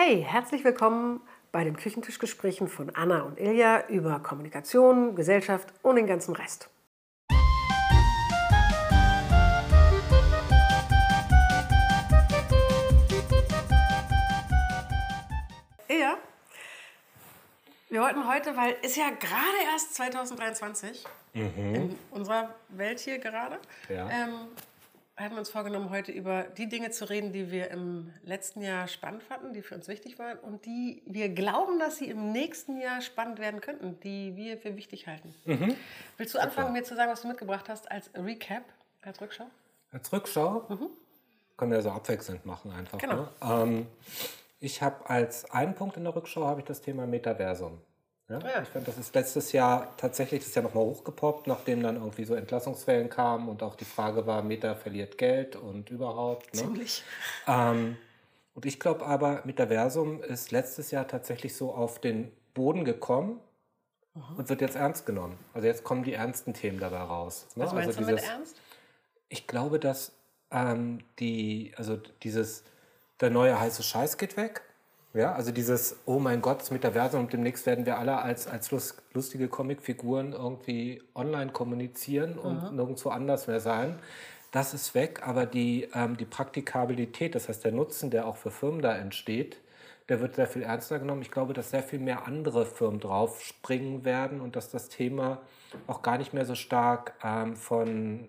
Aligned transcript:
Hey, 0.00 0.22
herzlich 0.22 0.62
willkommen 0.62 1.20
bei 1.50 1.64
den 1.64 1.74
Küchentischgesprächen 1.76 2.68
von 2.68 2.94
Anna 2.94 3.22
und 3.22 3.36
Ilja 3.40 3.88
über 3.88 4.20
Kommunikation, 4.20 5.16
Gesellschaft 5.16 5.74
und 5.82 5.96
den 5.96 6.06
ganzen 6.06 6.36
Rest. 6.36 6.70
Ilja, 15.88 16.16
wir 17.90 18.00
wollten 18.00 18.28
heute, 18.28 18.56
weil 18.56 18.76
ist 18.82 18.96
ja 18.96 19.10
gerade 19.10 19.72
erst 19.72 19.96
2023 19.96 21.06
in 21.34 21.98
unserer 22.12 22.54
Welt 22.68 23.00
hier 23.00 23.18
gerade, 23.18 23.58
Ja. 23.88 24.08
ähm, 24.10 24.46
hatten 25.24 25.34
wir 25.34 25.40
uns 25.40 25.50
vorgenommen, 25.50 25.90
heute 25.90 26.12
über 26.12 26.44
die 26.44 26.68
Dinge 26.68 26.90
zu 26.90 27.08
reden, 27.08 27.32
die 27.32 27.50
wir 27.50 27.70
im 27.70 28.12
letzten 28.22 28.62
Jahr 28.62 28.86
spannend 28.86 29.22
fanden, 29.22 29.52
die 29.52 29.62
für 29.62 29.74
uns 29.74 29.88
wichtig 29.88 30.18
waren 30.18 30.38
und 30.38 30.64
die 30.64 31.02
wir 31.06 31.28
glauben, 31.28 31.78
dass 31.78 31.96
sie 31.96 32.08
im 32.08 32.32
nächsten 32.32 32.80
Jahr 32.80 33.00
spannend 33.00 33.38
werden 33.38 33.60
könnten, 33.60 33.98
die 34.00 34.36
wir 34.36 34.58
für 34.58 34.76
wichtig 34.76 35.06
halten. 35.06 35.34
Willst 36.16 36.34
du 36.34 36.38
anfangen, 36.38 36.72
mir 36.72 36.84
zu 36.84 36.94
sagen, 36.94 37.10
was 37.10 37.22
du 37.22 37.28
mitgebracht 37.28 37.68
hast 37.68 37.90
als 37.90 38.10
Recap, 38.14 38.62
als 39.02 39.20
Rückschau? 39.20 39.46
Als 39.90 40.12
Rückschau 40.12 40.60
können 41.56 41.72
wir 41.72 41.82
so 41.82 41.90
abwechselnd 41.90 42.46
machen 42.46 42.72
einfach. 42.72 42.98
Genau. 42.98 43.22
Ne? 43.22 43.28
Ähm, 43.42 43.86
ich 44.60 44.82
habe 44.82 45.08
als 45.08 45.50
einen 45.50 45.74
Punkt 45.74 45.96
in 45.96 46.04
der 46.04 46.14
Rückschau 46.14 46.46
habe 46.46 46.60
ich 46.60 46.66
das 46.66 46.80
Thema 46.80 47.06
Metaversum. 47.06 47.80
Ja? 48.28 48.38
ja. 48.40 48.62
Ich 48.62 48.68
finde, 48.68 48.86
das 48.86 48.98
ist 48.98 49.14
letztes 49.14 49.52
Jahr 49.52 49.96
tatsächlich 49.96 50.40
das 50.40 50.48
ist 50.48 50.54
ja 50.54 50.62
nochmal 50.62 50.84
hochgepoppt, 50.84 51.46
nachdem 51.46 51.82
dann 51.82 51.96
irgendwie 51.96 52.24
so 52.24 52.34
Entlassungswellen 52.34 53.08
kamen 53.08 53.48
und 53.48 53.62
auch 53.62 53.74
die 53.74 53.84
Frage 53.84 54.26
war, 54.26 54.42
Meta 54.42 54.74
verliert 54.74 55.18
Geld 55.18 55.56
und 55.56 55.90
überhaupt. 55.90 56.54
Ne? 56.54 56.60
Ziemlich. 56.60 57.02
Ähm, 57.46 57.96
und 58.54 58.66
ich 58.66 58.80
glaube 58.80 59.06
aber, 59.06 59.42
Metaversum 59.44 60.22
ist 60.22 60.50
letztes 60.50 60.90
Jahr 60.90 61.06
tatsächlich 61.06 61.56
so 61.56 61.72
auf 61.72 62.00
den 62.00 62.32
Boden 62.54 62.84
gekommen 62.84 63.40
und 64.36 64.48
wird 64.48 64.60
jetzt 64.60 64.76
ernst 64.76 65.06
genommen. 65.06 65.38
Also 65.54 65.66
jetzt 65.66 65.84
kommen 65.84 66.02
die 66.02 66.14
ernsten 66.14 66.54
Themen 66.54 66.80
dabei 66.80 66.98
raus. 66.98 67.46
Ne? 67.54 67.64
Was 67.64 67.72
meinst 67.72 67.96
also 67.96 68.00
du 68.00 68.14
mit 68.14 68.24
ernst? 68.24 68.60
ich 69.28 69.46
glaube, 69.46 69.78
dass 69.78 70.12
ähm, 70.50 71.00
die, 71.18 71.72
also 71.76 71.96
dieses, 72.22 72.64
der 73.20 73.30
neue 73.30 73.58
heiße 73.58 73.82
Scheiß 73.82 74.16
geht 74.18 74.36
weg. 74.36 74.62
Ja, 75.14 75.32
also 75.32 75.52
dieses, 75.52 75.96
oh 76.04 76.18
mein 76.18 76.42
Gott, 76.42 76.60
das 76.60 76.70
Metaversum 76.70 77.20
und 77.22 77.32
demnächst 77.32 77.64
werden 77.66 77.86
wir 77.86 77.98
alle 77.98 78.18
als, 78.18 78.46
als 78.46 78.70
lus- 78.70 78.96
lustige 79.14 79.48
Comicfiguren 79.48 80.32
irgendwie 80.32 81.02
online 81.14 81.50
kommunizieren 81.50 82.38
und 82.38 82.62
nirgendwo 82.72 83.08
anders 83.08 83.46
mehr 83.46 83.60
sein. 83.60 83.98
Das 84.52 84.74
ist 84.74 84.94
weg, 84.94 85.20
aber 85.26 85.46
die, 85.46 85.88
ähm, 85.94 86.16
die 86.16 86.24
Praktikabilität, 86.24 87.34
das 87.34 87.48
heißt 87.48 87.64
der 87.64 87.72
Nutzen, 87.72 88.10
der 88.10 88.26
auch 88.26 88.36
für 88.36 88.50
Firmen 88.50 88.82
da 88.82 88.96
entsteht, 88.96 89.58
der 90.08 90.20
wird 90.20 90.36
sehr 90.36 90.46
viel 90.46 90.62
ernster 90.62 90.98
genommen. 90.98 91.22
Ich 91.22 91.30
glaube, 91.30 91.52
dass 91.52 91.70
sehr 91.70 91.82
viel 91.82 91.98
mehr 91.98 92.26
andere 92.26 92.64
Firmen 92.64 93.00
drauf 93.00 93.42
springen 93.42 94.04
werden 94.04 94.40
und 94.40 94.56
dass 94.56 94.70
das 94.70 94.88
Thema 94.88 95.38
auch 95.86 96.02
gar 96.02 96.16
nicht 96.18 96.32
mehr 96.32 96.44
so 96.46 96.54
stark 96.54 97.14
ähm, 97.22 97.56
von 97.56 98.28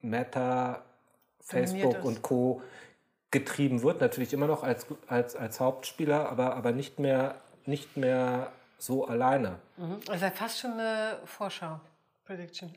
Meta, 0.00 0.82
Facebook 1.40 1.92
und 2.04 2.22
Co. 2.22 2.62
getrieben 3.30 3.82
wird. 3.82 4.00
Natürlich 4.00 4.32
immer 4.32 4.46
noch 4.46 4.62
als, 4.62 4.86
als, 5.06 5.36
als 5.36 5.60
Hauptspieler, 5.60 6.28
aber, 6.30 6.54
aber 6.56 6.72
nicht, 6.72 6.98
mehr, 6.98 7.36
nicht 7.66 7.96
mehr 7.96 8.50
so 8.78 9.06
alleine. 9.06 9.56
Mhm. 9.76 10.00
Das 10.06 10.16
ist 10.16 10.22
ja 10.22 10.30
fast 10.30 10.58
schon 10.60 10.72
eine 10.72 11.18
Vorschau. 11.24 11.80
Prediction. 12.24 12.70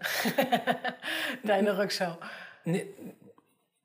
Deine 1.43 1.77
Rückschau. 1.77 2.17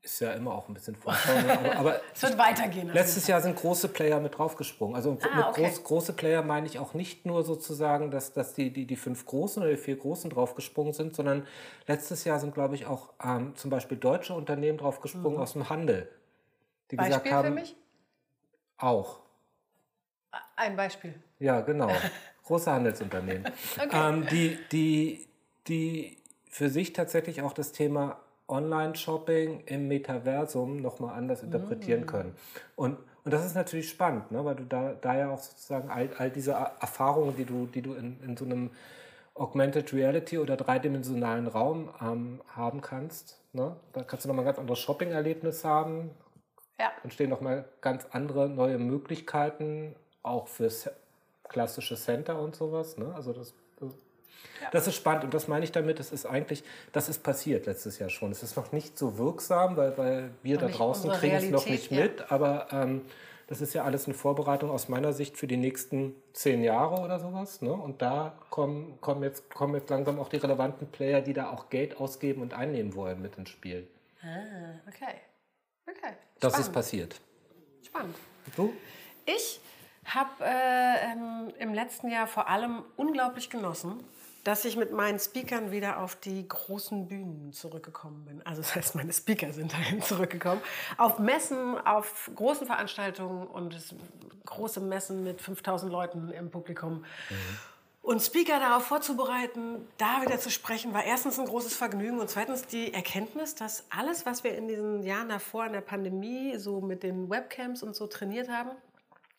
Ist 0.01 0.21
ja 0.21 0.33
immer 0.35 0.55
auch 0.55 0.69
ein 0.69 0.75
bisschen 0.75 0.95
Vorschau. 0.95 1.33
ne? 1.33 1.59
aber, 1.59 1.77
aber 1.77 2.01
Es 2.15 2.23
wird 2.23 2.39
weitergehen. 2.39 2.89
Letztes 2.93 3.27
Jahr 3.27 3.41
sind 3.41 3.57
große 3.57 3.89
Player 3.89 4.21
mit 4.21 4.39
draufgesprungen. 4.39 4.95
Also 4.95 5.11
mit 5.13 5.25
Ah, 5.27 5.49
okay. 5.51 5.65
groß, 5.65 5.83
große 5.83 6.13
Player 6.13 6.43
meine 6.43 6.67
ich 6.69 6.79
auch 6.79 6.95
nicht 6.95 7.27
nur 7.27 7.43
sozusagen, 7.43 8.13
dass, 8.13 8.33
dass 8.33 8.55
die, 8.55 8.73
die, 8.73 8.87
die 8.87 8.95
fünf 8.95 9.27
Großen 9.27 9.61
oder 9.61 9.73
die 9.73 9.77
vier 9.77 9.97
Großen 9.97 10.31
draufgesprungen 10.31 10.93
sind, 10.93 11.17
sondern 11.17 11.45
letztes 11.89 12.23
Jahr 12.23 12.39
sind, 12.39 12.55
glaube 12.55 12.77
ich, 12.77 12.87
auch 12.87 13.11
ähm, 13.25 13.57
zum 13.57 13.71
Beispiel 13.71 13.99
deutsche 13.99 14.35
Unternehmen 14.35 14.79
draufgesprungen 14.79 15.41
aus 15.41 15.55
dem 15.55 15.69
Handel. 15.69 16.09
Die 16.91 16.97
gesagt. 16.97 17.15
Beispiel 17.15 17.33
haben, 17.33 17.49
für 17.49 17.55
mich? 17.55 17.77
auch. 18.79 19.21
Ein 20.57 20.77
Beispiel. 20.77 21.15
Ja, 21.39 21.61
genau. 21.61 21.91
Große 22.45 22.71
Handelsunternehmen. 22.71 23.51
ähm, 23.93 24.27
die, 24.31 24.59
die, 24.71 25.29
die 25.67 26.19
für 26.49 26.71
sich 26.71 26.93
tatsächlich 26.93 27.43
auch 27.43 27.53
das 27.53 27.73
Thema 27.73 28.21
Online-Shopping 28.49 29.65
im 29.67 29.89
Metaversum 29.89 30.81
nochmal 30.81 31.17
anders 31.17 31.43
interpretieren 31.43 32.07
können. 32.07 32.35
Und, 32.77 32.97
und 33.25 33.35
das 33.35 33.45
ist 33.45 33.55
natürlich 33.55 33.89
spannend, 33.89 34.31
ne? 34.31 34.45
weil 34.45 34.55
du 34.55 34.65
da, 34.65 34.95
da 34.95 35.17
ja 35.17 35.31
auch 35.31 35.41
sozusagen 35.41 35.91
all, 35.91 36.11
all 36.17 36.31
diese 36.31 36.53
Erfahrungen, 36.53 37.37
die 37.37 37.45
du, 37.45 37.67
die 37.67 37.83
du 37.83 37.95
in, 37.95 38.21
in 38.23 38.37
so 38.37 38.45
einem 38.45 38.71
Augmented 39.35 39.93
Reality 39.93 40.39
oder 40.39 40.57
dreidimensionalen 40.57 41.49
Raum 41.49 41.91
ähm, 42.01 42.41
haben 42.49 42.81
kannst. 42.81 43.39
Ne? 43.53 43.77
Da 43.93 44.03
kannst 44.05 44.25
du 44.25 44.29
nochmal 44.29 44.45
ein 44.45 44.47
ganz 44.47 44.59
anderes 44.59 44.79
Shopping-Erlebnis 44.79 45.65
haben, 45.65 46.11
Ja. 46.79 46.93
entstehen 47.03 47.31
nochmal 47.31 47.65
ganz 47.81 48.07
andere 48.11 48.49
neue 48.49 48.79
Möglichkeiten, 48.79 49.97
auch 50.23 50.47
für 50.49 50.69
Se- 50.71 50.95
klassische 51.49 51.97
Center 51.97 52.39
und 52.41 52.55
sowas. 52.57 52.99
Ne? 52.99 53.15
Also 53.15 53.33
das, 53.33 53.55
das, 53.81 53.95
das 54.73 54.87
ist 54.89 54.97
spannend 54.97 55.25
und 55.25 55.35
das 55.35 55.49
meine 55.49 55.65
ich 55.65 55.73
damit, 55.73 56.01
es 56.01 56.13
ist 56.13 56.27
eigentlich, 56.27 56.65
das 56.93 57.09
ist 57.09 57.23
passiert 57.23 57.67
letztes 57.67 57.99
Jahr 57.99 58.11
schon. 58.11 58.31
Es 58.33 58.43
ist 58.43 58.57
noch 58.57 58.73
nicht 58.73 58.99
so 58.99 59.17
wirksam, 59.17 59.77
weil, 59.77 59.97
weil 59.97 60.31
wir 60.43 60.59
da 60.59 60.67
nicht 60.67 60.79
draußen 60.79 61.11
kriegen 61.13 61.37
es 61.37 61.51
noch 61.51 61.65
Realität, 61.67 61.91
nicht 61.91 61.91
ja. 61.93 62.03
mit, 62.03 62.33
aber 62.33 62.69
ähm, 62.73 63.03
das 63.47 63.61
ist 63.61 63.75
ja 63.75 63.85
alles 63.85 64.07
eine 64.07 64.15
Vorbereitung 64.15 64.71
aus 64.71 64.89
meiner 64.89 65.13
Sicht 65.13 65.37
für 65.37 65.47
die 65.47 65.57
nächsten 65.57 66.17
zehn 66.33 66.65
Jahre 66.65 67.01
oder 67.01 67.21
sowas. 67.21 67.63
Ne? 67.63 67.73
Und 67.73 68.03
da 68.03 68.37
kommen, 68.51 69.01
kommen, 69.01 69.23
jetzt, 69.23 69.49
kommen 69.55 69.75
jetzt 69.77 69.89
langsam 69.89 70.19
auch 70.19 70.29
die 70.29 70.39
relevanten 70.39 70.89
Player, 70.89 71.21
die 71.21 71.33
da 71.33 71.51
auch 71.51 71.71
Geld 71.71 72.01
ausgeben 72.01 72.43
und 72.43 72.55
einnehmen 72.55 72.97
wollen, 72.97 73.23
mit 73.23 73.39
ins 73.39 73.51
Spiel. 73.51 73.87
Ah, 74.21 74.81
okay. 74.89 75.15
Okay. 75.87 76.15
Das 76.41 76.59
ist 76.59 76.73
passiert. 76.73 77.21
Spannend. 77.83 78.17
Du? 78.57 78.73
Ich 79.25 79.61
habe 80.05 80.45
äh, 80.45 81.13
ähm, 81.13 81.53
im 81.59 81.75
letzten 81.75 82.11
Jahr 82.11 82.27
vor 82.27 82.49
allem 82.49 82.85
unglaublich 82.97 83.51
genossen, 83.51 84.05
dass 84.45 84.65
ich 84.65 84.77
mit 84.77 84.93
meinen 84.93 85.19
Speakern 85.19 85.73
wieder 85.73 85.99
auf 85.99 86.15
die 86.15 86.47
großen 86.47 87.09
Bühnen 87.09 87.53
zurückgekommen 87.53 88.25
bin. 88.27 88.47
Also 88.47 88.63
das 88.63 88.77
heißt, 88.77 88.95
meine 88.95 89.13
Speaker 89.13 89.53
sind 89.53 89.73
dahin 89.73 90.01
zurückgekommen. 90.03 90.61
Auf 90.99 91.19
Messen, 91.19 91.77
auf 91.85 92.31
großen 92.35 92.67
Veranstaltungen 92.67 93.47
und 93.49 93.77
große 94.45 94.81
Messen 94.81 95.25
mit 95.25 95.41
5000 95.41 95.91
Leuten 95.91 96.31
im 96.31 96.51
Publikum. 96.51 97.05
Und 98.07 98.23
Speaker 98.23 98.61
darauf 98.61 98.87
vorzubereiten, 98.87 99.85
da 99.99 100.23
wieder 100.23 100.39
zu 100.39 100.49
sprechen, 100.49 100.95
war 100.95 101.03
erstens 101.03 101.41
ein 101.41 101.47
großes 101.47 101.75
Vergnügen 101.75 102.21
und 102.21 102.31
zweitens 102.31 102.65
die 102.65 102.95
Erkenntnis, 102.95 103.57
dass 103.57 103.85
alles, 103.91 104.25
was 104.25 104.45
wir 104.45 104.57
in 104.57 104.69
diesen 104.69 105.03
Jahren 105.03 105.29
davor 105.29 105.67
in 105.67 105.73
der 105.73 105.81
Pandemie 105.81 106.57
so 106.57 106.81
mit 106.81 107.03
den 107.03 107.29
Webcams 107.29 107.83
und 107.83 107.97
so 107.97 108.07
trainiert 108.07 108.49
haben 108.49 108.71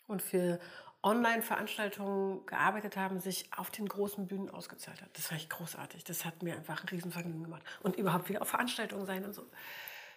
und 0.07 0.21
für 0.21 0.59
Online-Veranstaltungen 1.01 2.45
gearbeitet 2.45 2.97
haben, 2.97 3.21
sich 3.21 3.49
auf 3.55 3.71
den 3.71 3.87
großen 3.87 4.27
Bühnen 4.27 4.49
ausgezahlt 4.49 5.01
hat. 5.01 5.11
Das 5.13 5.31
war 5.31 5.37
echt 5.37 5.49
großartig. 5.49 6.03
Das 6.03 6.25
hat 6.25 6.43
mir 6.43 6.53
einfach 6.53 6.83
ein 6.83 6.89
Riesenvergnügen 6.89 7.43
gemacht. 7.43 7.63
Und 7.83 7.95
überhaupt 7.95 8.27
wieder 8.27 8.41
auf 8.41 8.49
Veranstaltungen 8.49 9.05
sein 9.05 9.23
und 9.23 9.33
so. 9.33 9.43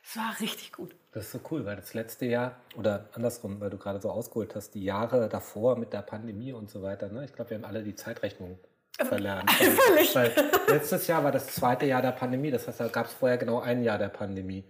Es 0.02 0.16
war 0.16 0.40
richtig 0.40 0.72
gut. 0.72 0.94
Das 1.12 1.26
ist 1.26 1.32
so 1.32 1.40
cool, 1.50 1.64
weil 1.64 1.76
das 1.76 1.94
letzte 1.94 2.26
Jahr, 2.26 2.60
oder 2.76 3.08
andersrum, 3.12 3.60
weil 3.60 3.70
du 3.70 3.78
gerade 3.78 4.00
so 4.00 4.10
ausgeholt 4.10 4.54
hast, 4.54 4.74
die 4.74 4.84
Jahre 4.84 5.28
davor 5.28 5.76
mit 5.76 5.92
der 5.92 6.02
Pandemie 6.02 6.52
und 6.52 6.70
so 6.70 6.82
weiter, 6.82 7.08
ne? 7.08 7.24
ich 7.24 7.32
glaube, 7.32 7.50
wir 7.50 7.58
haben 7.58 7.64
alle 7.64 7.82
die 7.82 7.94
Zeitrechnung 7.94 8.58
verlernt. 8.96 9.50
Völlig. 9.50 10.14
Weil 10.14 10.32
letztes 10.68 11.06
Jahr 11.06 11.24
war 11.24 11.32
das 11.32 11.48
zweite 11.48 11.86
Jahr 11.86 12.02
der 12.02 12.12
Pandemie, 12.12 12.50
das 12.50 12.66
heißt, 12.66 12.80
da 12.80 12.88
gab 12.88 13.06
es 13.06 13.12
vorher 13.12 13.38
genau 13.38 13.60
ein 13.60 13.82
Jahr 13.82 13.98
der 13.98 14.08
Pandemie. 14.08 14.64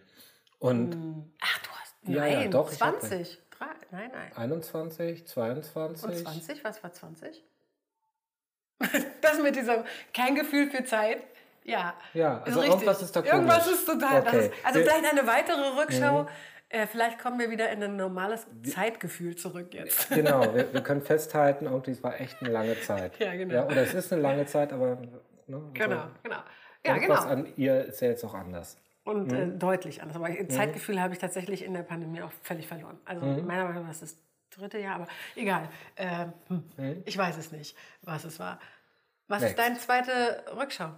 Und 0.58 0.96
Ach, 1.40 1.58
du 1.58 1.70
hast. 1.70 1.94
Ja, 2.04 2.26
ja, 2.26 2.40
nein, 2.40 2.50
doch, 2.50 2.72
ich 2.72 2.80
hab 2.80 3.00
20. 3.00 3.38
Drei, 3.50 3.66
nein, 3.90 4.10
nein. 4.12 4.32
21, 4.36 5.26
22. 5.26 6.08
Und 6.08 6.16
20? 6.16 6.64
Was 6.64 6.82
war 6.82 6.92
20? 6.92 7.44
das 9.20 9.38
mit 9.42 9.56
diesem 9.56 9.84
kein 10.14 10.34
Gefühl 10.34 10.70
für 10.70 10.84
Zeit. 10.84 11.22
Ja. 11.64 11.94
Ja, 12.14 12.42
also 12.44 12.62
irgendwas 12.62 13.02
ist 13.02 13.14
da 13.14 13.22
Irgendwas 13.22 13.64
komisch. 13.64 13.78
ist 13.78 13.86
total. 13.86 14.22
Das 14.22 14.34
Okay. 14.34 14.46
ist, 14.46 14.52
also 14.64 14.78
Mhm. 14.80 14.84
vielleicht 14.84 15.12
eine 15.12 15.26
weitere 15.26 15.80
Rückschau. 15.80 16.26
Äh, 16.72 16.86
vielleicht 16.86 17.18
kommen 17.18 17.38
wir 17.40 17.50
wieder 17.50 17.70
in 17.70 17.82
ein 17.82 17.96
normales 17.96 18.46
Zeitgefühl 18.62 19.34
zurück 19.36 19.74
jetzt. 19.74 20.08
Genau, 20.10 20.54
wir, 20.54 20.72
wir 20.72 20.80
können 20.82 21.02
festhalten, 21.02 21.66
irgendwie, 21.66 21.90
es 21.90 22.02
war 22.02 22.20
echt 22.20 22.40
eine 22.40 22.50
lange 22.50 22.80
Zeit. 22.80 23.18
Ja, 23.18 23.34
genau. 23.34 23.54
Ja, 23.54 23.64
oder 23.66 23.82
es 23.82 23.92
ist 23.94 24.12
eine 24.12 24.22
lange 24.22 24.46
Zeit, 24.46 24.72
aber 24.72 24.96
ne, 24.96 25.08
Genau, 25.74 25.96
so, 25.96 26.08
genau. 26.22 26.36
Ja, 26.86 26.94
irgendwas 26.94 27.22
genau. 27.24 27.32
an 27.32 27.52
ihr 27.56 27.84
ist 27.86 28.00
ja 28.00 28.08
jetzt 28.08 28.24
auch 28.24 28.34
anders. 28.34 28.76
Und 29.02 29.32
Mhm. 29.32 29.36
äh, 29.36 29.46
deutlich 29.58 30.00
anders. 30.02 30.16
Aber 30.16 30.28
Zeitgefühl 30.48 31.00
habe 31.00 31.12
ich 31.12 31.18
tatsächlich 31.18 31.64
in 31.64 31.74
der 31.74 31.82
Pandemie 31.82 32.22
auch 32.22 32.30
völlig 32.42 32.68
verloren. 32.68 32.98
Also 33.04 33.26
Mhm. 33.26 33.38
in 33.40 33.46
meiner 33.46 33.64
Meinung 33.64 33.82
nach 33.84 33.90
ist 33.90 34.02
das 34.02 34.16
dritte 34.56 34.78
Jahr, 34.78 34.94
aber 34.96 35.08
egal. 35.34 35.68
Äh, 35.96 36.26
hm, 36.48 36.62
Mhm. 36.76 37.02
Ich 37.04 37.18
weiß 37.18 37.36
es 37.36 37.50
nicht, 37.50 37.76
was 38.02 38.24
es 38.24 38.38
war. 38.38 38.60
Was 39.26 39.42
Next. 39.42 39.58
ist 39.58 39.64
deine 39.64 39.78
zweite 39.78 40.44
Rückschau? 40.56 40.90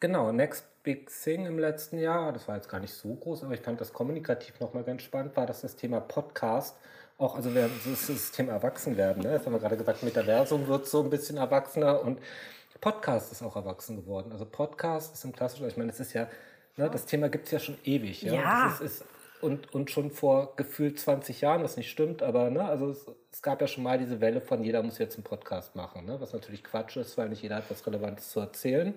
Genau, 0.00 0.32
Next 0.32 0.64
Big 0.82 1.10
Thing 1.10 1.46
im 1.46 1.58
letzten 1.58 1.98
Jahr, 1.98 2.32
das 2.32 2.48
war 2.48 2.56
jetzt 2.56 2.68
gar 2.68 2.80
nicht 2.80 2.94
so 2.94 3.14
groß, 3.14 3.44
aber 3.44 3.54
ich 3.54 3.60
fand 3.60 3.80
das 3.80 3.92
kommunikativ 3.92 4.58
nochmal 4.58 4.82
ganz 4.82 5.02
spannend, 5.02 5.36
war 5.36 5.46
das 5.46 5.60
das 5.60 5.76
Thema 5.76 6.00
Podcast 6.00 6.76
auch, 7.20 7.36
also 7.36 7.54
wir, 7.54 7.68
das 7.84 8.06
das 8.06 8.32
Thema 8.32 8.52
Erwachsenwerden. 8.52 9.22
Ne? 9.22 9.32
Das 9.32 9.44
haben 9.44 9.52
wir 9.52 9.58
gerade 9.58 9.76
gesagt, 9.76 10.02
Metaversum 10.02 10.66
wird 10.66 10.86
so 10.86 11.02
ein 11.02 11.10
bisschen 11.10 11.36
erwachsener 11.36 12.00
und 12.02 12.18
Podcast 12.80 13.30
ist 13.30 13.42
auch 13.42 13.56
erwachsen 13.56 13.96
geworden. 13.96 14.32
Also 14.32 14.46
Podcast 14.46 15.12
ist 15.12 15.24
im 15.24 15.32
klassischen, 15.32 15.68
ich 15.68 15.76
meine, 15.76 15.90
es 15.90 16.00
ist 16.00 16.14
ja, 16.14 16.28
ne, 16.78 16.88
das 16.88 17.04
Thema 17.04 17.28
gibt 17.28 17.44
es 17.44 17.52
ja 17.52 17.58
schon 17.58 17.76
ewig. 17.84 18.22
Ja. 18.22 18.32
Ja. 18.32 18.64
Das 18.70 18.80
ist, 18.80 19.02
ist, 19.02 19.04
und, 19.42 19.72
und 19.74 19.90
schon 19.90 20.10
vor 20.10 20.56
gefühlt 20.56 20.98
20 20.98 21.42
Jahren, 21.42 21.62
was 21.62 21.76
nicht 21.76 21.90
stimmt, 21.90 22.22
aber 22.22 22.48
ne, 22.48 22.64
also 22.64 22.88
es, 22.88 23.04
es 23.30 23.42
gab 23.42 23.60
ja 23.60 23.66
schon 23.66 23.84
mal 23.84 23.98
diese 23.98 24.22
Welle 24.22 24.40
von 24.40 24.64
jeder 24.64 24.82
muss 24.82 24.96
jetzt 24.96 25.16
einen 25.16 25.24
Podcast 25.24 25.76
machen, 25.76 26.06
ne? 26.06 26.20
was 26.20 26.32
natürlich 26.32 26.64
Quatsch 26.64 26.96
ist, 26.96 27.18
weil 27.18 27.28
nicht 27.28 27.42
jeder 27.42 27.56
hat 27.56 27.64
was 27.70 27.86
Relevantes 27.86 28.30
zu 28.30 28.40
erzählen, 28.40 28.94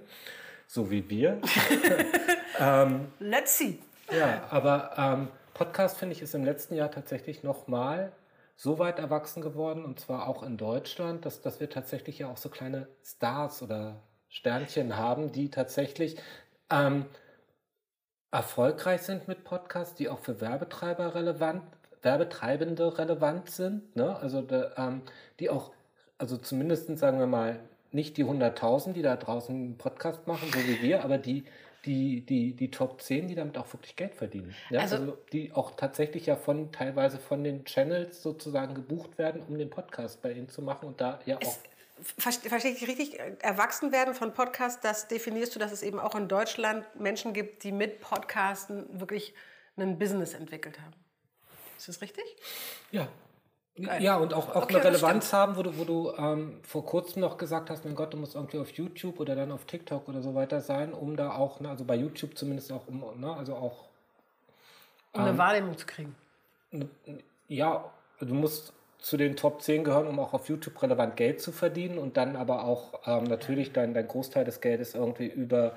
so 0.74 0.90
wie 0.90 1.08
wir. 1.08 1.40
Let's 3.20 3.58
see. 3.60 3.78
Ja, 4.12 4.48
aber 4.50 4.94
ähm, 4.98 5.28
Podcast 5.54 5.98
finde 5.98 6.16
ich 6.16 6.22
ist 6.24 6.34
im 6.34 6.44
letzten 6.44 6.74
Jahr 6.74 6.90
tatsächlich 6.90 7.44
nochmal 7.44 8.12
so 8.56 8.80
weit 8.80 8.98
erwachsen 8.98 9.42
geworden 9.44 9.86
und 9.86 10.00
zwar 10.00 10.28
auch 10.28 10.42
in 10.42 10.58
Deutschland, 10.58 11.26
dass, 11.26 11.42
dass 11.42 11.60
wir 11.60 11.70
tatsächlich 11.70 12.20
ja 12.20 12.28
auch 12.28 12.38
so 12.38 12.50
kleine 12.50 12.88
Stars 13.04 13.62
oder 13.62 14.02
Sternchen 14.30 14.98
haben, 14.98 15.32
die 15.32 15.52
tatsächlich 15.52 16.18
ähm, 16.72 17.06
erfolgreich 18.32 19.04
sind 19.04 19.28
mit 19.28 19.44
Podcasts, 19.44 19.94
die 19.94 20.10
auch 20.10 20.20
für 20.20 20.42
Werbetreiber 20.42 21.14
relevant, 21.14 21.62
Werbetreibende 22.02 22.98
relevant 22.98 23.52
sind, 23.52 23.96
ne? 23.96 24.16
also 24.18 24.42
da, 24.42 24.72
ähm, 24.78 25.04
die 25.40 25.52
auch, 25.52 25.72
also 26.18 26.38
zumindest 26.38 26.98
sagen 26.98 27.20
wir 27.20 27.28
mal, 27.28 27.60
nicht 27.94 28.18
die 28.18 28.26
100.000, 28.26 28.94
die 28.94 29.02
da 29.02 29.16
draußen 29.16 29.56
einen 29.56 29.78
Podcast 29.78 30.28
machen, 30.28 30.50
so 30.52 30.60
wie 30.60 30.82
wir, 30.82 31.04
aber 31.04 31.18
die, 31.18 31.44
die, 31.86 32.22
die, 32.22 32.54
die 32.54 32.72
Top 32.72 33.02
10, 33.02 33.28
die 33.28 33.36
damit 33.36 33.58
auch 33.58 33.72
wirklich 33.74 33.96
Geld 33.96 34.16
verdienen. 34.16 34.56
Ja? 34.70 34.82
Also- 34.82 34.96
Also, 34.96 35.18
die 35.32 35.52
auch 35.54 35.72
tatsächlich 35.76 36.26
ja 36.26 36.36
von 36.36 36.72
teilweise 36.72 37.20
von 37.20 37.44
den 37.44 37.66
Channels 37.66 38.22
sozusagen 38.24 38.74
gebucht 38.74 39.18
werden, 39.18 39.42
um 39.48 39.58
den 39.58 39.70
Podcast 39.70 40.22
bei 40.22 40.32
ihnen 40.32 40.50
zu 40.50 40.62
machen 40.62 40.88
und 40.88 41.00
da 41.02 41.20
ja 41.26 41.38
auch. 41.38 41.58
Verste- 42.18 42.50
Verstehe 42.50 42.72
ich 42.72 42.88
richtig? 42.88 43.20
Erwachsen 43.42 43.92
werden 43.92 44.14
von 44.16 44.34
Podcasts, 44.34 44.82
das 44.82 45.08
definierst 45.08 45.56
du, 45.56 45.60
dass 45.60 45.72
es 45.72 45.84
eben 45.84 46.00
auch 46.00 46.16
in 46.16 46.28
Deutschland 46.28 46.84
Menschen 47.00 47.34
gibt, 47.34 47.64
die 47.64 47.72
mit 47.72 48.02
Podcasten 48.02 49.00
wirklich 49.00 49.34
ein 49.78 50.00
Business 50.00 50.34
entwickelt 50.34 50.80
haben. 50.82 50.94
Ist 51.78 51.88
das 51.90 52.02
richtig? 52.02 52.24
Ja. 52.92 53.08
Geil. 53.76 54.04
Ja, 54.04 54.18
und 54.18 54.34
auch, 54.36 54.50
auch 54.50 54.64
Okay, 54.64 54.76
eine 54.76 54.84
Relevanz 54.84 55.34
haben, 55.34 55.56
wo 55.58 55.64
du, 55.64 55.78
wo 55.80 55.84
du 55.84 56.12
ähm, 56.16 56.60
vor 56.64 56.86
kurzem 56.86 57.22
noch 57.22 57.38
gesagt 57.38 57.72
hast, 57.72 57.86
mein 57.86 57.96
Gott, 57.96 58.14
du 58.14 58.18
musst 58.18 58.36
irgendwie 58.36 58.60
auf 58.60 58.70
YouTube 58.72 59.20
oder 59.20 59.36
dann 59.36 59.52
auf 59.52 59.66
TikTok 59.66 60.08
oder 60.08 60.22
so 60.22 60.36
weiter 60.36 60.62
sein, 60.62 60.94
um 60.94 61.16
da 61.18 61.32
auch, 61.36 61.60
ne, 61.60 61.70
also 61.70 61.84
bei 61.84 61.96
YouTube 61.96 62.38
zumindest 62.38 62.72
auch, 62.72 62.88
um, 62.88 63.04
ne, 63.20 63.34
also 63.36 63.56
auch, 63.56 63.86
Um 65.14 65.22
Ähm. 65.22 65.28
eine 65.28 65.38
Wahrnehmung 65.38 65.78
zu 65.78 65.86
kriegen. 65.88 66.16
ja, 67.48 67.92
du 68.20 68.34
musst 68.34 68.74
zu 69.00 69.18
den 69.18 69.36
Top 69.36 69.62
10 69.62 69.84
gehören, 69.84 70.08
um 70.08 70.20
auch 70.20 70.34
auf 70.34 70.48
YouTube 70.50 70.82
relevant 70.82 71.18
Geld 71.18 71.42
zu 71.42 71.52
verdienen 71.52 71.98
und 71.98 72.16
dann 72.16 72.36
aber 72.36 72.64
auch 72.64 73.02
ähm, 73.06 73.26
natürlich 73.26 73.74
dein, 73.74 73.94
dein 73.94 74.08
Großteil 74.08 74.46
des 74.46 74.62
Geldes 74.62 74.96
irgendwie 74.96 75.28
über, 75.28 75.76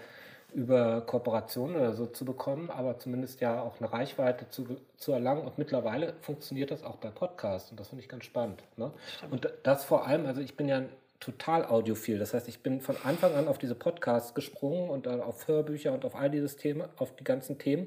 über 0.53 1.03
Kooperationen 1.03 1.77
oder 1.77 1.93
so 1.93 2.07
zu 2.07 2.25
bekommen, 2.25 2.71
aber 2.71 2.99
zumindest 2.99 3.41
ja 3.41 3.61
auch 3.61 3.81
eine 3.81 3.93
Reichweite 3.93 4.49
zu, 4.49 4.79
zu 4.97 5.13
erlangen. 5.13 5.45
Und 5.47 5.59
mittlerweile 5.59 6.15
funktioniert 6.23 6.71
das 6.71 6.83
auch 6.83 6.97
bei 6.97 7.11
Podcasts 7.11 7.71
und 7.71 7.79
das 7.79 7.89
finde 7.89 8.03
ich 8.03 8.09
ganz 8.09 8.25
spannend. 8.25 8.63
Ne? 8.77 8.93
Und 9.31 9.49
das 9.63 9.85
vor 9.85 10.07
allem, 10.07 10.27
also 10.27 10.41
ich 10.41 10.57
bin 10.57 10.69
ja 10.69 10.83
total 11.21 11.65
audiophil, 11.65 12.19
das 12.19 12.35
heißt, 12.35 12.49
ich 12.49 12.63
bin 12.63 12.81
von 12.81 12.97
Anfang 13.05 13.35
an 13.35 13.49
auf 13.49 13.59
diese 13.59 13.75
Podcasts 13.75 14.35
gesprungen 14.35 14.91
und 14.91 15.07
dann 15.07 15.21
auf 15.21 15.49
Hörbücher 15.49 15.93
und 15.93 16.05
auf 16.05 16.15
all 16.15 16.31
dieses 16.31 16.57
Thema, 16.57 16.89
auf 16.97 17.15
die 17.17 17.25
ganzen 17.25 17.59
Themen. 17.59 17.87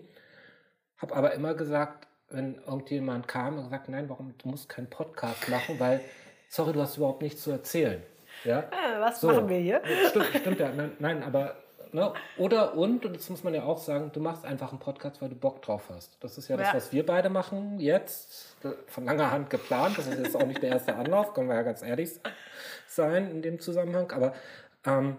Habe 0.98 1.16
aber 1.16 1.34
immer 1.34 1.54
gesagt, 1.54 2.08
wenn 2.30 2.56
irgendjemand 2.68 3.28
kam 3.28 3.58
und 3.58 3.64
gesagt, 3.66 3.90
nein, 3.90 4.10
warum 4.10 4.36
du 4.38 4.50
musst 4.50 4.70
keinen 4.70 4.90
Podcast 4.90 5.50
machen, 5.50 5.80
weil, 5.80 6.02
sorry, 6.50 6.74
du 6.74 6.82
hast 6.82 6.98
überhaupt 6.98 7.22
nichts 7.22 7.42
zu 7.42 7.52
erzählen. 7.52 8.04
Ja? 8.44 8.60
Äh, 8.60 9.00
was 9.00 9.22
So. 9.22 9.28
machen 9.28 9.50
wir 9.50 9.58
hier? 9.58 9.82
Stimmt, 10.10 10.26
stimmt 10.40 10.60
ja. 10.60 10.72
Nein, 10.72 10.92
nein 11.00 11.24
aber 11.24 11.56
ne? 11.94 12.14
oder 12.38 12.76
und, 12.76 13.06
und 13.06 13.16
das 13.16 13.30
muss 13.30 13.44
man 13.44 13.54
ja 13.54 13.64
auch 13.64 13.78
sagen, 13.80 14.12
du 14.14 14.20
machst 14.20 14.46
einfach 14.46 14.70
einen 14.72 14.80
Podcast, 14.80 15.22
weil 15.22 15.30
du 15.30 15.36
Bock 15.36 15.62
drauf 15.62 15.90
hast. 15.90 16.18
Das 16.22 16.38
ist 16.38 16.48
ja 16.48 16.58
das, 16.58 16.68
Ja. 16.68 16.74
was 16.76 16.92
wir 16.92 17.06
beide 17.06 17.30
machen 17.30 17.80
jetzt. 17.80 18.56
Von 18.88 19.06
langer 19.06 19.32
Hand 19.32 19.50
geplant. 19.50 19.98
Das 19.98 20.08
ist 20.08 20.20
jetzt 20.20 20.36
auch 20.36 20.46
nicht 20.46 20.62
der 20.62 20.70
erste 20.72 20.96
Anlauf, 20.96 21.34
können 21.34 21.48
wir 21.50 21.56
ja 21.56 21.62
ganz 21.64 21.82
ehrlich 21.82 22.12
sein 22.88 23.32
in 23.32 23.42
dem 23.42 23.60
Zusammenhang. 23.60 24.12
Aber 24.12 24.34
ähm, 24.86 25.18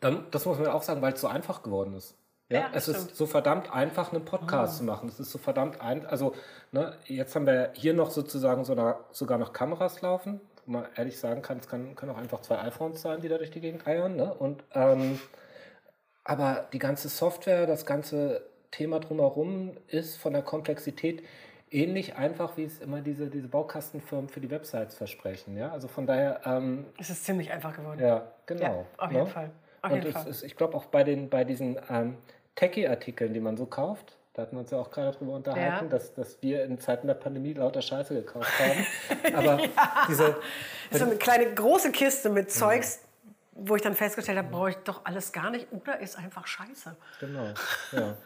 dann, 0.00 0.26
das 0.30 0.46
muss 0.46 0.58
man 0.58 0.68
auch 0.68 0.82
sagen, 0.82 1.02
weil 1.02 1.12
es 1.12 1.20
so 1.20 1.28
einfach 1.28 1.62
geworden 1.62 1.94
ist. 1.94 2.14
Ja, 2.48 2.60
Ja, 2.62 2.68
das 2.72 2.88
es 2.88 2.96
stimmt. 2.96 3.10
ist 3.12 3.16
so 3.18 3.26
verdammt 3.26 3.72
einfach, 3.72 4.12
einen 4.12 4.24
Podcast 4.24 4.78
zu 4.78 4.84
machen. 4.84 5.08
Es 5.08 5.20
ist 5.20 5.30
so 5.30 5.38
verdammt 5.38 5.80
ein, 5.80 6.04
also 6.06 6.34
ne, 6.72 6.96
jetzt 7.04 7.36
haben 7.36 7.46
wir 7.46 7.70
hier 7.74 7.94
noch 7.94 8.10
sozusagen 8.10 8.64
so 8.64 8.72
eine, 8.72 8.96
sogar 9.12 9.38
noch 9.38 9.52
Kameras 9.52 10.00
laufen, 10.02 10.40
man 10.70 10.86
ehrlich 10.96 11.18
sagen 11.18 11.42
kann, 11.42 11.58
es 11.58 11.68
kann, 11.68 11.94
können 11.94 12.12
auch 12.12 12.18
einfach 12.18 12.40
zwei 12.40 12.58
iPhones 12.60 13.02
sein, 13.02 13.20
die 13.20 13.28
da 13.28 13.38
durch 13.38 13.50
die 13.50 13.60
Gegend 13.60 13.86
eiern. 13.86 14.16
Ne? 14.16 14.32
Und 14.32 14.62
ähm, 14.74 15.20
aber 16.24 16.68
die 16.72 16.78
ganze 16.78 17.08
Software, 17.08 17.66
das 17.66 17.86
ganze 17.86 18.42
Thema 18.70 19.00
drumherum 19.00 19.76
ist 19.88 20.16
von 20.16 20.32
der 20.32 20.42
Komplexität 20.42 21.24
ähnlich 21.70 22.16
einfach, 22.16 22.56
wie 22.56 22.64
es 22.64 22.80
immer 22.80 23.00
diese, 23.00 23.28
diese 23.28 23.48
Baukastenfirmen 23.48 24.28
für 24.28 24.40
die 24.40 24.50
Websites 24.50 24.94
versprechen. 24.94 25.56
Ja? 25.56 25.70
Also 25.72 25.88
von 25.88 26.06
daher, 26.06 26.40
ähm, 26.44 26.86
Es 26.98 27.10
ist 27.10 27.24
ziemlich 27.24 27.50
einfach 27.50 27.74
geworden. 27.76 28.00
ja, 28.00 28.32
genau. 28.46 28.62
Ja, 28.98 29.04
auf 29.04 29.10
jeden 29.12 29.24
ne? 29.24 29.30
Fall. 29.30 29.50
Auf 29.82 29.90
Und 29.92 29.98
jeden 29.98 30.12
Fall. 30.12 30.26
ist, 30.28 30.42
ich 30.42 30.56
glaube 30.56 30.76
auch 30.76 30.86
bei, 30.86 31.04
den, 31.04 31.30
bei 31.30 31.44
diesen 31.44 31.78
ähm, 31.88 32.16
Techie-Artikeln, 32.56 33.32
die 33.32 33.40
man 33.40 33.56
so 33.56 33.66
kauft, 33.66 34.16
da 34.32 34.42
hatten 34.42 34.54
wir 34.56 34.60
uns 34.60 34.70
ja 34.70 34.78
auch 34.78 34.90
gerade 34.90 35.16
drüber 35.16 35.32
unterhalten, 35.34 35.84
Ja. 35.86 35.90
dass, 35.90 36.14
dass 36.14 36.40
wir 36.40 36.64
in 36.64 36.78
Zeiten 36.78 37.06
der 37.08 37.14
Pandemie 37.14 37.52
lauter 37.52 37.82
Scheiße 37.82 38.14
gekauft 38.14 38.48
haben. 38.58 38.86
Aber 39.36 39.58
diese, 40.08 40.36
so 40.92 41.04
eine 41.04 41.16
kleine 41.16 41.52
große 41.54 41.90
Kiste 41.92 42.28
Mhm. 42.28 42.34
mit 42.36 42.52
Zeugs, 42.52 43.00
wo 43.52 43.76
ich 43.76 43.82
dann 43.82 43.94
festgestellt 43.94 44.38
habe, 44.38 44.48
brauche 44.48 44.70
ich 44.70 44.76
doch 44.76 45.00
alles 45.04 45.32
gar 45.32 45.50
nicht 45.50 45.66
oder 45.72 45.98
ist 46.00 46.16
einfach 46.16 46.46
scheiße. 46.46 46.94
genau, 47.20 47.48
ja. 47.92 48.16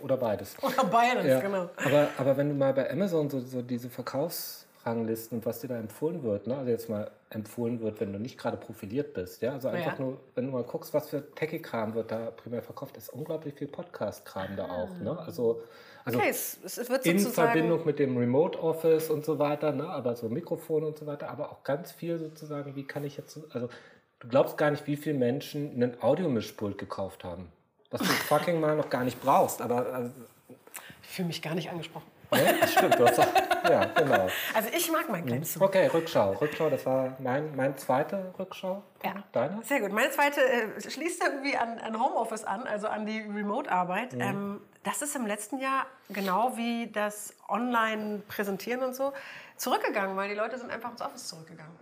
Oder 0.00 0.16
beides. 0.16 0.54
Oder 0.62 0.84
beides, 0.84 1.26
Ja. 1.26 1.40
genau. 1.40 1.68
Aber, 1.84 2.08
aber 2.16 2.36
wenn 2.36 2.48
du 2.50 2.54
mal 2.54 2.72
bei 2.72 2.88
Amazon 2.90 3.28
so, 3.28 3.40
so 3.40 3.60
diese 3.62 3.90
Verkaufsranglisten 3.90 4.67
und 4.84 5.44
was 5.44 5.60
dir 5.60 5.68
da 5.68 5.76
empfohlen 5.78 6.22
wird, 6.22 6.46
ne? 6.46 6.56
also 6.56 6.70
jetzt 6.70 6.88
mal 6.88 7.10
empfohlen 7.30 7.80
wird, 7.80 8.00
wenn 8.00 8.12
du 8.12 8.18
nicht 8.18 8.38
gerade 8.38 8.56
profiliert 8.56 9.12
bist, 9.12 9.42
ja, 9.42 9.52
also 9.52 9.68
einfach 9.68 9.98
Ja. 9.98 10.04
nur, 10.04 10.16
wenn 10.34 10.46
du 10.46 10.52
mal 10.52 10.62
guckst, 10.62 10.94
was 10.94 11.10
für 11.10 11.30
Techie-Kram 11.34 11.94
wird 11.94 12.10
da 12.10 12.30
primär 12.30 12.62
verkauft, 12.62 12.96
ist 12.96 13.10
unglaublich 13.12 13.54
viel 13.54 13.68
Podcast-Kram 13.68 14.56
da 14.56 14.64
auch, 14.70 14.98
ne? 15.00 15.18
Also, 15.18 15.60
also 16.06 16.18
Okay, 16.20 16.28
es, 16.30 16.58
es 16.64 16.88
wird 16.88 17.04
in. 17.04 17.18
Verbindung 17.18 17.84
mit 17.84 17.98
dem 17.98 18.16
Remote 18.16 18.58
Office 18.62 19.10
und 19.10 19.26
so 19.26 19.38
weiter, 19.38 19.72
ne? 19.72 19.86
aber 19.90 20.16
so 20.16 20.28
Mikrofone 20.30 20.86
und 20.86 20.96
so 20.96 21.04
weiter, 21.06 21.28
aber 21.28 21.50
auch 21.52 21.62
ganz 21.64 21.92
viel 21.92 22.18
sozusagen, 22.18 22.74
wie 22.74 22.84
kann 22.84 23.04
ich 23.04 23.18
jetzt, 23.18 23.34
so- 23.34 23.44
also 23.50 23.68
du 24.20 24.28
glaubst 24.28 24.56
gar 24.56 24.70
nicht, 24.70 24.86
wie 24.86 24.96
viele 24.96 25.18
Menschen 25.18 25.74
einen 25.74 26.02
Audiomischpult 26.02 26.78
gekauft 26.78 27.24
haben, 27.24 27.52
was 27.90 28.00
du 28.00 28.06
fucking 28.28 28.58
mal 28.58 28.74
noch 28.74 28.88
gar 28.88 29.04
nicht 29.04 29.20
brauchst, 29.20 29.60
aber 29.60 29.84
also, 29.92 30.10
Ich 31.02 31.08
fühle 31.10 31.28
mich 31.28 31.42
gar 31.42 31.54
nicht 31.54 31.68
angesprochen. 31.68 32.06
Ne? 32.36 32.56
das 32.60 32.72
stimmt, 32.72 32.98
du 32.98 33.06
hast 33.06 33.18
auch, 33.20 33.26
ja, 33.68 33.84
genau. 33.84 34.28
Also 34.54 34.68
ich 34.76 34.90
mag 34.90 35.08
mein 35.08 35.24
kleines 35.24 35.52
Zimmer. 35.52 35.66
Okay, 35.66 35.86
Rückschau, 35.86 36.32
Rückschau, 36.32 36.70
das 36.70 36.84
war 36.86 37.16
mein, 37.18 37.54
mein 37.56 37.76
zweiter 37.76 38.34
Rückschau. 38.38 38.82
Ja. 39.04 39.14
Deiner? 39.32 39.62
Sehr 39.62 39.80
gut. 39.80 39.92
Meine 39.92 40.10
zweite 40.10 40.40
äh, 40.40 40.90
schließt 40.90 41.22
irgendwie 41.22 41.56
an, 41.56 41.78
an 41.78 42.00
Homeoffice 42.00 42.44
an, 42.44 42.66
also 42.66 42.88
an 42.88 43.06
die 43.06 43.20
Remote-Arbeit. 43.20 44.14
Mhm. 44.14 44.20
Ähm, 44.20 44.60
das 44.82 45.02
ist 45.02 45.14
im 45.16 45.26
letzten 45.26 45.58
Jahr 45.58 45.86
genau 46.08 46.56
wie 46.56 46.90
das 46.90 47.34
Online-Präsentieren 47.48 48.82
und 48.82 48.94
so 48.94 49.12
zurückgegangen, 49.56 50.16
weil 50.16 50.28
die 50.28 50.34
Leute 50.34 50.58
sind 50.58 50.70
einfach 50.70 50.90
ins 50.90 51.02
Office 51.02 51.28
zurückgegangen 51.28 51.76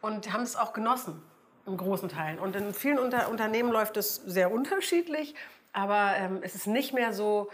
und 0.00 0.32
haben 0.32 0.42
es 0.42 0.56
auch 0.56 0.72
genossen 0.72 1.22
in 1.66 1.76
großen 1.76 2.08
Teilen. 2.08 2.38
Und 2.38 2.56
in 2.56 2.74
vielen 2.74 2.98
Unter 2.98 3.28
Unternehmen 3.28 3.72
läuft 3.72 3.96
es 3.96 4.16
sehr 4.16 4.52
unterschiedlich, 4.52 5.34
aber 5.72 6.14
ähm, 6.16 6.40
es 6.42 6.54
ist 6.54 6.66
nicht 6.66 6.92
mehr 6.92 7.12
so, 7.12 7.50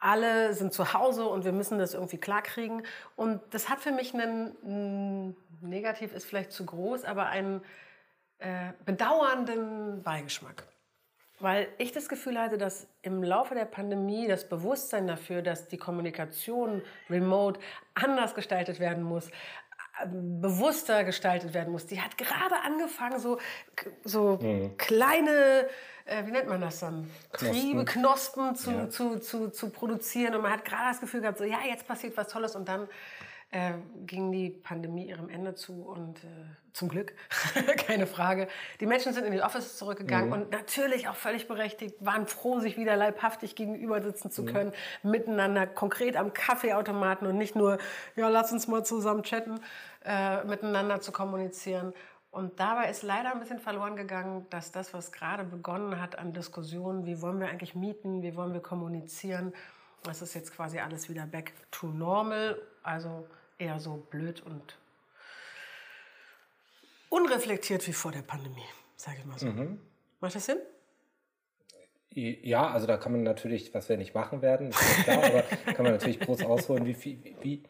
alle 0.00 0.54
sind 0.54 0.72
zu 0.72 0.94
Hause 0.94 1.26
und 1.26 1.44
wir 1.44 1.52
müssen 1.52 1.78
das 1.78 1.94
irgendwie 1.94 2.18
klarkriegen. 2.18 2.82
Und 3.16 3.40
das 3.50 3.68
hat 3.68 3.80
für 3.80 3.92
mich 3.92 4.14
einen, 4.14 5.36
negativ 5.60 6.14
ist 6.14 6.24
vielleicht 6.24 6.52
zu 6.52 6.64
groß, 6.64 7.04
aber 7.04 7.26
einen 7.26 7.62
äh, 8.38 8.72
bedauernden 8.84 10.02
Beigeschmack. 10.02 10.66
Weil 11.38 11.68
ich 11.78 11.92
das 11.92 12.08
Gefühl 12.08 12.38
hatte, 12.38 12.58
dass 12.58 12.86
im 13.02 13.22
Laufe 13.22 13.54
der 13.54 13.64
Pandemie 13.64 14.26
das 14.26 14.48
Bewusstsein 14.48 15.06
dafür, 15.06 15.40
dass 15.40 15.68
die 15.68 15.78
Kommunikation 15.78 16.82
remote 17.08 17.60
anders 17.94 18.34
gestaltet 18.34 18.78
werden 18.80 19.02
muss, 19.02 19.30
bewusster 20.06 21.04
gestaltet 21.04 21.54
werden 21.54 21.72
muss, 21.72 21.86
die 21.86 22.00
hat 22.00 22.16
gerade 22.18 22.56
angefangen, 22.64 23.18
so, 23.18 23.38
so 24.04 24.38
kleine, 24.78 25.68
äh, 26.04 26.24
wie 26.26 26.30
nennt 26.30 26.48
man 26.48 26.60
das 26.60 26.80
dann? 26.80 27.10
Triebe, 27.32 27.84
Knospen 27.84 28.56
zu, 28.56 28.70
Ja. 28.70 28.88
zu, 28.90 29.18
zu, 29.18 29.50
zu 29.50 29.70
produzieren. 29.70 30.34
Und 30.34 30.42
man 30.42 30.52
hat 30.52 30.64
gerade 30.64 30.90
das 30.90 31.00
Gefühl 31.00 31.20
gehabt, 31.20 31.38
so, 31.38 31.44
ja, 31.44 31.58
jetzt 31.68 31.86
passiert 31.86 32.16
was 32.16 32.28
Tolles 32.28 32.56
und 32.56 32.68
dann 32.68 32.88
äh, 33.52 33.72
ging 34.06 34.30
die 34.30 34.50
Pandemie 34.50 35.08
ihrem 35.08 35.28
Ende 35.28 35.54
zu 35.54 35.82
und 35.82 36.22
äh, 36.22 36.28
zum 36.72 36.88
Glück, 36.88 37.14
keine 37.86 38.06
Frage. 38.06 38.46
Die 38.78 38.86
Menschen 38.86 39.12
sind 39.12 39.24
in 39.24 39.32
die 39.32 39.42
Offices 39.42 39.76
zurückgegangen 39.76 40.28
mhm. 40.28 40.32
und 40.32 40.50
natürlich 40.52 41.08
auch 41.08 41.16
völlig 41.16 41.48
berechtigt, 41.48 41.96
waren 41.98 42.26
froh, 42.26 42.60
sich 42.60 42.76
wieder 42.76 42.96
leibhaftig 42.96 43.56
gegenüber 43.56 44.00
sitzen 44.02 44.30
zu 44.30 44.42
mhm. 44.42 44.46
können, 44.46 44.72
mhm. 45.02 45.10
miteinander 45.10 45.66
konkret 45.66 46.16
am 46.16 46.32
Kaffeeautomaten 46.32 47.26
und 47.26 47.36
nicht 47.38 47.56
nur, 47.56 47.78
ja, 48.14 48.28
lass 48.28 48.52
uns 48.52 48.68
mal 48.68 48.84
zusammen 48.84 49.24
chatten, 49.24 49.60
äh, 50.04 50.44
miteinander 50.44 51.00
zu 51.00 51.10
kommunizieren. 51.10 51.92
Und 52.30 52.60
dabei 52.60 52.88
ist 52.88 53.02
leider 53.02 53.32
ein 53.32 53.40
bisschen 53.40 53.58
verloren 53.58 53.96
gegangen, 53.96 54.46
dass 54.50 54.70
das, 54.70 54.94
was 54.94 55.10
gerade 55.10 55.42
begonnen 55.42 56.00
hat 56.00 56.16
an 56.16 56.32
Diskussionen, 56.32 57.04
wie 57.04 57.20
wollen 57.20 57.40
wir 57.40 57.48
eigentlich 57.48 57.74
mieten, 57.74 58.22
wie 58.22 58.36
wollen 58.36 58.52
wir 58.52 58.60
kommunizieren, 58.60 59.52
das 60.04 60.22
ist 60.22 60.34
jetzt 60.34 60.54
quasi 60.54 60.78
alles 60.78 61.08
wieder 61.08 61.26
back 61.26 61.52
to 61.70 61.88
normal, 61.88 62.60
also 62.82 63.26
eher 63.60 63.78
so 63.78 63.96
blöd 64.10 64.42
und 64.42 64.78
unreflektiert 67.08 67.86
wie 67.86 67.92
vor 67.92 68.12
der 68.12 68.22
Pandemie, 68.22 68.64
sage 68.96 69.18
ich 69.20 69.24
mal 69.26 69.38
so. 69.38 69.46
Mhm. 69.46 69.80
Macht 70.20 70.34
das 70.34 70.46
Sinn? 70.46 70.58
Ja, 72.12 72.70
also 72.70 72.86
da 72.88 72.96
kann 72.96 73.12
man 73.12 73.22
natürlich, 73.22 73.72
was 73.72 73.88
wir 73.88 73.96
nicht 73.96 74.14
machen 74.14 74.42
werden, 74.42 74.70
ist 74.70 75.04
klar, 75.04 75.22
aber 75.22 75.42
kann 75.74 75.84
man 75.84 75.92
natürlich 75.92 76.18
groß 76.18 76.42
ausholen, 76.44 76.84
wie, 76.84 77.04
wie, 77.04 77.36
wie, 77.40 77.62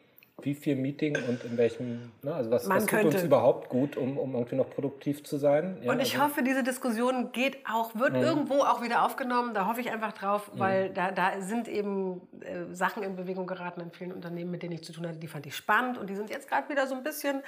wie 0.45 0.55
viel 0.55 0.75
Meeting 0.75 1.17
und 1.27 1.43
in 1.43 1.57
welchem, 1.57 2.11
ne, 2.21 2.33
also 2.33 2.51
was, 2.51 2.67
was 2.67 2.85
tut 2.85 3.05
uns 3.05 3.23
überhaupt 3.23 3.69
gut, 3.69 3.97
um, 3.97 4.17
um 4.17 4.33
irgendwie 4.35 4.55
noch 4.55 4.69
produktiv 4.69 5.23
zu 5.23 5.37
sein. 5.37 5.77
Ja, 5.81 5.91
und 5.91 5.99
ich 5.99 6.13
also, 6.13 6.25
hoffe, 6.25 6.43
diese 6.43 6.63
Diskussion 6.63 7.31
geht 7.31 7.57
auch, 7.71 7.95
wird 7.95 8.13
mhm. 8.13 8.21
irgendwo 8.23 8.61
auch 8.61 8.81
wieder 8.81 9.05
aufgenommen, 9.05 9.53
da 9.53 9.67
hoffe 9.67 9.81
ich 9.81 9.91
einfach 9.91 10.13
drauf, 10.13 10.53
mhm. 10.53 10.59
weil 10.59 10.89
da, 10.89 11.11
da 11.11 11.41
sind 11.41 11.67
eben 11.67 12.21
äh, 12.41 12.73
Sachen 12.73 13.03
in 13.03 13.15
Bewegung 13.15 13.47
geraten 13.47 13.81
in 13.81 13.91
vielen 13.91 14.11
Unternehmen, 14.11 14.51
mit 14.51 14.63
denen 14.63 14.73
ich 14.73 14.83
zu 14.83 14.93
tun 14.93 15.07
hatte, 15.07 15.19
die 15.19 15.27
fand 15.27 15.45
ich 15.45 15.55
spannend 15.55 15.97
und 15.97 16.09
die 16.09 16.15
sind 16.15 16.29
jetzt 16.29 16.49
gerade 16.49 16.69
wieder 16.69 16.87
so 16.87 16.95
ein 16.95 17.03
bisschen 17.03 17.41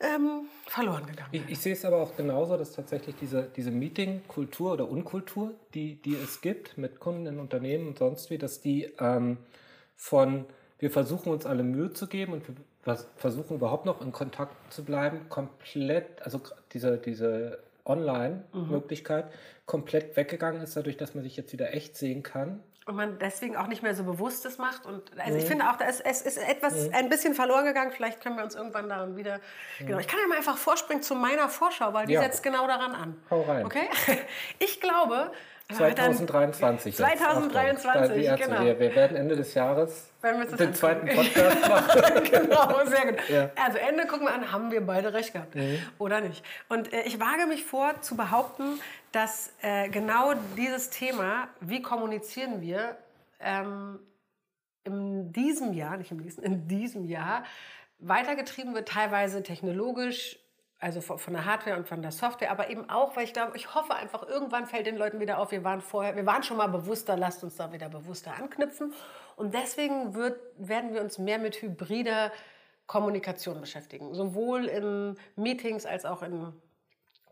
ähm, 0.00 0.48
verloren 0.66 1.06
gegangen. 1.06 1.30
Ich, 1.32 1.48
ich, 1.48 1.58
sehe 1.58 1.72
es 1.72 1.84
aber 1.84 1.98
auch 1.98 2.16
genauso, 2.16 2.56
dass 2.56 2.72
tatsächlich 2.72 3.16
diese, 3.16 3.44
diese 3.56 3.70
Meeting-Kultur 3.70 4.72
oder 4.72 4.88
Unkultur, 4.88 5.54
die, 5.74 6.00
die 6.02 6.16
es 6.16 6.40
gibt 6.40 6.76
mit 6.76 7.00
Kunden 7.00 7.26
in 7.26 7.38
Unternehmen 7.38 7.88
und 7.88 7.98
sonst 7.98 8.30
wie, 8.30 8.38
dass 8.38 8.60
die 8.60 8.92
ähm, 8.98 9.38
von 9.96 10.44
wir 10.78 10.90
versuchen 10.90 11.32
uns 11.32 11.46
alle 11.46 11.62
Mühe 11.62 11.92
zu 11.92 12.06
geben 12.06 12.34
und 12.34 12.44
wir 12.48 12.96
versuchen 13.16 13.56
überhaupt 13.56 13.86
noch 13.86 14.00
in 14.00 14.12
Kontakt 14.12 14.54
zu 14.72 14.84
bleiben, 14.84 15.28
komplett, 15.28 16.22
also 16.22 16.40
diese, 16.72 16.98
diese 16.98 17.58
Online-Möglichkeit 17.84 19.26
mhm. 19.26 19.30
komplett 19.64 20.16
weggegangen 20.16 20.60
ist, 20.62 20.76
dadurch, 20.76 20.96
dass 20.96 21.14
man 21.14 21.24
sich 21.24 21.36
jetzt 21.36 21.52
wieder 21.52 21.72
echt 21.74 21.96
sehen 21.96 22.22
kann. 22.22 22.62
Und 22.84 22.94
man 22.94 23.18
deswegen 23.18 23.56
auch 23.56 23.66
nicht 23.66 23.82
mehr 23.82 23.96
so 23.96 24.04
Bewusstes 24.04 24.58
macht. 24.58 24.86
Und 24.86 25.18
also 25.18 25.32
mhm. 25.32 25.38
ich 25.38 25.44
finde 25.44 25.68
auch, 25.68 25.76
da 25.76 25.86
ist, 25.86 26.00
es 26.02 26.22
ist 26.22 26.36
etwas 26.36 26.86
mhm. 26.86 26.94
ein 26.94 27.08
bisschen 27.08 27.34
verloren 27.34 27.64
gegangen. 27.64 27.90
Vielleicht 27.90 28.20
können 28.20 28.36
wir 28.36 28.44
uns 28.44 28.54
irgendwann 28.54 28.88
daran 28.88 29.16
wieder. 29.16 29.38
Mhm. 29.80 29.86
Genau. 29.86 29.98
Ich 29.98 30.06
kann 30.06 30.20
ja 30.20 30.28
mal 30.28 30.36
einfach 30.36 30.56
vorspringen 30.56 31.02
zu 31.02 31.16
meiner 31.16 31.48
Vorschau, 31.48 31.92
weil 31.94 32.06
die 32.06 32.12
ja. 32.12 32.22
setzt 32.22 32.44
genau 32.44 32.68
daran 32.68 32.92
an. 32.92 33.16
Hau 33.28 33.42
rein. 33.42 33.66
Okay? 33.66 33.88
Ich 34.60 34.80
glaube, 34.80 35.32
2023. 35.74 36.94
2023, 36.94 38.36
genau. 38.36 38.64
Wir, 38.64 38.78
wir, 38.78 38.94
werden 38.94 39.16
Ende 39.16 39.34
des 39.34 39.52
Jahres 39.54 40.10
den 40.22 40.74
zweiten 40.74 41.08
Podcast 41.08 41.60
machen. 41.68 42.24
genau, 42.30 42.84
sehr 42.86 43.06
gut. 43.06 43.28
Ja. 43.28 43.50
Also 43.56 43.78
Ende 43.78 44.06
gucken 44.06 44.26
wir 44.26 44.34
an, 44.34 44.52
haben 44.52 44.70
wir 44.70 44.80
beide 44.86 45.12
recht 45.12 45.32
gehabt 45.32 45.56
mhm. 45.56 45.78
oder 45.98 46.20
nicht. 46.20 46.44
Und 46.68 46.92
äh, 46.92 47.02
ich 47.02 47.18
wage 47.18 47.46
mich 47.46 47.64
vor 47.64 48.00
zu 48.00 48.16
behaupten, 48.16 48.80
dass 49.10 49.52
äh, 49.62 49.88
genau 49.88 50.34
dieses 50.56 50.90
Thema, 50.90 51.48
wie 51.60 51.82
kommunizieren 51.82 52.60
wir, 52.60 52.96
ähm, 53.40 53.98
in 54.84 55.32
diesem 55.32 55.72
Jahr, 55.72 55.96
nicht 55.96 56.12
im 56.12 56.18
nächsten, 56.18 56.42
in 56.42 56.68
diesem 56.68 57.06
Jahr 57.06 57.42
weitergetrieben 57.98 58.72
wird, 58.74 58.88
teilweise 58.88 59.42
technologisch, 59.42 60.38
also 60.78 61.00
von 61.00 61.32
der 61.32 61.46
Hardware 61.46 61.76
und 61.76 61.88
von 61.88 62.02
der 62.02 62.12
Software, 62.12 62.50
aber 62.50 62.68
eben 62.68 62.90
auch, 62.90 63.16
weil 63.16 63.24
ich 63.24 63.32
glaube, 63.32 63.56
ich 63.56 63.74
hoffe 63.74 63.94
einfach, 63.94 64.28
irgendwann 64.28 64.66
fällt 64.66 64.86
den 64.86 64.96
Leuten 64.96 65.20
wieder 65.20 65.38
auf, 65.38 65.50
wir 65.50 65.64
waren 65.64 65.80
vorher, 65.80 66.16
wir 66.16 66.26
waren 66.26 66.42
schon 66.42 66.58
mal 66.58 66.66
bewusster, 66.66 67.16
lasst 67.16 67.42
uns 67.42 67.56
da 67.56 67.72
wieder 67.72 67.88
bewusster 67.88 68.34
anknüpfen. 68.34 68.92
Und 69.36 69.54
deswegen 69.54 70.14
wird, 70.14 70.38
werden 70.58 70.92
wir 70.92 71.00
uns 71.00 71.18
mehr 71.18 71.38
mit 71.38 71.62
hybrider 71.62 72.30
Kommunikation 72.86 73.60
beschäftigen, 73.60 74.14
sowohl 74.14 74.66
in 74.66 75.16
Meetings 75.34 75.86
als 75.86 76.04
auch 76.04 76.22
in 76.22 76.52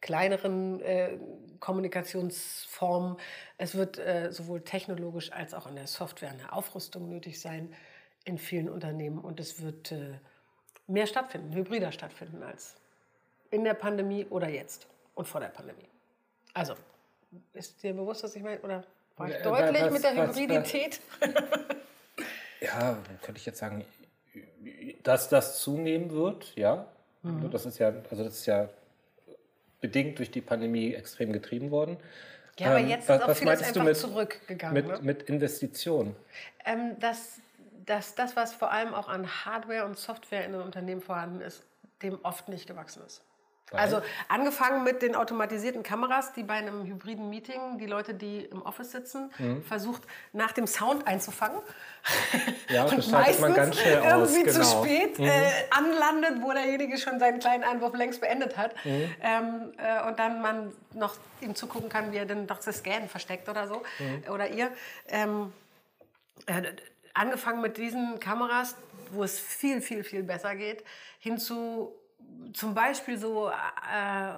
kleineren 0.01 0.81
äh, 0.81 1.19
Kommunikationsformen. 1.61 3.17
Es 3.57 3.75
wird 3.75 3.99
äh, 3.99 4.33
sowohl 4.33 4.63
technologisch 4.63 5.33
als 5.33 5.55
auch 5.55 5.67
in 5.67 5.77
der 5.77 5.87
Software 5.87 6.31
eine 6.31 6.53
Aufrüstung 6.53 7.09
nötig 7.09 7.41
sein 7.41 7.75
in 8.25 8.39
vielen 8.39 8.69
Unternehmen 8.69 9.19
und 9.19 9.39
es 9.39 9.63
wird 9.63 9.93
äh, 9.93 10.19
mehr 10.87 11.07
stattfinden, 11.07 11.55
hybrider 11.55 11.93
stattfinden 11.93 12.43
als 12.43 12.77
in 13.55 13.63
der 13.63 13.75
Pandemie 13.75 14.27
oder 14.31 14.49
jetzt 14.49 14.89
und 15.15 15.29
vor 15.29 15.41
der 15.41 15.49
Pandemie. 15.49 15.89
Also, 16.53 16.75
ist 17.53 17.81
dir 17.83 17.95
bewusst, 17.95 18.25
was 18.25 18.35
ich 18.35 18.43
meine? 18.43 18.61
Oder 18.61 18.85
war 19.17 19.29
ich 19.29 19.37
äh, 19.37 19.43
deutlich 19.43 19.83
was, 19.83 19.93
mit 19.93 20.03
der 20.03 20.27
Hybridität? 20.27 21.01
ja, 22.61 22.99
könnte 23.23 23.39
ich 23.39 23.47
jetzt 23.47 23.59
sagen, 23.59 23.85
dass 25.05 25.29
das 25.29 25.61
zunehmen 25.61 26.11
wird, 26.11 26.55
ja. 26.57 26.87
Mhm. 27.23 27.49
Das 27.53 27.65
ist 27.65 27.79
ja, 27.79 27.93
also 28.11 28.25
das 28.25 28.35
ist 28.35 28.47
ja 28.47 28.69
bedingt 29.81 30.19
durch 30.19 30.31
die 30.31 30.41
Pandemie 30.41 30.95
extrem 30.95 31.33
getrieben 31.33 31.71
worden. 31.71 31.97
Ja, 32.59 32.69
aber 32.69 32.79
ähm, 32.79 32.89
jetzt 32.89 33.09
ähm, 33.09 33.17
ist 33.17 33.23
auch 33.23 33.37
vieles 33.37 33.63
einfach 33.63 33.85
mit, 33.85 33.97
zurückgegangen. 33.97 34.75
Mit, 34.75 34.87
ne? 34.87 34.99
mit 35.03 35.23
Investitionen? 35.25 36.17
Ähm, 36.65 36.99
dass, 36.99 37.39
dass 37.87 38.17
das, 38.17 38.35
was 38.35 38.53
vor 38.53 38.73
allem 38.73 38.95
auch 38.95 39.09
an 39.09 39.45
Hardware 39.45 39.85
und 39.85 39.97
Software 39.97 40.45
in 40.45 40.53
den 40.53 40.61
Unternehmen 40.61 41.01
vorhanden 41.01 41.41
ist, 41.41 41.63
dem 42.03 42.19
oft 42.25 42.49
nicht 42.49 42.67
gewachsen 42.67 43.03
ist. 43.07 43.23
Also 43.77 44.03
angefangen 44.29 44.85
mit 44.85 45.03
den 45.03 45.15
automatisierten 45.15 45.83
Kameras, 45.83 46.33
die 46.33 46.43
bei 46.43 46.55
einem 46.55 46.85
hybriden 46.85 47.29
Meeting 47.29 47.79
die 47.79 47.87
Leute, 47.87 48.15
die 48.15 48.45
im 48.45 48.63
Office 48.63 48.93
sitzen, 48.93 49.31
mhm. 49.39 49.63
versucht 49.65 50.03
nach 50.33 50.53
dem 50.53 50.67
Sound 50.67 51.07
einzufangen. 51.07 51.59
Ja, 52.69 52.85
und 52.91 53.11
meistens 53.11 53.41
man 53.41 53.55
ganz 53.55 53.79
schnell 53.79 54.03
irgendwie 54.05 54.49
aus, 54.49 54.55
genau. 54.55 54.65
zu 54.65 54.65
spät 54.65 55.19
mhm. 55.19 55.27
äh, 55.27 55.51
anlandet, 55.71 56.43
wo 56.43 56.53
derjenige 56.53 56.99
schon 56.99 57.19
seinen 57.19 57.39
kleinen 57.39 57.65
Einwurf 57.65 57.95
längst 57.95 58.21
beendet 58.21 58.57
hat. 58.57 58.75
Mhm. 58.85 59.15
Ähm, 59.23 59.73
äh, 59.79 60.07
und 60.09 60.19
dann 60.19 60.43
man 60.43 60.73
noch 60.93 61.17
ihm 61.41 61.55
zugucken 61.55 61.89
kann, 61.89 62.13
wie 62.13 62.17
er 62.17 62.27
dann 62.27 62.47
doch 62.47 62.59
das 62.59 62.79
Scan 62.79 63.09
versteckt 63.09 63.49
oder 63.49 63.69
so. 63.69 63.83
Mhm. 63.99 64.33
Oder 64.33 64.49
ihr. 64.49 64.71
Ähm, 65.09 65.53
äh, 66.47 66.63
angefangen 67.15 67.63
mit 67.63 67.79
diesen 67.79 68.21
Kameras, 68.21 68.77
wo 69.13 69.23
es 69.23 69.39
viel, 69.39 69.81
viel, 69.81 70.05
viel 70.05 70.23
besser 70.23 70.57
geht, 70.57 70.85
hin 71.21 71.39
zu 71.39 71.95
zum 72.53 72.75
Beispiel 72.75 73.19
so 73.19 73.49
äh, 73.49 74.35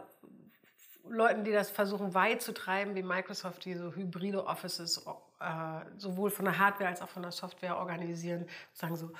Leuten, 1.09 1.45
die 1.45 1.53
das 1.53 1.71
versuchen 1.71 2.15
weit 2.15 2.43
zu 2.43 2.53
treiben, 2.53 2.95
wie 2.95 3.03
Microsoft, 3.03 3.65
die 3.65 3.75
so 3.75 3.93
hybride 3.95 4.47
Offices 4.47 5.05
äh, 5.41 5.81
sowohl 5.99 6.31
von 6.31 6.45
der 6.45 6.59
Hardware 6.59 6.89
als 6.89 7.03
auch 7.03 7.09
von 7.09 7.23
der 7.23 7.33
Software 7.33 7.77
organisieren, 7.79 8.47
sagen 8.73 8.97
so 8.97 9.11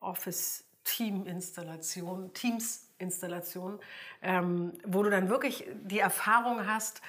Office 0.00 0.64
Team 0.84 1.26
Installation, 1.26 2.32
Teams 2.32 2.88
Installation, 2.98 3.78
ähm, 4.22 4.72
wo 4.84 5.02
du 5.02 5.10
dann 5.10 5.28
wirklich 5.28 5.66
die 5.84 5.98
Erfahrung 5.98 6.66
hast, 6.66 7.00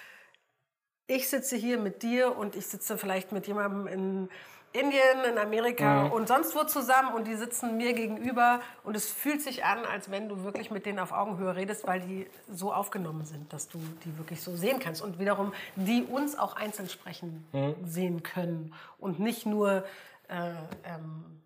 ich 1.07 1.27
sitze 1.27 1.55
hier 1.55 1.79
mit 1.79 2.03
dir 2.03 2.37
und 2.37 2.55
ich 2.55 2.67
sitze 2.67 2.97
vielleicht 2.97 3.31
mit 3.31 3.47
jemandem 3.47 3.87
in 3.87 4.29
Indien, 4.71 5.23
in 5.27 5.37
Amerika 5.39 6.03
mhm. 6.03 6.11
und 6.11 6.27
sonst 6.27 6.55
wo 6.55 6.63
zusammen 6.63 7.13
und 7.15 7.25
die 7.25 7.35
sitzen 7.35 7.77
mir 7.77 7.93
gegenüber 7.93 8.61
und 8.83 8.95
es 8.95 9.09
fühlt 9.09 9.41
sich 9.41 9.65
an, 9.65 9.83
als 9.83 10.11
wenn 10.11 10.29
du 10.29 10.43
wirklich 10.43 10.69
mit 10.69 10.85
denen 10.85 10.99
auf 10.99 11.11
Augenhöhe 11.11 11.55
redest, 11.55 11.87
weil 11.87 12.01
die 12.01 12.27
so 12.47 12.71
aufgenommen 12.71 13.25
sind, 13.25 13.51
dass 13.51 13.67
du 13.67 13.79
die 14.05 14.15
wirklich 14.19 14.41
so 14.41 14.55
sehen 14.55 14.79
kannst 14.79 15.01
und 15.01 15.17
wiederum 15.17 15.53
die 15.75 16.03
uns 16.03 16.37
auch 16.37 16.55
einzeln 16.55 16.87
sprechen 16.87 17.47
mhm. 17.51 17.75
sehen 17.83 18.21
können 18.21 18.75
und 18.99 19.19
nicht 19.19 19.47
nur 19.47 19.85
äh, 20.27 20.51
ähm, 20.83 21.39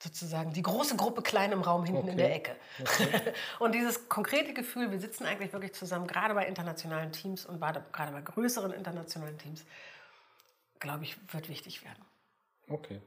sozusagen 0.00 0.52
die 0.52 0.62
große 0.62 0.94
Gruppe 0.94 1.22
klein 1.22 1.50
im 1.50 1.62
Raum 1.62 1.84
hinten 1.84 2.02
okay. 2.02 2.10
in 2.12 2.16
der 2.16 2.34
Ecke. 2.34 2.56
Okay. 2.80 3.32
und 3.58 3.74
dieses 3.74 4.08
konkrete 4.08 4.52
Gefühl, 4.54 4.92
wir 4.92 5.00
sitzen 5.00 5.24
eigentlich 5.24 5.52
wirklich 5.52 5.72
zusammen, 5.72 6.06
gerade 6.06 6.34
bei 6.34 6.46
internationalen 6.46 7.10
Teams 7.10 7.44
und 7.44 7.60
gerade 7.60 7.82
bei 8.12 8.20
größeren 8.20 8.72
internationalen 8.72 9.36
Teams, 9.38 9.64
glaube 10.78 11.02
ich, 11.02 11.16
wird 11.32 11.48
wichtig 11.48 11.84
werden. 11.84 12.04
Okay. 12.68 13.00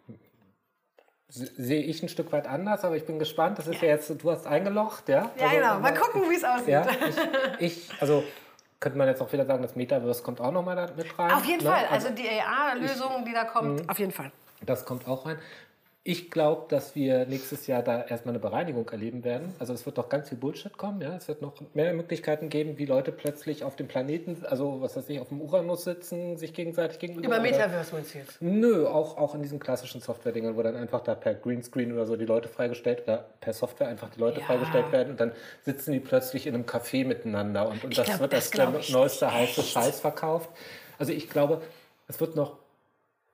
Sehe 1.29 1.81
ich 1.81 2.03
ein 2.03 2.09
Stück 2.09 2.31
weit 2.33 2.45
anders, 2.45 2.83
aber 2.83 2.97
ich 2.97 3.05
bin 3.05 3.17
gespannt. 3.17 3.57
Das 3.57 3.67
ist 3.67 3.81
ja, 3.81 3.87
ja 3.87 3.95
jetzt, 3.95 4.09
du 4.21 4.31
hast 4.31 4.45
eingelocht, 4.47 5.07
ja? 5.07 5.31
Ja, 5.37 5.45
also, 5.45 5.55
genau. 5.55 5.79
Mal 5.79 5.93
gucken, 5.93 6.29
wie 6.29 6.35
es 6.35 6.43
aussieht. 6.43 6.67
Ja, 6.67 6.85
ich, 7.59 7.77
ich, 7.77 8.01
also 8.01 8.23
könnte 8.81 8.97
man 8.97 9.07
jetzt 9.07 9.21
auch 9.21 9.31
wieder 9.31 9.45
sagen, 9.45 9.61
das 9.61 9.75
Metaverse 9.75 10.23
kommt 10.23 10.41
auch 10.41 10.51
nochmal 10.51 10.91
mit 10.97 11.17
rein. 11.17 11.31
Auf 11.31 11.45
jeden 11.45 11.63
ne? 11.63 11.69
Fall. 11.69 11.85
Also, 11.89 12.07
also 12.07 12.21
die 12.21 12.27
AR-Lösung, 12.27 13.23
die 13.25 13.31
da 13.31 13.45
kommt, 13.45 13.83
mhm. 13.83 13.89
auf 13.89 13.99
jeden 13.99 14.11
Fall. 14.11 14.31
Das 14.65 14.83
kommt 14.83 15.07
auch 15.07 15.25
rein. 15.25 15.37
Ich 16.03 16.31
glaube, 16.31 16.65
dass 16.67 16.95
wir 16.95 17.27
nächstes 17.27 17.67
Jahr 17.67 17.83
da 17.83 18.01
erstmal 18.01 18.33
eine 18.33 18.39
Bereinigung 18.39 18.89
erleben 18.89 19.23
werden. 19.23 19.53
Also 19.59 19.71
es 19.73 19.85
wird 19.85 19.99
doch 19.99 20.09
ganz 20.09 20.29
viel 20.29 20.37
Bullshit 20.39 20.75
kommen. 20.75 20.99
Ja? 20.99 21.15
Es 21.15 21.27
wird 21.27 21.43
noch 21.43 21.53
mehr 21.75 21.93
Möglichkeiten 21.93 22.49
geben, 22.49 22.79
wie 22.79 22.85
Leute 22.87 23.11
plötzlich 23.11 23.63
auf 23.63 23.75
dem 23.75 23.87
Planeten, 23.87 24.43
also 24.49 24.81
was 24.81 24.95
weiß 24.97 25.07
ich, 25.09 25.19
auf 25.19 25.27
dem 25.27 25.41
Uranus 25.41 25.83
sitzen, 25.83 26.37
sich 26.37 26.55
gegenseitig 26.55 26.97
gegenüber. 26.97 27.27
Über 27.27 27.39
Metaverse 27.39 27.93
meinst 27.93 28.15
du 28.15 28.17
jetzt? 28.17 28.41
Nö, 28.41 28.87
auch, 28.87 29.15
auch 29.17 29.35
in 29.35 29.43
diesen 29.43 29.59
klassischen 29.59 30.01
Software-Dingern, 30.01 30.55
wo 30.57 30.63
dann 30.63 30.75
einfach 30.75 31.01
da 31.01 31.13
per 31.13 31.35
Greenscreen 31.35 31.93
oder 31.93 32.07
so 32.07 32.15
die 32.15 32.25
Leute 32.25 32.49
freigestellt 32.49 33.03
oder 33.03 33.29
per 33.39 33.53
Software 33.53 33.87
einfach 33.87 34.09
die 34.09 34.19
Leute 34.19 34.39
Ja. 34.39 34.47
freigestellt 34.47 34.91
werden 34.91 35.11
und 35.11 35.19
dann 35.19 35.33
sitzen 35.61 35.91
die 35.91 35.99
plötzlich 35.99 36.47
in 36.47 36.55
einem 36.55 36.65
Café 36.65 37.05
miteinander 37.05 37.69
und, 37.69 37.83
und 37.83 37.95
das 37.95 38.07
glaub, 38.07 38.21
wird 38.21 38.33
das 38.33 38.51
als 38.57 38.85
der 38.87 38.95
neueste 38.97 39.31
heiße. 39.31 39.61
Scheiß 39.61 39.99
verkauft. 39.99 40.49
Also 40.97 41.13
ich 41.13 41.29
glaube, 41.29 41.61
es 42.07 42.19
wird 42.19 42.35
noch 42.35 42.57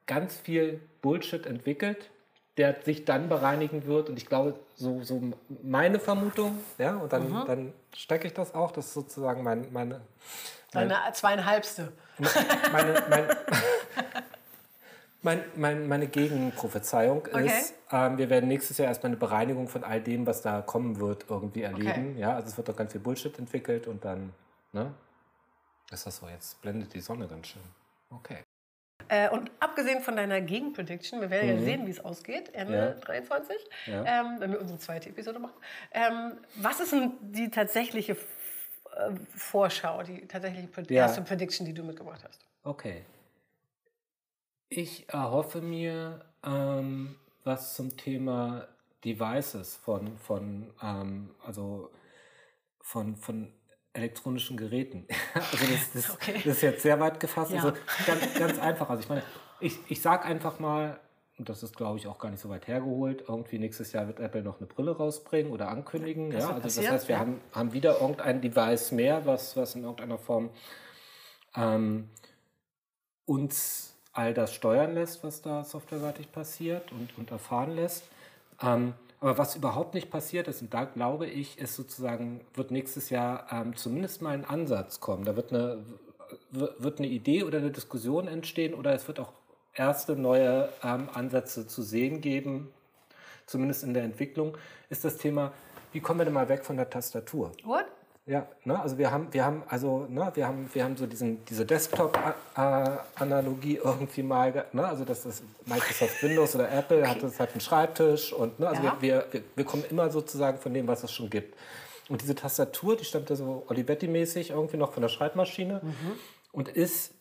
ganz 0.06 0.36
viel 0.36 0.82
Bullshit 1.02 1.46
entwickelt, 1.46 2.10
der 2.58 2.76
sich 2.84 3.06
dann 3.06 3.30
bereinigen 3.30 3.86
wird. 3.86 4.10
Und 4.10 4.18
ich 4.18 4.26
glaube, 4.26 4.60
so, 4.76 5.04
so 5.04 5.22
meine 5.64 6.00
Vermutung, 6.00 6.58
ja, 6.78 6.96
und 6.96 7.14
dann, 7.14 7.32
Mhm. 7.32 7.46
dann 7.46 7.74
stecke 7.96 8.28
ich 8.28 8.34
das 8.34 8.54
auch, 8.56 8.72
das 8.72 8.88
ist 8.88 8.94
sozusagen 8.94 9.44
mein, 9.44 9.72
meine, 9.72 10.02
Deine 10.72 10.98
zweieinhalbste. 11.14 11.92
meine, 12.72 13.04
mein, 13.10 13.28
mein, 15.22 15.44
mein, 15.56 15.88
meine 15.88 16.08
Gegenprophezeiung 16.08 17.20
Okay. 17.20 17.46
ist, 17.46 17.74
ähm, 17.92 18.18
wir 18.18 18.30
werden 18.30 18.48
nächstes 18.50 18.78
Jahr 18.78 18.88
erstmal 18.88 19.12
eine 19.12 19.18
Bereinigung 19.18 19.68
von 19.68 19.84
all 19.84 20.02
dem, 20.02 20.26
was 20.26 20.42
da 20.42 20.62
kommen 20.62 21.00
wird, 21.00 21.26
irgendwie 21.30 21.62
erleben. 21.64 22.18
Ja, 22.18 22.36
also 22.36 22.48
es 22.50 22.58
wird 22.58 22.68
doch 22.70 22.76
ganz 22.76 22.92
viel 22.92 23.02
Bullshit 23.02 23.38
entwickelt 23.40 23.88
und 23.88 24.04
dann, 24.04 24.34
ne? 24.74 24.94
Ist 25.92 26.06
das 26.06 26.18
so? 26.18 26.28
Jetzt 26.28 26.62
blendet 26.62 26.94
die 26.94 27.00
Sonne 27.00 27.28
ganz 27.28 27.48
schön. 27.48 27.62
Okay. 28.10 28.44
Äh, 29.10 29.30
und 29.30 29.52
abgesehen 29.60 30.02
von 30.02 30.16
deiner 30.16 30.42
Gegenprediction, 30.42 31.22
wir 31.22 31.30
werden 31.30 31.50
ja 31.50 31.58
sehen, 31.64 31.86
wie 31.88 31.92
es 31.92 32.04
ausgeht, 32.04 32.54
Ende 32.54 32.74
Mhm. 32.74 32.78
Ja. 32.80 33.06
23, 33.06 33.56
Ja. 33.86 34.04
ähm, 34.06 34.36
wenn 34.40 34.52
wir 34.52 34.60
unsere 34.62 34.80
zweite 34.80 35.10
Episode 35.10 35.40
machen. 35.40 35.56
Ähm, 35.92 36.34
was 36.56 36.80
ist 36.80 36.92
denn 36.92 37.14
die 37.22 37.50
tatsächliche 37.50 38.14
äh, 38.14 39.12
Vorschau, 39.36 40.04
die 40.04 40.28
tatsächliche 40.28 40.68
Pred 40.68 40.92
Ja. 40.92 41.04
erste 41.04 41.22
Prediction, 41.22 41.66
die 41.66 41.74
du 41.74 41.84
mitgebracht 41.84 42.24
hast? 42.28 42.46
Okay. 42.64 43.04
Ich 44.70 45.08
erhoffe 45.10 45.62
mir 45.62 46.26
ähm, 46.44 47.16
was 47.44 47.76
zum 47.76 47.96
Thema 47.96 48.68
Devices 49.06 49.76
von, 49.78 50.18
von, 50.18 50.74
ähm, 50.84 51.34
also 51.46 51.92
von, 52.82 53.16
von 53.16 53.54
elektronischen 53.98 54.58
Geräten. 54.58 55.06
also 55.34 55.66
das, 55.66 55.92
das, 55.94 56.12
Okay. 56.13 56.42
das 56.46 56.58
ist 56.58 56.62
jetzt 56.62 56.82
sehr 56.84 57.00
weit 57.00 57.20
gefasst. 57.20 57.51
Ja. 57.51 57.63
Also 57.63 57.74
ganz, 58.06 58.34
ganz 58.39 58.60
einfach. 58.60 58.89
Also 58.89 59.04
ich 59.04 59.10
meine, 59.10 59.24
ich, 59.60 59.77
ich 59.89 60.01
sage 60.01 60.24
einfach 60.24 60.60
mal, 60.60 61.00
und 61.38 61.50
das 61.50 61.63
ist 61.63 61.75
glaube 61.75 61.98
ich 61.98 62.08
auch 62.08 62.18
gar 62.18 62.30
nicht 62.30 62.39
so 62.39 62.50
weit 62.50 62.68
hergeholt, 62.68 63.25
irgendwie 63.27 63.60
nächstes 63.60 63.92
Jahr 63.92 64.08
wird 64.08 64.20
Apple 64.20 64.42
noch 64.42 64.58
eine 64.58 64.68
Brille 64.68 64.96
rausbringen 64.96 65.51
oder 65.51 65.70
ankündigen. 65.70 66.32
Das 66.32 66.44
ja, 66.44 66.50
also 66.50 66.62
das 66.62 66.75
passieren, 66.75 66.94
heißt, 66.94 67.08
wir 67.08 67.16
ja. 67.16 67.20
haben, 67.20 67.42
haben 67.51 67.74
wieder 67.74 68.00
irgendein 68.00 68.42
Device 68.42 68.92
mehr, 68.92 69.25
was, 69.25 69.56
was 69.58 69.75
in 69.75 69.84
irgendeiner 69.84 70.18
Form 70.18 70.50
ähm, 71.56 72.10
uns 73.25 73.96
all 74.13 74.34
das 74.34 74.54
steuern 74.54 74.96
lässt, 74.96 75.24
was 75.24 75.42
da 75.42 75.63
softwareseitig 75.63 76.32
passiert 76.32 76.92
und, 76.92 77.16
und 77.18 77.30
erfahren 77.30 77.75
lässt. 77.75 78.04
Ähm, 78.62 78.94
aber 79.20 79.38
was 79.38 79.56
überhaupt 79.56 79.94
nicht 79.94 80.12
passiert 80.12 80.48
ist, 80.48 80.62
und 80.62 80.74
da 80.74 80.86
glaube 80.86 81.26
ich, 81.28 81.58
ist 81.58 81.76
sozusagen, 81.76 82.42
wird 82.54 82.72
nächstes 82.72 83.10
Jahr 83.10 83.48
ähm, 83.52 83.76
zumindest 83.76 84.22
mal 84.22 84.32
ein 84.32 84.46
Ansatz 84.46 85.00
kommen. 85.00 85.26
Da 85.26 85.36
wird 85.36 85.52
eine, 85.52 85.84
wird 86.52 87.00
eine 87.00 87.08
Idee 87.08 87.44
oder 87.44 87.58
eine 87.58 87.72
Diskussion 87.72 88.28
entstehen 88.28 88.74
oder 88.74 88.94
es 88.94 89.08
wird 89.08 89.20
auch 89.20 89.34
erste 89.74 90.16
neue 90.16 90.70
ähm, 90.84 91.10
Ansätze 91.14 91.68
zu 91.68 91.82
sehen 91.82 92.22
geben, 92.22 92.72
zumindest 93.46 93.84
in 93.84 93.94
der 93.94 94.04
Entwicklung, 94.04 94.58
ist 94.90 95.04
das 95.06 95.18
Thema, 95.18 95.52
wie 95.94 96.00
kommen 96.00 96.20
wir 96.20 96.26
denn 96.26 96.34
mal 96.34 96.50
weg 96.50 96.66
von 96.66 96.78
der 96.78 96.90
Tastatur? 96.90 97.52
What? 97.64 97.86
Ja, 98.28 98.46
ne, 98.66 98.78
also 98.78 98.98
wir 98.98 99.10
haben, 99.10 99.30
wir 99.32 99.46
haben, 99.46 99.64
also, 99.70 100.06
ne, 100.10 100.30
wir 100.34 100.46
haben, 100.46 100.70
wir 100.74 100.84
haben 100.84 100.98
so 100.98 101.08
diesen, 101.08 101.46
diese 101.46 101.66
Desktop-Analogie 101.66 103.78
irgendwie 103.78 104.22
mal, 104.22 104.66
ne, 104.74 104.86
also 104.86 105.06
das 105.06 105.26
ist 105.26 105.44
Microsoft 105.66 106.22
Windows 106.22 106.54
oder 106.54 106.70
Apple 106.70 107.10
hat 107.10 107.24
das 107.24 107.40
hat 107.40 107.52
einen 107.52 107.62
Schreibtisch 107.62 108.34
und, 108.34 108.60
ne, 108.60 108.68
also 108.68 108.84
Ja. 108.84 108.98
wir, 109.00 109.26
wir, 109.32 109.44
wir, 109.56 109.64
kommen 109.64 109.86
immer 109.90 110.10
sozusagen 110.10 110.58
von 110.58 110.74
dem, 110.74 110.88
was 110.88 111.06
es 111.06 111.12
schon 111.14 111.30
gibt. 111.30 111.56
Und 112.10 112.22
diese 112.22 112.36
Tastatur, 112.36 112.98
die 112.98 113.06
stammt 113.06 113.30
ja 113.30 113.38
so 113.38 113.64
Olivetti-mäßig 113.70 114.50
irgendwie 114.50 114.76
noch 114.76 114.92
von 114.92 115.00
der 115.02 115.08
Schreibmaschine 115.10 115.80
und 116.52 116.68
ist, 116.68 117.14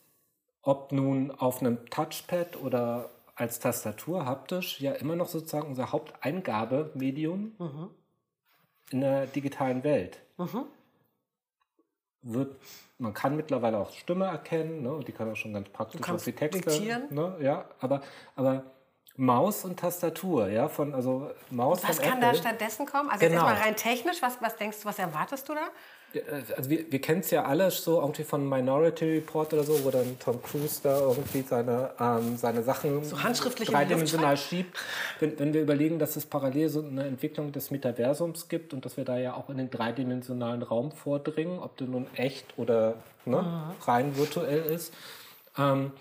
ob 0.61 0.91
nun 0.91 1.31
auf 1.31 1.61
einem 1.61 1.85
Touchpad 1.89 2.57
oder 2.61 3.09
als 3.35 3.59
Tastatur 3.59 4.25
haptisch, 4.25 4.81
ja 4.81 4.91
immer 4.91 5.15
noch 5.15 5.29
sozusagen 5.29 5.67
unser 5.67 5.93
Haupteingabemedium 5.93 7.53
in 8.91 8.99
der 9.01 9.25
digitalen 9.27 9.85
Welt 9.85 10.19
wird, 12.21 12.55
man 12.97 13.13
kann 13.13 13.35
mittlerweile 13.35 13.77
auch 13.77 13.91
Stimme 13.93 14.25
erkennen, 14.25 14.83
ne, 14.83 14.91
und 14.93 15.07
die 15.07 15.11
kann 15.11 15.31
auch 15.31 15.35
schon 15.35 15.53
ganz 15.53 15.69
praktisch 15.69 16.07
auf 16.09 16.23
die 16.23 16.33
Texte. 16.33 16.61
diktieren. 16.61 17.03
Ne, 17.09 17.35
ja, 17.41 17.65
aber, 17.79 18.01
aber 18.35 18.63
Maus 19.15 19.65
und 19.65 19.79
Tastatur, 19.79 20.47
ja, 20.49 20.67
von, 20.69 20.93
also 20.93 21.31
Maus 21.49 21.83
Was 21.87 21.97
von 21.97 22.05
kann 22.05 22.17
Apple. 22.19 22.31
da 22.33 22.35
stattdessen 22.35 22.85
kommen? 22.85 23.09
Also 23.09 23.25
Genau. 23.25 23.33
jetzt 23.33 23.43
erstmal 23.43 23.63
rein 23.67 23.75
technisch, 23.75 24.21
was, 24.21 24.41
was 24.41 24.55
denkst 24.57 24.81
du, 24.81 24.85
was 24.85 24.99
erwartest 24.99 25.49
du 25.49 25.55
da? 25.55 25.67
Also 26.55 26.69
wir, 26.69 26.91
wir 26.91 26.99
kennen 26.99 27.19
es 27.19 27.31
ja 27.31 27.43
alle 27.43 27.69
so 27.69 27.99
irgendwie 27.99 28.23
von 28.23 28.47
Minority 28.47 29.05
Report 29.15 29.53
oder 29.53 29.63
so, 29.63 29.83
wo 29.83 29.91
dann 29.91 30.17
Tom 30.19 30.41
Cruise 30.41 30.79
da 30.81 30.99
irgendwie 30.99 31.41
seine, 31.41 31.91
ähm, 31.99 32.37
seine 32.37 32.63
Sachen 32.63 33.03
So 33.03 33.21
handschriftlich 33.21 33.69
dreidimensional 33.69 34.37
schiebt. 34.37 34.77
Wenn, 35.19 35.37
wenn 35.37 35.53
wir 35.53 35.61
überlegen, 35.61 35.99
dass 35.99 36.15
es 36.15 36.25
parallel 36.25 36.69
so 36.69 36.81
eine 36.81 37.05
Entwicklung 37.05 37.51
des 37.51 37.71
Metaversums 37.71 38.47
gibt 38.47 38.73
und 38.73 38.85
dass 38.85 38.97
wir 38.97 39.03
da 39.05 39.17
ja 39.17 39.35
auch 39.35 39.49
in 39.49 39.57
den 39.57 39.69
dreidimensionalen 39.69 40.63
Raum 40.63 40.91
vordringen, 40.91 41.59
ob 41.59 41.77
der 41.77 41.87
nun 41.87 42.07
echt 42.15 42.57
oder 42.57 42.95
ne, 43.25 43.41
Mhm. 43.41 43.83
rein 43.85 44.17
virtuell 44.17 44.63
ist, 44.63 44.93
ähm, 45.57 45.91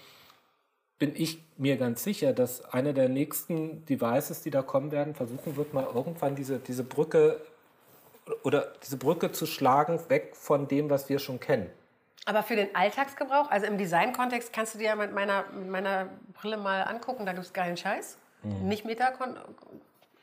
bin 0.99 1.12
ich 1.14 1.42
mir 1.59 1.77
ganz 1.77 2.03
sicher, 2.05 2.33
dass 2.33 2.64
einer 2.73 2.92
der 2.92 3.09
nächsten 3.09 3.85
Devices, 3.85 4.42
die 4.42 4.51
da 4.51 4.62
kommen 4.62 4.92
werden, 4.92 5.14
versuchen 5.14 5.57
wird, 5.57 5.75
mal 5.75 5.87
irgendwann 5.95 6.37
diese, 6.37 6.59
diese 6.59 6.85
Brücke 6.85 7.40
oder 8.43 8.73
diese 8.83 8.97
Brücke 8.97 9.33
zu 9.33 9.47
schlagen, 9.47 10.01
weg 10.09 10.37
von 10.37 10.69
dem, 10.69 10.91
was 10.91 11.09
wir 11.09 11.19
schon 11.19 11.41
kennen. 11.41 11.71
Aber 12.25 12.43
für 12.43 12.57
den 12.57 12.75
Alltagsgebrauch, 12.75 13.51
also 13.51 13.67
im 13.67 13.79
Design-Kontext, 13.79 14.53
kannst 14.53 14.75
du 14.75 14.79
dir 14.79 14.87
ja 14.87 14.97
mit 14.97 15.15
meiner, 15.15 15.45
mit 15.53 15.69
meiner 15.69 16.09
Brille 16.33 16.57
mal 16.57 16.83
angucken, 16.83 17.25
da 17.25 17.33
gibt 17.33 17.47
es 17.47 17.53
geilen 17.53 17.77
Scheiß. 17.77 18.19
Mhm. 18.43 18.69
Nicht 18.69 18.85
Meta, 18.85 19.12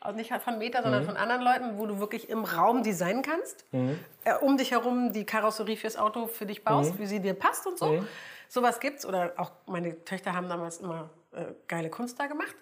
also 0.02 0.18
nicht 0.18 0.34
von 0.34 0.58
Meta, 0.58 0.84
sondern 0.84 1.06
von 1.06 1.16
anderen 1.16 1.42
Leuten, 1.42 1.78
wo 1.78 1.86
du 1.86 2.00
wirklich 2.00 2.30
im 2.30 2.44
Raum 2.44 2.84
designen 2.84 3.22
kannst. 3.22 3.66
Mhm. 3.72 3.98
Äh, 4.26 4.36
um 4.36 4.58
dich 4.58 4.72
herum 4.72 5.14
die 5.14 5.26
Karosserie 5.26 5.78
fürs 5.78 5.96
Auto 5.96 6.28
für 6.28 6.46
dich 6.46 6.66
baust, 6.66 7.00
wie 7.00 7.06
sie 7.06 7.22
dir 7.22 7.34
passt 7.34 7.66
und 7.66 7.80
so. 7.80 7.94
Mhm. 7.94 8.08
Sowas 8.50 8.82
gibt's. 8.82 9.06
Oder 9.06 9.34
auch 9.38 9.52
meine 9.66 10.04
Töchter 10.04 10.34
haben 10.34 10.50
damals 10.50 10.80
immer 10.80 11.10
äh, 11.32 11.46
geile 11.70 11.90
Kunst 11.90 12.20
da 12.20 12.28
gemacht. 12.28 12.56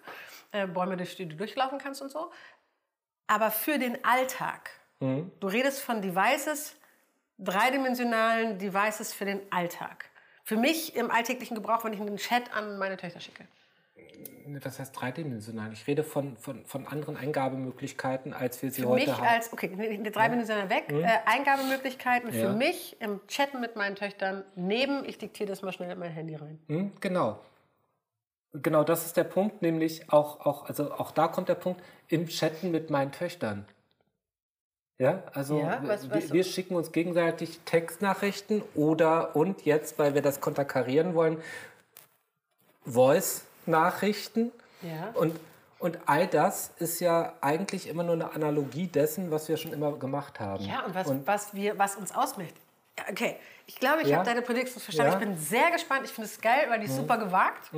Äh, 0.52 0.68
Bäume, 0.68 0.96
durch 0.96 1.16
die 1.16 1.26
du 1.26 1.34
durchlaufen 1.34 1.78
kannst 1.78 2.00
und 2.00 2.12
so. 2.12 2.30
Aber 3.26 3.50
für 3.50 3.78
den 3.78 4.04
Alltag, 4.04 4.70
Mhm. 5.02 5.30
du 5.40 5.46
redest 5.48 5.80
von 5.82 6.00
Devices, 6.00 6.76
dreidimensionalen 7.38 8.58
Devices 8.58 9.12
für 9.12 9.24
den 9.24 9.40
Alltag. 9.50 10.06
Für 10.44 10.56
mich 10.56 10.96
im 10.96 11.10
alltäglichen 11.10 11.54
Gebrauch, 11.54 11.84
wenn 11.84 11.92
ich 11.92 12.00
einen 12.00 12.16
Chat 12.16 12.54
an 12.54 12.78
meine 12.78 12.96
Töchter 12.96 13.20
schicke. 13.20 13.44
Was 14.64 14.78
heißt 14.80 15.00
dreidimensional? 15.00 15.72
Ich 15.72 15.86
rede 15.86 16.02
von, 16.02 16.36
von, 16.36 16.64
von 16.66 16.86
anderen 16.86 17.16
Eingabemöglichkeiten, 17.16 18.34
als 18.34 18.60
wir 18.60 18.72
sie 18.72 18.82
Für 18.82 18.88
heute 18.88 19.06
mich 19.06 19.16
haben. 19.16 19.26
als, 19.26 19.52
okay, 19.52 19.68
dreidimensional 20.10 20.68
weg, 20.68 20.86
äh, 20.90 21.18
Eingabemöglichkeiten 21.26 22.32
Ja. 22.32 22.48
für 22.48 22.52
mich 22.56 22.96
im 23.00 23.20
Chatten 23.28 23.60
mit 23.60 23.76
meinen 23.76 23.94
Töchtern 23.94 24.44
neben, 24.56 25.04
ich 25.04 25.18
diktiere 25.18 25.48
das 25.48 25.62
mal 25.62 25.72
schnell 25.72 25.90
in 25.92 25.98
mein 25.98 26.10
Handy 26.10 26.34
rein. 26.34 26.58
Hm, 26.66 26.92
genau. 27.00 27.38
Genau, 28.52 28.84
das 28.84 29.06
ist 29.06 29.16
der 29.16 29.24
Punkt, 29.24 29.62
nämlich 29.62 30.12
auch, 30.12 30.44
auch, 30.44 30.66
also 30.68 30.92
auch 30.92 31.12
da 31.12 31.28
kommt 31.28 31.48
der 31.48 31.54
Punkt, 31.54 31.80
im 32.08 32.26
Chatten 32.26 32.70
mit 32.70 32.90
meinen 32.90 33.12
Töchtern. 33.12 33.64
Ja, 34.98 35.22
also 35.32 35.58
Ja, 35.58 35.80
was- 35.84 36.08
wir, 36.10 36.16
was- 36.22 36.32
wir 36.32 36.44
schicken 36.44 36.74
uns 36.76 36.92
gegenseitig 36.92 37.60
Textnachrichten 37.64 38.62
oder 38.74 39.34
und 39.34 39.64
jetzt, 39.64 39.98
weil 39.98 40.14
wir 40.14 40.22
das 40.22 40.40
konterkarieren 40.40 41.14
wollen, 41.14 41.38
Voice-Nachrichten. 42.84 44.52
Ja. 44.82 45.10
Und, 45.14 45.38
und 45.78 45.98
all 46.06 46.26
das 46.26 46.70
ist 46.78 47.00
ja 47.00 47.32
eigentlich 47.40 47.88
immer 47.88 48.02
nur 48.02 48.14
eine 48.14 48.32
Analogie 48.32 48.86
dessen, 48.86 49.30
was 49.30 49.48
wir 49.48 49.56
schon 49.56 49.72
immer 49.72 49.92
gemacht 49.92 50.40
haben. 50.40 50.64
Ja, 50.64 50.84
und 50.84 50.94
was, 50.94 51.12
was, 51.26 51.54
wir, 51.54 51.78
was 51.78 51.96
uns 51.96 52.14
ausmacht. 52.14 52.54
Okay, 53.10 53.36
ich 53.66 53.76
glaube, 53.76 54.02
ich 54.02 54.08
Ja? 54.08 54.16
habe 54.18 54.26
deine 54.26 54.42
Predictions 54.42 54.82
verstanden. 54.84 55.12
Ja? 55.12 55.16
Mhm. 55.18 55.22
Ich 55.22 55.28
bin 55.28 55.38
sehr 55.38 55.70
gespannt. 55.70 56.02
Ich 56.04 56.10
finde 56.10 56.28
es 56.28 56.40
geil, 56.40 56.66
weil 56.68 56.80
die 56.80 56.86
ist 56.86 56.96
super 56.96 57.16
gewagt. 57.16 57.70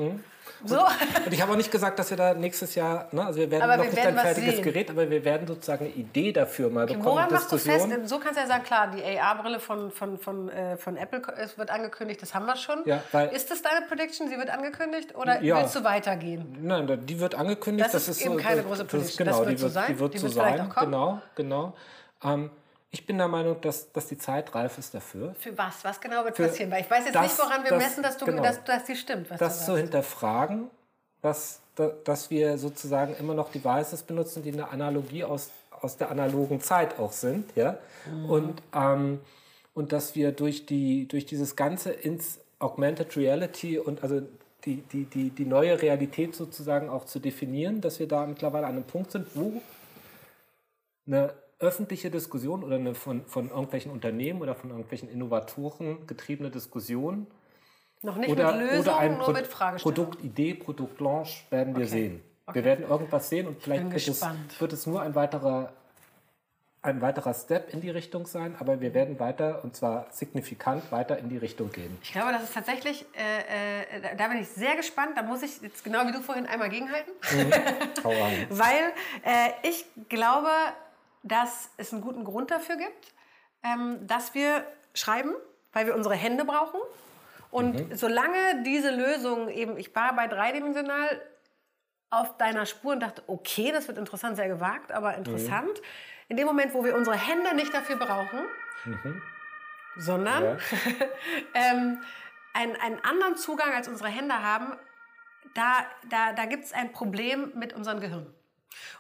So. 0.65 0.81
Und 0.81 1.33
ich 1.33 1.41
habe 1.41 1.53
auch 1.53 1.57
nicht 1.57 1.71
gesagt, 1.71 1.99
dass 1.99 2.11
wir 2.11 2.17
da 2.17 2.35
nächstes 2.35 2.75
Jahr, 2.75 3.09
ne, 3.13 3.25
also 3.27 3.39
wir 3.39 3.51
werden 3.51 3.63
Aber 3.63 3.77
noch 3.77 3.85
wir 3.85 3.91
nicht 3.91 4.03
werden 4.05 4.19
ein 4.19 4.25
fertiges 4.25 4.55
sehen. 4.57 4.65
Gerät, 4.65 4.91
aber 4.91 5.09
wir 5.09 5.25
werden 5.25 5.47
sozusagen 5.47 5.85
eine 5.87 5.95
Idee 5.95 6.33
dafür 6.33 6.71
mal 6.71 6.87
bekommen. 6.87 7.05
Woran 7.05 7.31
machst 7.31 7.51
du 7.53 7.59
fest? 7.59 7.89
So 8.05 8.19
kannst 8.19 8.37
du 8.37 8.43
ja 8.43 8.47
sagen, 8.47 8.65
klar, 8.65 8.91
die 8.91 9.03
AR-Brille 9.19 9.61
von, 9.61 9.91
von, 9.91 10.19
von, 10.19 10.49
äh, 10.49 10.77
von 10.77 10.97
Apple 10.97 11.23
wird 11.57 11.71
angekündigt, 11.71 12.21
das 12.23 12.35
haben 12.35 12.47
wir 12.47 12.57
schon. 12.57 12.83
Ja, 12.87 13.03
ist 13.31 13.51
das 13.51 13.63
deine 13.63 13.87
Prediction? 13.87 14.29
Sie 14.29 14.37
wird 14.37 14.51
angekündigt 14.51 15.15
oder 15.15 15.41
Ja. 15.43 15.59
willst 15.61 15.77
du 15.77 15.85
weitergehen? 15.85 16.57
Nein, 16.61 17.07
die 17.07 17.21
wird 17.21 17.35
angekündigt. 17.35 17.91
Das 17.93 18.09
ist 18.09 18.21
eben 18.25 18.37
keine 18.37 18.63
große 18.63 18.85
das, 18.85 18.91
Prediction. 18.91 19.27
Genau, 19.27 19.39
Das 19.39 19.47
wird 19.49 19.59
die 19.59 19.63
so 19.63 19.69
sein. 19.69 19.85
Die 19.89 19.99
wird 20.01 20.15
Die 20.15 20.19
so 20.19 20.25
wird 20.25 20.35
sein. 20.35 20.73
Genau, 20.81 21.21
genau. 21.35 21.75
Ähm, 22.25 22.51
ich 22.95 23.05
bin 23.07 23.19
der 23.19 23.27
Meinung, 23.29 23.61
dass, 23.61 23.91
dass 23.93 24.07
die 24.07 24.17
Zeit 24.17 24.55
reif 24.55 24.79
ist 24.79 24.95
dafür, 24.95 25.35
Für 25.41 25.57
was? 25.59 25.85
Was 25.85 26.01
genau 26.01 26.25
wird 26.25 26.37
Für 26.37 26.47
passieren? 26.47 26.71
Weil 26.71 26.83
ich 26.83 26.91
weiß 26.91 27.05
jetzt 27.07 27.15
das- 27.17 27.23
nicht, 27.25 27.39
woran 27.39 27.65
wir 27.65 27.71
das- 27.71 27.83
messen, 27.83 28.03
dass, 28.05 28.17
du, 28.17 28.25
genau. 28.27 28.43
dass, 28.43 28.63
dass 28.65 28.85
die 28.85 28.95
stimmt. 28.97 29.29
Was 29.31 29.39
das 29.41 29.67
zu 29.67 29.77
hinterfragen, 29.77 30.71
dass, 31.21 31.59
da- 31.75 31.91
dass 32.05 32.31
wir 32.31 32.57
sozusagen 32.57 33.17
immer 33.17 33.35
noch 33.35 33.51
Devices 33.51 34.03
benutzen, 34.05 34.43
die 34.45 34.53
eine 34.53 34.69
Analogie 34.69 35.25
aus, 35.25 35.51
aus 35.81 35.97
der 35.97 36.11
analogen 36.11 36.61
Zeit 36.61 36.99
auch 37.01 37.13
sind. 37.13 37.55
Ja? 37.57 37.79
Mhm. 38.11 38.31
Und, 38.31 38.63
ähm, 38.73 39.21
und 39.75 39.93
dass 39.93 40.15
wir 40.15 40.31
durch, 40.31 40.65
die, 40.67 41.09
durch 41.09 41.27
dieses 41.27 41.57
Ganze 41.57 41.91
ins 41.91 42.39
Augmented 42.61 43.17
Reality 43.17 43.79
und 43.79 44.03
also 44.05 44.23
die, 44.65 44.77
die, 44.93 45.05
die, 45.07 45.31
die 45.31 45.45
neue 45.45 45.83
Realität 45.83 46.35
sozusagen 46.37 46.89
auch 46.89 47.05
zu 47.07 47.19
definieren, 47.19 47.81
dass 47.81 47.99
wir 47.99 48.07
da 48.09 48.25
mittlerweile 48.25 48.67
an 48.67 48.75
einem 48.77 48.85
Punkt 48.85 49.11
sind, 49.11 49.27
wo 49.35 49.61
eine 51.07 51.35
öffentliche 51.59 52.11
Diskussion 52.11 52.63
oder 52.65 52.77
eine 52.77 52.95
von, 52.95 53.25
von 53.27 53.49
irgendwelchen 53.51 53.91
Unternehmen 53.93 54.43
oder 54.43 54.55
von 54.55 54.71
irgendwelchen 54.71 55.09
Innovatoren 55.09 56.07
getriebene 56.07 56.51
Diskussion 56.51 57.27
Noch 58.03 58.17
nicht 58.17 58.31
oder, 58.31 58.53
mit 58.53 58.61
Lösungen, 58.63 58.81
oder 58.83 58.99
ein 58.99 59.13
nur 59.17 59.25
Pro 59.25 59.33
mit 59.33 59.47
Fragestellungen. 59.47 60.05
Produktidee, 60.07 60.55
Produktlaunch 60.55 61.47
werden 61.51 61.75
wir 61.75 61.83
Okay. 61.85 61.91
sehen. 61.91 62.23
Okay. 62.47 62.57
Wir 62.57 62.65
werden 62.65 62.85
irgendwas 62.89 63.29
sehen 63.31 63.47
und 63.47 63.63
vielleicht 63.63 63.91
wird 63.91 64.09
es, 64.09 64.27
wird 64.61 64.73
es 64.75 64.87
nur 64.87 65.01
ein 65.01 65.15
weiterer, 65.15 65.73
ein 66.83 67.01
weiterer 67.01 67.33
Step 67.33 67.73
in 67.73 67.81
die 67.81 67.89
Richtung 67.89 68.27
sein, 68.27 68.55
aber 68.59 68.83
wir 68.83 68.93
werden 68.93 69.19
weiter, 69.19 69.65
und 69.65 69.75
zwar 69.75 70.07
signifikant 70.11 70.93
weiter 70.93 71.17
in 71.17 71.31
die 71.31 71.39
Richtung 71.39 71.73
gehen. 71.73 71.97
Ich 72.03 72.13
glaube, 72.13 72.33
das 72.33 72.43
ist 72.43 72.53
tatsächlich, 72.53 73.07
äh, 73.15 73.97
äh, 74.11 74.17
da- 74.19 74.29
bin 74.29 74.37
ich 74.43 74.49
sehr 74.49 74.77
gespannt. 74.77 75.13
Da 75.17 75.23
muss 75.23 75.43
ich 75.43 75.63
jetzt 75.63 75.83
genau 75.83 76.07
wie 76.07 76.13
du 76.13 76.21
vorhin 76.21 76.45
einmal 76.45 76.69
gegenhalten. 76.69 77.13
Rein. 78.05 78.47
Weil 78.51 78.93
äh, 79.25 79.51
ich 79.67 79.87
glaube, 80.11 80.49
dass 81.25 81.71
es 81.79 81.93
einen 81.93 82.03
guten 82.03 82.23
Grund 82.23 82.51
dafür 82.53 82.77
gibt, 82.77 83.15
ähm, 83.65 84.07
dass 84.07 84.35
wir 84.35 84.65
schreiben, 84.95 85.35
weil 85.73 85.87
wir 85.87 85.97
unsere 85.97 86.15
Hände 86.15 86.45
brauchen. 86.45 86.81
Und 87.51 87.97
solange 87.97 88.63
diese 88.65 88.91
Lösung 88.91 89.49
eben, 89.49 89.77
ich 89.77 89.95
war 89.95 90.15
bei 90.15 90.27
dreidimensional 90.27 91.21
auf 92.11 92.37
deiner 92.37 92.67
Spur 92.67 92.93
und 92.93 93.01
dachte, 93.01 93.23
okay, 93.27 93.73
das 93.73 93.89
wird 93.89 93.99
interessant, 93.99 94.37
sehr 94.37 94.49
gewagt, 94.49 94.93
aber 94.93 95.17
interessant. 95.17 95.81
In 96.29 96.37
dem 96.37 96.47
Moment, 96.47 96.75
wo 96.75 96.85
wir 96.85 96.95
unsere 96.95 97.17
Hände 97.17 97.55
nicht 97.55 97.73
dafür 97.73 97.97
brauchen, 97.97 98.41
sondern 99.97 100.43
Ja. 100.43 100.57
ähm, 101.55 102.03
einen, 102.55 102.77
einen 102.77 103.01
anderen 103.05 103.37
Zugang 103.37 103.73
als 103.73 103.89
unsere 103.89 104.09
Hände 104.09 104.43
haben, 104.43 104.77
da, 105.55 105.87
da, 106.09 106.33
da 106.33 106.47
gibt 106.47 106.65
es 106.65 106.73
ein 106.73 106.93
Problem 106.93 107.53
mit 107.55 107.73
unserem 107.73 108.01
Gehirn. 108.01 108.33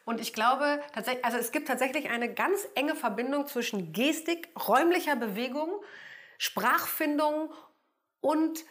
Und 0.04 0.20
ich 0.20 0.32
glaube, 0.32 0.80
tatsächlich, 0.92 1.24
also 1.24 1.38
es 1.38 1.52
gibt 1.52 1.68
tatsächlich 1.68 2.10
eine 2.10 2.32
ganz 2.32 2.66
enge 2.74 2.94
Verbindung 2.94 3.46
zwischen 3.46 3.92
Gestik, 3.92 4.48
räumlicher 4.68 5.16
Bewegung, 5.16 5.70
Sprachfindung 6.38 7.50
und 8.20 8.64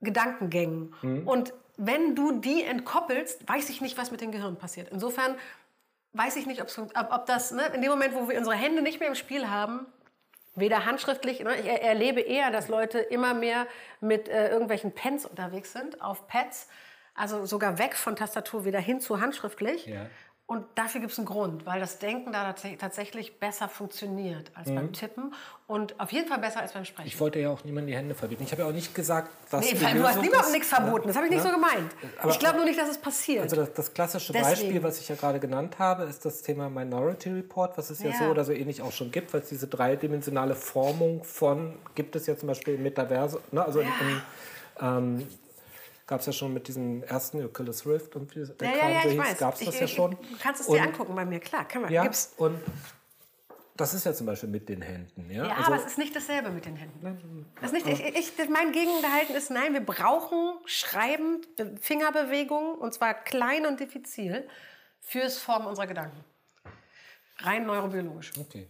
Gedankengängen. 0.00 0.94
Und 1.26 1.52
wenn 1.76 2.14
du 2.14 2.32
die 2.40 2.62
entkoppelst, 2.62 3.48
weiß 3.48 3.68
ich 3.70 3.80
nicht, 3.80 3.96
was 3.98 4.10
mit 4.10 4.20
dem 4.20 4.32
Gehirn 4.32 4.56
passiert. 4.56 4.88
Insofern 4.90 5.36
weiß 6.12 6.36
ich 6.36 6.46
nicht, 6.46 6.60
ob, 6.60 6.68
ob 7.12 7.26
das, 7.26 7.52
ne, 7.52 7.66
in 7.74 7.82
dem 7.82 7.90
Moment, 7.90 8.14
wo 8.14 8.28
wir 8.28 8.36
unsere 8.38 8.56
Hände 8.56 8.82
nicht 8.82 8.98
mehr 9.00 9.08
im 9.08 9.14
Spiel 9.14 9.48
haben, 9.48 9.86
weder 10.54 10.84
handschriftlich, 10.84 11.40
ne, 11.40 11.58
ich 11.58 11.66
er- 11.66 11.82
erlebe 11.82 12.20
eher, 12.20 12.50
dass 12.50 12.68
Leute 12.68 12.98
immer 12.98 13.32
mehr 13.34 13.66
mit 14.00 14.28
äh, 14.28 14.50
irgendwelchen 14.50 14.92
Pens 14.92 15.24
unterwegs 15.24 15.72
sind, 15.72 16.02
auf 16.02 16.26
Pads, 16.26 16.68
also 17.14 17.46
sogar 17.46 17.78
weg 17.78 17.94
von 17.94 18.16
Tastatur 18.16 18.64
wieder 18.64 18.80
hin 18.80 19.00
zu 19.00 19.20
handschriftlich. 19.20 19.86
Ja. 19.86 20.06
Und 20.46 20.64
dafür 20.74 21.00
gibt 21.00 21.12
es 21.12 21.18
einen 21.18 21.28
Grund, 21.28 21.64
weil 21.64 21.78
das 21.78 22.00
Denken 22.00 22.32
da 22.32 22.50
tats- 22.50 22.76
tatsächlich 22.76 23.38
besser 23.38 23.68
funktioniert 23.68 24.50
als 24.56 24.66
beim 24.68 24.92
Tippen 24.92 25.32
und 25.68 26.00
auf 26.00 26.10
jeden 26.10 26.26
Fall 26.26 26.40
besser 26.40 26.58
als 26.60 26.72
beim 26.72 26.84
Sprechen. 26.84 27.06
Ich 27.06 27.20
wollte 27.20 27.38
ja 27.38 27.50
auch 27.50 27.62
niemandem 27.62 27.86
die 27.92 27.96
Hände 27.96 28.16
verbieten. 28.16 28.42
Ich 28.42 28.50
habe 28.50 28.62
ja 28.62 28.68
auch 28.68 28.72
nicht 28.72 28.92
gesagt, 28.92 29.30
was 29.48 29.64
Nee, 29.64 29.74
die 29.78 29.78
du 29.96 30.02
hast 30.02 30.20
niemandem 30.20 30.50
nichts 30.50 30.66
verboten. 30.68 31.06
Das 31.06 31.14
habe 31.14 31.26
ich 31.26 31.32
nicht 31.32 31.44
so 31.44 31.50
gemeint. 31.50 31.92
Aber- 32.20 32.32
ich 32.32 32.38
glaube 32.40 32.56
nur 32.56 32.64
nicht, 32.64 32.80
dass 32.80 32.88
es 32.88 32.98
passiert. 32.98 33.42
Also 33.42 33.54
das, 33.54 33.72
das 33.74 33.94
klassische 33.94 34.32
Deswegen. 34.32 34.50
Beispiel, 34.50 34.82
was 34.82 34.98
ich 35.00 35.08
ja 35.08 35.14
gerade 35.14 35.38
genannt 35.38 35.78
habe, 35.78 36.02
ist 36.02 36.24
das 36.24 36.42
Thema 36.42 36.68
Minority 36.68 37.30
Report, 37.30 37.78
was 37.78 37.90
es 37.90 38.02
ja, 38.02 38.10
Ja. 38.10 38.18
so 38.18 38.24
oder 38.24 38.44
so 38.44 38.50
ähnlich 38.50 38.82
auch 38.82 38.90
schon 38.90 39.12
gibt, 39.12 39.32
weil 39.32 39.42
es 39.42 39.50
diese 39.50 39.68
dreidimensionale 39.68 40.56
Formung 40.56 41.22
von, 41.22 41.76
gibt 41.94 42.16
es 42.16 42.26
ja 42.26 42.36
zum 42.36 42.48
Beispiel 42.48 42.74
im 42.74 42.82
Metaversum, 42.82 43.40
ne? 43.52 43.64
also 43.64 43.78
im, 43.78 43.86
im, 43.86 44.22
ähm, 44.80 45.28
gab 46.10 46.18
es 46.20 46.26
ja 46.26 46.32
schon 46.32 46.52
mit 46.52 46.66
diesem 46.66 47.04
ersten 47.04 47.42
Oculus 47.44 47.86
Rift 47.86 48.16
und 48.16 48.34
wie 48.34 48.44
der 48.44 48.68
ja, 48.68 48.74
ja, 48.74 48.80
Kram 48.80 48.90
ja, 48.92 49.02
so 49.02 49.08
hieß, 49.30 49.38
gab 49.38 49.54
es 49.54 49.60
das 49.64 49.74
ich, 49.76 49.80
ja 49.80 49.86
schon. 49.86 50.10
Du 50.10 50.18
kannst 50.42 50.60
es 50.62 50.66
Und- 50.66 50.76
dir 50.76 50.82
angucken 50.82 51.14
bei 51.14 51.24
mir, 51.24 51.38
klar. 51.38 51.66
Kann 51.68 51.82
man. 51.82 51.92
Ja, 51.92 52.02
Gibt's. 52.02 52.34
und 52.36 52.60
das 53.76 53.94
ist 53.94 54.04
ja 54.04 54.12
zum 54.12 54.26
Beispiel 54.26 54.48
mit 54.48 54.68
den 54.68 54.82
Händen. 54.82 55.30
Ja, 55.30 55.46
Ja, 55.46 55.52
also, 55.54 55.62
aber 55.72 55.76
es 55.76 55.84
ist 55.86 55.98
nicht 55.98 56.14
dasselbe 56.14 56.50
mit 56.50 56.64
den 56.66 56.74
Händen. 56.76 57.46
Das 57.60 57.72
ist 57.72 57.86
nicht, 57.86 57.86
ich, 58.16 58.38
ich, 58.38 58.48
mein 58.50 58.72
Gegenhalten 58.72 59.36
ist, 59.36 59.50
nein, 59.52 59.72
wir 59.72 59.80
brauchen 59.86 60.54
Schreiben, 60.66 61.42
Be- 61.56 61.76
Fingerbewegungen, 61.80 62.74
und 62.74 62.92
zwar 62.92 63.14
klein 63.14 63.64
und 63.64 63.78
diffizil, 63.78 64.48
fürs 65.00 65.38
Formen 65.38 65.66
unserer 65.68 65.86
Gedanken. 65.86 66.24
Rein 67.42 67.64
neurobiologisch. 67.66 68.32
okay. 68.38 68.66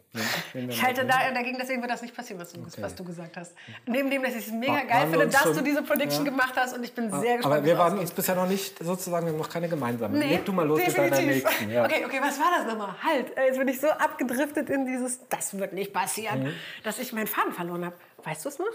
Ich 0.68 0.83
halte 0.83 1.04
da, 1.04 1.30
dagegen, 1.33 1.59
deswegen 1.59 1.80
wird 1.83 1.90
das 1.90 2.02
nicht 2.02 2.14
passieren, 2.14 2.40
was 2.40 2.52
du, 2.52 2.61
was 2.83 2.94
du 2.94 3.04
gesagt 3.04 3.37
hast. 3.37 3.52
Neben 3.87 4.11
dem, 4.11 4.22
dass 4.22 4.33
ich 4.35 4.46
es 4.46 4.52
mega 4.52 4.72
War- 4.74 4.85
geil 4.85 5.09
finde, 5.11 5.28
dass 5.28 5.42
schon- 5.42 5.54
du 5.56 5.62
diese 5.62 5.83
Prediction 5.83 6.24
ja. 6.24 6.30
gemacht 6.30 6.54
hast 6.56 6.74
und 6.76 6.85
ich 6.85 6.92
bin 6.94 7.11
sehr 7.11 7.37
gespannt. 7.38 7.56
Aber 7.56 7.64
wir 7.64 7.76
waren 7.78 7.98
uns 7.98 8.11
bisher 8.11 8.35
noch 8.37 8.46
nicht, 8.48 8.78
sozusagen, 8.78 9.26
wir 9.26 9.33
haben 9.33 9.38
noch 9.38 9.48
keine 9.48 9.68
gemeinsame. 9.68 10.18
Nee, 10.18 10.28
Leg 10.37 10.44
du 10.44 10.52
mal 10.52 10.66
los 10.66 10.78
mit 10.78 10.96
deiner 10.96 11.11
definitiv. 11.16 11.44
nächsten. 11.44 11.70
Ja. 11.70 11.85
Okay, 11.85 12.04
okay, 12.04 12.20
was 12.22 12.38
war 12.38 12.50
das 12.59 12.66
nochmal? 12.66 12.94
Halt, 13.02 13.37
äh, 13.37 13.46
jetzt 13.46 13.59
bin 13.59 13.68
ich 13.68 13.80
so 13.80 13.88
abgedriftet 13.88 14.70
in 14.70 14.87
dieses, 14.87 15.26
das 15.28 15.59
wird 15.59 15.72
nicht 15.72 15.92
passieren, 15.92 16.44
Mhm. 16.44 16.52
dass 16.85 16.98
ich 16.98 17.12
meinen 17.12 17.26
Faden 17.26 17.52
verloren 17.52 17.85
habe. 17.87 17.96
Weißt 18.24 18.44
du 18.44 18.48
es 18.50 18.59
noch? 18.59 18.66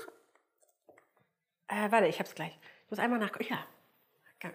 Äh, 1.68 1.90
warte, 1.92 2.08
ich 2.08 2.20
hab's 2.20 2.36
gleich. 2.36 2.58
Ich 2.86 2.92
muss 2.92 3.00
einmal 3.00 3.20
nachgucken. 3.20 3.48
Ja. 3.50 3.58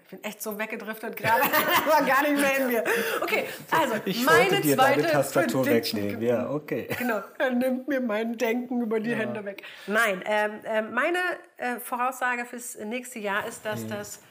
Ich 0.04 0.10
bin 0.10 0.24
echt 0.24 0.42
so 0.42 0.58
weggedriftet 0.58 1.16
gerade. 1.16 1.42
war 1.86 2.04
gar 2.04 2.22
nicht 2.22 2.40
mehr 2.40 2.58
in 2.58 2.66
mir. 2.68 2.84
Okay, 3.22 3.46
also 3.70 3.94
Ich 4.04 4.24
meine 4.24 4.60
dir 4.60 4.76
zweite 4.76 5.02
deine 5.02 5.12
Tastatur 5.12 5.64
Prediction. 5.64 6.02
wegnehmen. 6.02 6.22
Ja, 6.22 6.50
okay. 6.50 6.88
Genau, 6.98 7.20
er 7.38 7.50
nimmt 7.50 7.88
mir 7.88 8.00
mein 8.00 8.36
Denken 8.36 8.82
über 8.82 9.00
die 9.00 9.14
Hände 9.14 9.44
weg. 9.44 9.62
Nein, 9.86 10.22
ähm, 10.26 10.60
ähm, 10.64 10.92
meine 10.92 11.18
äh, 11.56 11.76
Voraussage 11.80 12.44
fürs 12.44 12.76
nächste 12.76 13.18
Jahr 13.18 13.46
ist, 13.46 13.64
dass 13.64 13.86
das 13.86 14.22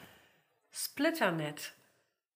Splitternet 0.71 1.73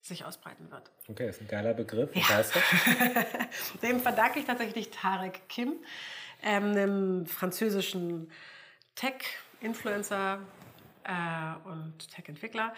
sich 0.01 0.25
ausbreiten 0.25 0.69
wird. 0.71 0.91
Okay, 1.07 1.29
ist 1.29 1.41
ein 1.41 1.47
geiler 1.47 1.73
Begriff. 1.73 2.09
Was 2.13 2.29
heißt 2.29 2.55
das? 2.55 3.81
Dem 3.81 3.99
verdanke 4.01 4.39
ich 4.39 4.45
tatsächlich 4.45 4.89
Tarek 4.89 5.47
Kim, 5.47 5.75
ähm, 6.43 6.71
einem 6.71 7.25
französischen 7.25 8.29
Tech-Influencer 8.95 10.39
äh, 11.05 11.69
und 11.69 12.09
Tech-Entwickler 12.13 12.73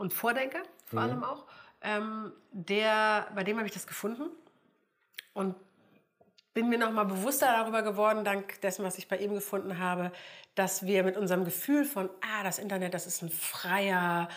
und 0.00 0.14
Vordenker 0.14 0.62
vor 0.86 1.00
allem 1.00 1.22
auch. 1.22 1.44
Ähm, 1.82 2.32
der, 2.50 3.28
bei 3.34 3.44
dem 3.44 3.58
habe 3.58 3.66
ich 3.66 3.72
das 3.72 3.86
gefunden 3.86 4.30
und 5.34 5.54
bin 6.52 6.68
mir 6.68 6.78
noch 6.78 6.90
mal 6.90 7.04
bewusster 7.04 7.46
darüber 7.46 7.82
geworden, 7.82 8.24
dank 8.24 8.60
dessen, 8.62 8.84
was 8.84 8.98
ich 8.98 9.08
bei 9.08 9.18
ihm 9.18 9.34
gefunden 9.34 9.78
habe, 9.78 10.10
dass 10.54 10.84
wir 10.84 11.04
mit 11.04 11.16
unserem 11.16 11.44
Gefühl 11.44 11.84
von, 11.84 12.10
ah, 12.22 12.42
das 12.42 12.58
Internet, 12.58 12.92
das 12.94 13.06
ist 13.06 13.22
ein 13.22 13.30
freier, 13.30 14.28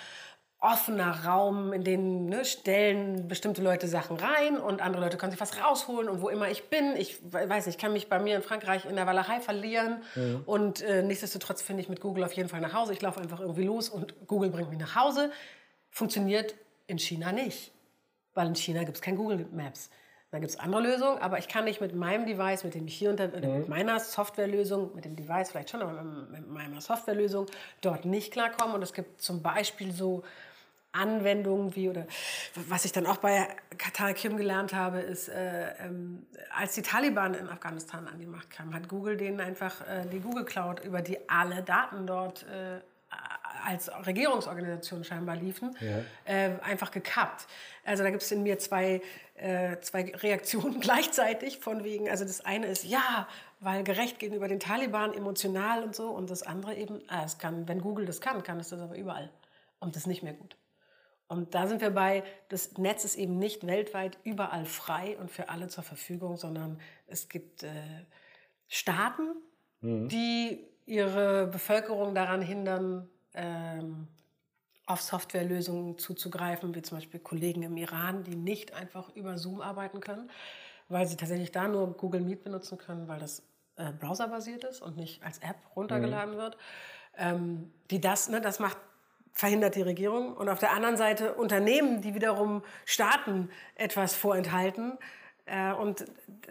offener 0.63 1.25
Raum, 1.25 1.73
in 1.73 1.83
den 1.83 2.27
ne, 2.27 2.45
stellen 2.45 3.27
bestimmte 3.27 3.61
Leute 3.61 3.87
Sachen 3.89 4.15
rein 4.15 4.57
und 4.57 4.81
andere 4.81 5.03
Leute 5.03 5.17
können 5.17 5.33
sich 5.33 5.41
was 5.41 5.61
rausholen 5.61 6.07
und 6.07 6.21
wo 6.21 6.29
immer 6.29 6.49
ich 6.49 6.69
bin, 6.69 6.95
ich 6.95 7.19
we- 7.21 7.49
weiß 7.49 7.65
nicht, 7.65 7.75
ich 7.75 7.81
kann 7.81 7.91
mich 7.91 8.07
bei 8.07 8.17
mir 8.17 8.37
in 8.37 8.41
Frankreich 8.41 8.85
in 8.85 8.95
der 8.95 9.05
Walachei 9.05 9.41
verlieren 9.41 10.01
und 10.45 10.81
äh, 10.81 11.03
nichtsdestotrotz 11.03 11.61
finde 11.61 11.81
ich 11.83 11.89
mit 11.89 11.99
Google 11.99 12.23
auf 12.23 12.31
jeden 12.31 12.47
Fall 12.47 12.61
nach 12.61 12.73
Hause. 12.73 12.93
Ich 12.93 13.01
laufe 13.01 13.19
einfach 13.19 13.41
irgendwie 13.41 13.65
los 13.65 13.89
und 13.89 14.27
Google 14.27 14.49
bringt 14.51 14.69
mich 14.69 14.79
nach 14.79 14.95
Hause. 14.95 15.31
Funktioniert 15.89 16.55
in 16.87 16.97
China 16.97 17.33
nicht, 17.33 17.71
weil 18.33 18.47
in 18.47 18.55
China 18.55 18.83
gibt 18.85 18.95
es 18.95 19.01
kein 19.01 19.17
Google 19.17 19.45
Maps. 19.51 19.89
Da 20.31 20.39
gibt 20.39 20.49
es 20.49 20.57
andere 20.57 20.81
Lösungen, 20.81 21.19
aber 21.19 21.37
ich 21.39 21.47
kann 21.47 21.65
nicht 21.65 21.81
mit 21.81 21.93
meinem 21.93 22.25
Device, 22.25 22.63
mit 22.63 22.73
dem 22.73 22.87
ich 22.87 22.95
hier 22.95 23.11
unter, 23.11 23.25
äh, 23.33 23.59
mit 23.59 23.69
meiner 23.69 23.99
Softwarelösung, 23.99 24.95
mit 24.95 25.05
dem 25.05 25.15
Device 25.15 25.51
vielleicht 25.51 25.69
schon, 25.69 25.81
aber 25.81 26.01
mit 26.01 26.49
meiner 26.49 26.81
Softwarelösung 26.81 27.45
dort 27.81 28.05
nicht 28.05 28.31
klarkommen. 28.31 28.73
Und 28.73 28.81
es 28.81 28.93
gibt 28.93 29.21
zum 29.21 29.43
Beispiel 29.43 29.91
so 29.91 30.23
Anwendungen 30.93 31.75
wie 31.75 31.89
oder 31.89 32.05
was 32.67 32.85
ich 32.85 32.91
dann 32.91 33.05
auch 33.05 33.17
bei 33.17 33.47
Katar 33.77 34.13
Kim 34.13 34.37
gelernt 34.37 34.73
habe, 34.73 34.99
ist, 34.99 35.27
äh, 35.27 35.73
ähm, 35.79 36.25
als 36.55 36.75
die 36.75 36.81
Taliban 36.81 37.33
in 37.33 37.49
Afghanistan 37.49 38.07
an 38.07 38.19
die 38.19 38.25
Macht 38.25 38.49
kamen, 38.49 38.73
hat 38.73 38.87
Google 38.87 39.17
denen 39.17 39.41
einfach 39.41 39.81
äh, 39.81 40.05
die 40.11 40.19
Google 40.19 40.45
Cloud, 40.45 40.83
über 40.83 41.01
die 41.01 41.17
alle 41.27 41.63
Daten 41.63 42.07
dort 42.07 42.43
äh, 42.43 42.79
als 43.65 43.89
Regierungsorganisation 44.05 45.03
scheinbar 45.03 45.35
liefen, 45.35 45.75
ja. 45.79 45.99
äh, 46.25 46.59
einfach 46.61 46.91
gekappt. 46.91 47.47
Also 47.85 48.03
da 48.03 48.09
gibt 48.09 48.21
es 48.21 48.31
in 48.31 48.43
mir 48.43 48.59
zwei, 48.59 49.01
äh, 49.35 49.77
zwei 49.79 50.11
Reaktionen 50.15 50.79
gleichzeitig 50.81 51.59
von 51.59 51.83
wegen, 51.83 52.09
also 52.09 52.25
das 52.25 52.41
eine 52.41 52.67
ist, 52.67 52.83
ja, 52.83 53.27
weil 53.59 53.83
gerecht 53.83 54.19
gegenüber 54.19 54.47
den 54.47 54.59
Taliban, 54.59 55.13
emotional 55.13 55.83
und 55.83 55.95
so, 55.95 56.09
und 56.09 56.29
das 56.29 56.43
andere 56.43 56.75
eben, 56.75 57.01
ah, 57.07 57.23
es 57.25 57.37
kann, 57.37 57.67
wenn 57.67 57.81
Google 57.81 58.05
das 58.05 58.21
kann, 58.21 58.43
kann 58.43 58.59
es 58.59 58.69
das 58.69 58.81
aber 58.81 58.95
überall. 58.95 59.29
Und 59.79 59.95
das 59.95 60.03
ist 60.03 60.07
nicht 60.07 60.23
mehr 60.23 60.33
gut. 60.33 60.55
Und 61.33 61.55
da 61.55 61.67
sind 61.67 61.81
wir 61.81 61.89
bei, 61.89 62.23
das 62.49 62.77
Netz 62.77 63.05
ist 63.05 63.15
eben 63.15 63.37
nicht 63.37 63.65
weltweit 63.65 64.17
überall 64.23 64.65
frei 64.65 65.17
und 65.19 65.31
für 65.31 65.49
alle 65.49 65.67
zur 65.67 65.83
Verfügung, 65.83 66.37
sondern 66.37 66.79
es 67.07 67.29
gibt 67.29 67.63
äh, 67.63 67.71
Staaten, 68.67 69.35
mhm. 69.81 70.07
die 70.09 70.65
ihre 70.85 71.47
Bevölkerung 71.47 72.15
daran 72.15 72.41
hindern, 72.41 73.09
ähm, 73.33 74.07
auf 74.85 75.01
Softwarelösungen 75.01 75.97
zuzugreifen, 75.97 76.75
wie 76.75 76.81
zum 76.81 76.97
Beispiel 76.97 77.19
Kollegen 77.19 77.63
im 77.63 77.77
Iran, 77.77 78.23
die 78.23 78.35
nicht 78.35 78.73
einfach 78.73 79.15
über 79.15 79.37
Zoom 79.37 79.61
arbeiten 79.61 80.01
können, 80.01 80.29
weil 80.89 81.07
sie 81.07 81.15
tatsächlich 81.15 81.51
da 81.51 81.67
nur 81.67 81.95
Google 81.95 82.21
Meet 82.21 82.43
benutzen 82.43 82.77
können, 82.77 83.07
weil 83.07 83.19
das 83.19 83.43
äh, 83.77 83.91
browserbasiert 83.93 84.65
ist 84.65 84.81
und 84.81 84.97
nicht 84.97 85.23
als 85.23 85.39
App 85.39 85.55
runtergeladen 85.75 86.35
mhm. 86.35 86.37
wird. 86.37 86.57
Ähm, 87.17 87.71
die 87.91 88.01
das, 88.01 88.29
ne, 88.29 88.41
das 88.41 88.59
macht 88.59 88.77
verhindert 89.33 89.75
die 89.75 89.81
Regierung 89.81 90.35
und 90.37 90.47
auf 90.47 90.59
der 90.59 90.71
anderen 90.71 90.95
Seite 90.95 91.33
Unternehmen, 91.33 92.01
die 92.01 92.13
wiederum 92.15 92.63
Staaten 92.85 93.49
etwas 93.75 94.15
vorenthalten. 94.15 94.97
Äh, 95.45 95.73
und 95.73 96.05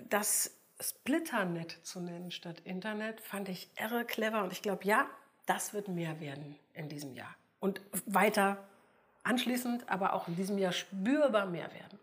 das 0.08 0.50
Splitternet 0.80 1.78
zu 1.82 2.00
nennen 2.00 2.30
statt 2.30 2.60
Internet 2.64 3.20
fand 3.20 3.48
ich 3.48 3.70
irre 3.80 4.04
clever 4.04 4.42
und 4.42 4.52
ich 4.52 4.62
glaube, 4.62 4.84
ja, 4.84 5.06
das 5.46 5.72
wird 5.72 5.88
mehr 5.88 6.20
werden 6.20 6.56
in 6.74 6.88
diesem 6.88 7.14
Jahr. 7.14 7.34
Und 7.60 7.80
weiter 8.06 8.58
anschließend, 9.22 9.88
aber 9.88 10.14
auch 10.14 10.26
in 10.26 10.34
diesem 10.34 10.58
Jahr 10.58 10.72
spürbar 10.72 11.46
mehr 11.46 11.72
werden. 11.72 11.98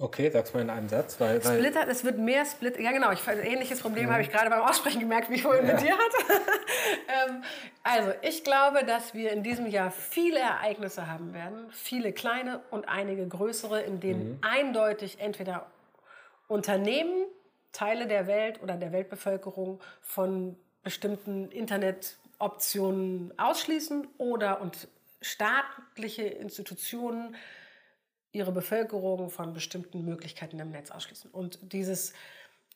Okay, 0.00 0.30
sag's 0.30 0.54
mal 0.54 0.62
in 0.62 0.70
einem 0.70 0.88
Satz. 0.88 1.20
Weil, 1.20 1.44
weil 1.44 1.58
Splitter, 1.58 1.86
es 1.86 2.04
wird 2.04 2.16
mehr 2.16 2.46
Splitter. 2.46 2.80
Ja, 2.80 2.90
genau. 2.90 3.12
Ich, 3.12 3.28
ein 3.28 3.38
ähnliches 3.38 3.80
Problem 3.80 4.06
mhm. 4.06 4.12
habe 4.12 4.22
ich 4.22 4.30
gerade 4.30 4.48
beim 4.48 4.62
Aussprechen 4.62 4.98
gemerkt, 4.98 5.28
wie 5.28 5.34
ich 5.34 5.42
vorhin 5.42 5.66
ja. 5.66 5.74
mit 5.74 5.82
dir 5.82 5.92
hatte. 5.92 6.42
ähm, 7.28 7.44
also, 7.82 8.12
ich 8.22 8.42
glaube, 8.42 8.84
dass 8.84 9.12
wir 9.12 9.30
in 9.30 9.42
diesem 9.42 9.66
Jahr 9.66 9.90
viele 9.90 10.38
Ereignisse 10.38 11.06
haben 11.06 11.34
werden. 11.34 11.66
Viele 11.70 12.14
kleine 12.14 12.60
und 12.70 12.88
einige 12.88 13.28
größere, 13.28 13.82
in 13.82 14.00
denen 14.00 14.28
mhm. 14.30 14.38
eindeutig 14.40 15.20
entweder 15.20 15.66
Unternehmen 16.48 17.26
Teile 17.72 18.06
der 18.06 18.26
Welt 18.26 18.62
oder 18.62 18.76
der 18.76 18.92
Weltbevölkerung 18.92 19.80
von 20.00 20.56
bestimmten 20.82 21.50
Internetoptionen 21.50 23.38
ausschließen 23.38 24.08
oder 24.16 24.62
und 24.62 24.88
staatliche 25.20 26.22
Institutionen 26.22 27.36
ihre 28.32 28.52
Bevölkerung 28.52 29.30
von 29.30 29.52
bestimmten 29.52 30.04
Möglichkeiten 30.04 30.58
im 30.60 30.70
Netz 30.70 30.90
ausschließen. 30.90 31.30
Und 31.30 31.72
dieses, 31.72 32.12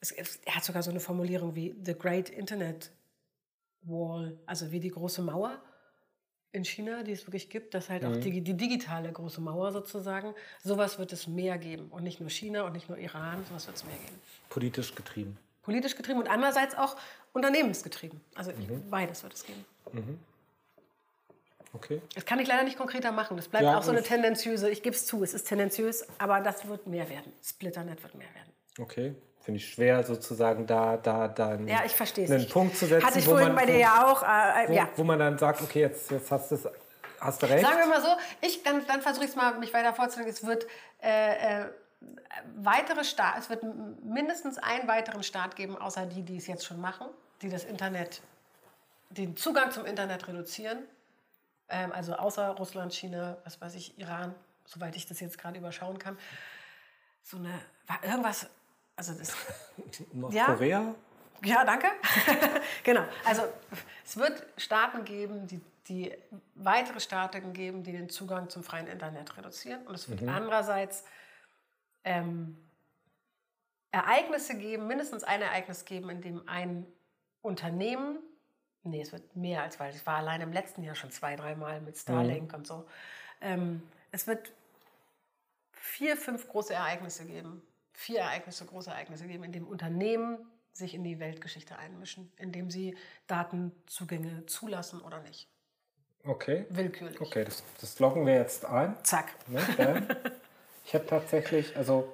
es, 0.01 0.13
er 0.13 0.57
hat 0.57 0.65
sogar 0.65 0.83
so 0.83 0.91
eine 0.91 1.01
Formulierung 1.01 1.55
wie 1.55 1.75
The 1.85 1.95
Great 1.95 2.29
Internet 2.29 2.91
Wall, 3.83 4.39
also 4.47 4.73
wie 4.73 4.81
die 4.81 4.91
große 4.91 5.23
Mauer 5.23 5.61
in 6.53 6.65
China, 6.65 7.03
die 7.03 7.13
es 7.13 7.27
wirklich 7.27 7.51
gibt, 7.51 7.75
dass 7.75 7.91
halt 7.91 8.03
mhm. 8.03 8.13
auch 8.13 8.17
die, 8.17 8.41
die, 8.41 8.57
digitale 8.57 9.11
große 9.13 9.41
Mauer 9.41 9.73
sozusagen, 9.73 10.35
sowas 10.63 10.99
wird 10.99 11.13
es 11.13 11.27
mehr 11.27 11.59
geben. 11.59 11.89
Und 11.89 12.05
nicht 12.05 12.21
nur 12.21 12.31
China 12.31 12.63
und 12.63 12.73
nicht 12.73 12.89
nur 12.89 12.97
Iran, 12.97 13.45
sowas 13.49 13.67
wird 13.67 13.77
es 13.77 13.85
mehr 13.85 13.97
geben. 13.97 14.21
Politisch 14.49 14.95
getrieben. 14.95 15.37
Politisch 15.63 15.97
getrieben 15.97 16.21
und 16.21 16.29
andererseits 16.29 16.77
auch 16.77 16.97
unternehmensgetrieben. 17.33 18.21
Also 18.35 18.53
mhm. 18.53 18.89
beides 18.89 19.23
wird 19.23 19.35
es 19.35 19.45
geben. 19.45 19.65
Mhm. 19.93 20.19
Okay. 21.75 22.01
Das 22.15 22.25
kann 22.25 22.39
ich 22.39 22.49
leider 22.49 22.63
nicht 22.63 22.79
konkreter 22.79 23.13
machen. 23.13 23.37
Das 23.37 23.49
bleibt 23.49 23.65
ja, 23.65 23.77
auch 23.77 23.83
so 23.83 23.91
eine 23.91 24.03
tendenziöse, 24.03 24.71
ich 24.71 24.83
gebe 24.83 24.95
es 24.95 25.07
zu, 25.07 25.23
es 25.23 25.35
ist 25.35 25.49
tendenziös, 25.49 26.07
aber 26.19 26.41
das 26.41 26.67
wird 26.69 26.87
mehr 26.87 27.09
werden. 27.11 27.33
Splitternet 27.43 28.03
wird 28.03 28.15
mehr 28.15 28.29
werden. 28.35 28.53
Okay 28.79 29.15
finde 29.45 29.59
ich 29.59 29.71
schwer, 29.71 30.03
sozusagen 30.03 30.67
da, 30.67 30.97
da, 30.97 31.29
da 31.29 31.51
einen, 31.51 31.69
ja, 31.69 31.83
ich 31.85 32.01
einen 32.01 32.39
nicht. 32.39 32.51
Punkt 32.51 32.77
zu 32.79 32.87
setzen. 32.87 33.07
Hatte 33.07 33.19
ich 33.19 33.27
vorhin 33.27 33.49
man, 33.49 33.57
bei 33.57 33.67
dir 33.67 33.77
ja 33.77 34.07
auch. 34.07 34.23
Äh, 34.23 34.69
wo, 34.69 34.73
ja. 34.73 34.89
wo 34.97 35.05
man 35.05 35.19
dann 35.19 35.37
sagt, 35.37 35.61
okay, 35.61 35.81
jetzt, 35.81 36.11
jetzt 36.11 36.31
hast, 36.31 36.51
du 36.51 36.59
hast 37.21 37.43
du 37.43 37.47
recht. 37.47 37.65
Sagen 37.65 37.79
wir 37.79 37.87
mal 37.87 38.01
so, 38.01 38.09
ich, 38.41 38.63
dann, 38.63 38.87
dann 38.87 39.03
versuche 39.03 39.25
ich 39.25 39.31
es 39.31 39.37
mal, 39.37 39.59
mich 39.59 39.75
weiter 39.75 39.93
vorzulegen. 39.93 40.33
Es 40.33 40.47
wird 40.47 40.67
äh, 41.03 41.61
äh, 41.61 41.67
weitere 42.57 43.05
Staat, 43.05 43.39
es 43.39 43.51
wird 43.51 43.63
mindestens 44.03 44.57
einen 44.57 44.89
weiteren 44.89 45.23
Staat 45.23 45.57
geben, 45.57 45.77
außer 45.77 46.07
die, 46.07 46.23
die 46.23 46.39
es 46.39 46.47
jetzt 46.47 46.65
schon 46.65 46.81
machen, 46.81 47.07
die 47.43 47.51
das 47.51 47.65
Internet, 47.65 48.23
den 49.11 49.37
Zugang 49.37 49.71
zum 49.73 49.85
Internet 49.85 50.27
reduzieren. 50.27 50.79
Ähm, 51.69 51.93
also 51.93 52.15
außer 52.15 52.51
Russland, 52.51 52.93
China, 52.93 53.37
was 53.45 53.61
weiß 53.61 53.75
ich, 53.75 53.99
Iran, 53.99 54.35
soweit 54.65 54.97
ich 54.97 55.07
das 55.07 55.21
jetzt 55.21 55.39
gerade 55.39 55.59
überschauen 55.59 55.99
kann. 55.99 56.19
So 57.23 57.39
eine, 57.39 57.59
irgendwas 58.03 58.49
also 58.97 59.13
das, 59.15 59.35
Nordkorea? 60.13 60.95
Ja, 61.43 61.49
ja 61.49 61.65
danke. 61.65 61.89
genau. 62.85 63.05
Also 63.25 63.43
es 64.05 64.17
wird 64.17 64.47
Staaten 64.57 65.05
geben, 65.05 65.47
die, 65.47 65.61
die 65.89 66.13
weitere 66.55 67.01
Staaten 67.01 67.53
geben, 67.53 67.83
die 67.83 67.93
den 67.93 68.09
Zugang 68.09 68.49
zum 68.49 68.63
freien 68.63 68.87
Internet 68.87 69.37
reduzieren. 69.37 69.87
Und 69.87 69.95
es 69.95 70.09
wird 70.09 70.23
mhm. 70.23 70.29
andererseits 70.29 71.05
ähm, 72.05 72.57
Ereignisse 73.91 74.57
geben, 74.57 74.87
mindestens 74.87 75.25
ein 75.25 75.43
Ereignis 75.43 75.85
geben, 75.85 76.11
in 76.11 76.21
dem 76.21 76.49
ein 76.49 76.87
Unternehmen, 77.43 78.19
nee, 78.85 79.01
es 79.01 79.13
wird 79.13 79.35
mehr 79.37 79.63
als, 79.63 79.81
weil 79.81 79.91
es 79.91 80.07
war 80.07 80.19
allein 80.19 80.41
im 80.41 80.53
letzten 80.53 80.83
Jahr 80.83 80.95
schon 80.95 81.11
zwei, 81.11 81.37
dreimal 81.37 81.81
mit 81.81 81.97
Starlink 81.97 82.53
mhm. 82.53 82.59
und 82.59 82.67
so. 82.67 82.87
Ähm, 83.41 83.83
es 84.13 84.27
wird 84.27 84.53
vier, 85.73 86.17
fünf 86.17 86.49
große 86.49 86.73
Ereignisse 86.73 87.25
geben, 87.27 87.63
vier 87.93 88.21
Ereignisse, 88.21 88.65
große 88.65 88.91
Ereignisse 88.91 89.27
geben, 89.27 89.45
in 89.45 89.53
dem 89.53 89.67
Unternehmen 89.67 90.39
sich 90.73 90.95
in 90.95 91.05
die 91.05 91.21
Weltgeschichte 91.21 91.79
einmischen, 91.79 92.33
indem 92.37 92.71
sie 92.71 92.97
Datenzugänge 93.27 94.47
zulassen 94.47 95.01
oder 95.01 95.21
nicht. 95.21 95.49
Okay. 96.25 96.65
Willkürlich. 96.71 97.21
Okay, 97.21 97.45
das, 97.45 97.63
das 97.81 97.99
loggen 97.99 98.27
wir 98.27 98.35
jetzt 98.35 98.65
ein. 98.65 98.97
Zack. 99.05 99.35
Ne, 99.47 99.61
ja. 99.79 100.03
ich 100.85 100.95
habe 100.95 101.07
tatsächlich, 101.07 101.77
also 101.77 102.13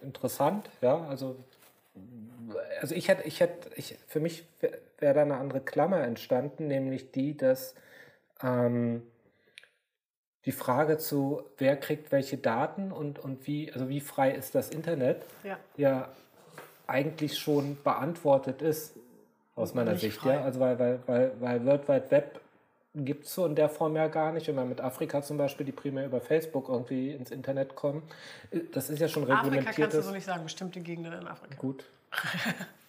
interessant, 0.00 0.68
ja, 0.80 1.06
also 1.06 1.36
also 2.80 2.94
ich 2.94 3.08
hätte, 3.08 3.22
ich 3.26 3.40
hätte, 3.40 3.70
ich, 3.76 3.96
für 4.08 4.20
mich 4.20 4.44
wäre 5.02 5.14
da 5.14 5.22
eine 5.22 5.36
andere 5.36 5.60
Klammer 5.60 6.00
entstanden, 6.00 6.68
nämlich 6.68 7.12
die, 7.12 7.36
dass 7.36 7.74
ähm, 8.42 9.02
die 10.44 10.52
Frage 10.52 10.98
zu, 10.98 11.42
wer 11.58 11.76
kriegt 11.76 12.10
welche 12.10 12.38
Daten 12.38 12.90
und, 12.90 13.18
und 13.18 13.46
wie, 13.46 13.72
also 13.72 13.88
wie 13.88 14.00
frei 14.00 14.32
ist 14.32 14.54
das 14.54 14.70
Internet, 14.70 15.24
ja, 15.44 15.58
ja 15.76 16.08
eigentlich 16.86 17.38
schon 17.38 17.76
beantwortet 17.82 18.62
ist, 18.62 18.96
aus 19.54 19.74
meiner 19.74 19.96
Sicht. 19.96 20.16
Frei. 20.16 20.34
Ja? 20.34 20.42
Also 20.42 20.60
weil, 20.60 20.78
weil, 20.78 21.00
weil, 21.06 21.32
weil 21.40 21.66
World 21.66 21.88
Wide 21.88 22.10
Web 22.10 22.40
gibt 22.94 23.26
es 23.26 23.34
so 23.34 23.46
in 23.46 23.54
der 23.54 23.68
Form 23.68 23.96
ja 23.96 24.08
gar 24.08 24.32
nicht. 24.32 24.48
Wenn 24.48 24.54
man 24.54 24.68
mit 24.68 24.80
Afrika 24.80 25.22
zum 25.22 25.36
Beispiel, 25.36 25.66
die 25.66 25.72
primär 25.72 26.06
über 26.06 26.20
Facebook 26.20 26.68
irgendwie 26.68 27.10
ins 27.10 27.30
Internet 27.30 27.74
kommen, 27.74 28.02
das 28.72 28.90
ist 28.90 28.98
ja 28.98 29.08
schon 29.08 29.24
reglementiert. 29.24 29.68
Afrika 29.68 29.82
kannst 29.82 29.96
du 29.96 30.02
so 30.02 30.10
nicht 30.10 30.24
sagen, 30.24 30.42
bestimmte 30.42 30.80
Gegenden 30.80 31.12
in 31.12 31.26
Afrika. 31.26 31.56
Gut. 31.56 31.84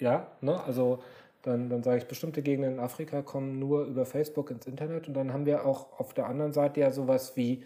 ja, 0.00 0.26
ne, 0.40 0.62
also 0.64 1.02
dann, 1.42 1.70
dann 1.70 1.82
sage 1.82 1.98
ich, 1.98 2.06
bestimmte 2.06 2.42
Gegenden 2.42 2.74
in 2.74 2.80
Afrika 2.80 3.22
kommen 3.22 3.58
nur 3.58 3.84
über 3.84 4.04
Facebook 4.04 4.50
ins 4.50 4.66
Internet. 4.66 5.08
Und 5.08 5.14
dann 5.14 5.32
haben 5.32 5.46
wir 5.46 5.64
auch 5.64 5.98
auf 5.98 6.12
der 6.12 6.26
anderen 6.26 6.52
Seite 6.52 6.80
ja 6.80 6.90
sowas 6.90 7.36
wie 7.36 7.64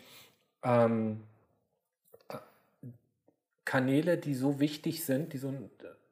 ähm, 0.62 1.20
Kanäle, 3.64 4.18
die 4.18 4.35
so 4.35 4.61
wichtig 4.61 5.05
sind, 5.05 5.33
die 5.33 5.38
so, 5.38 5.53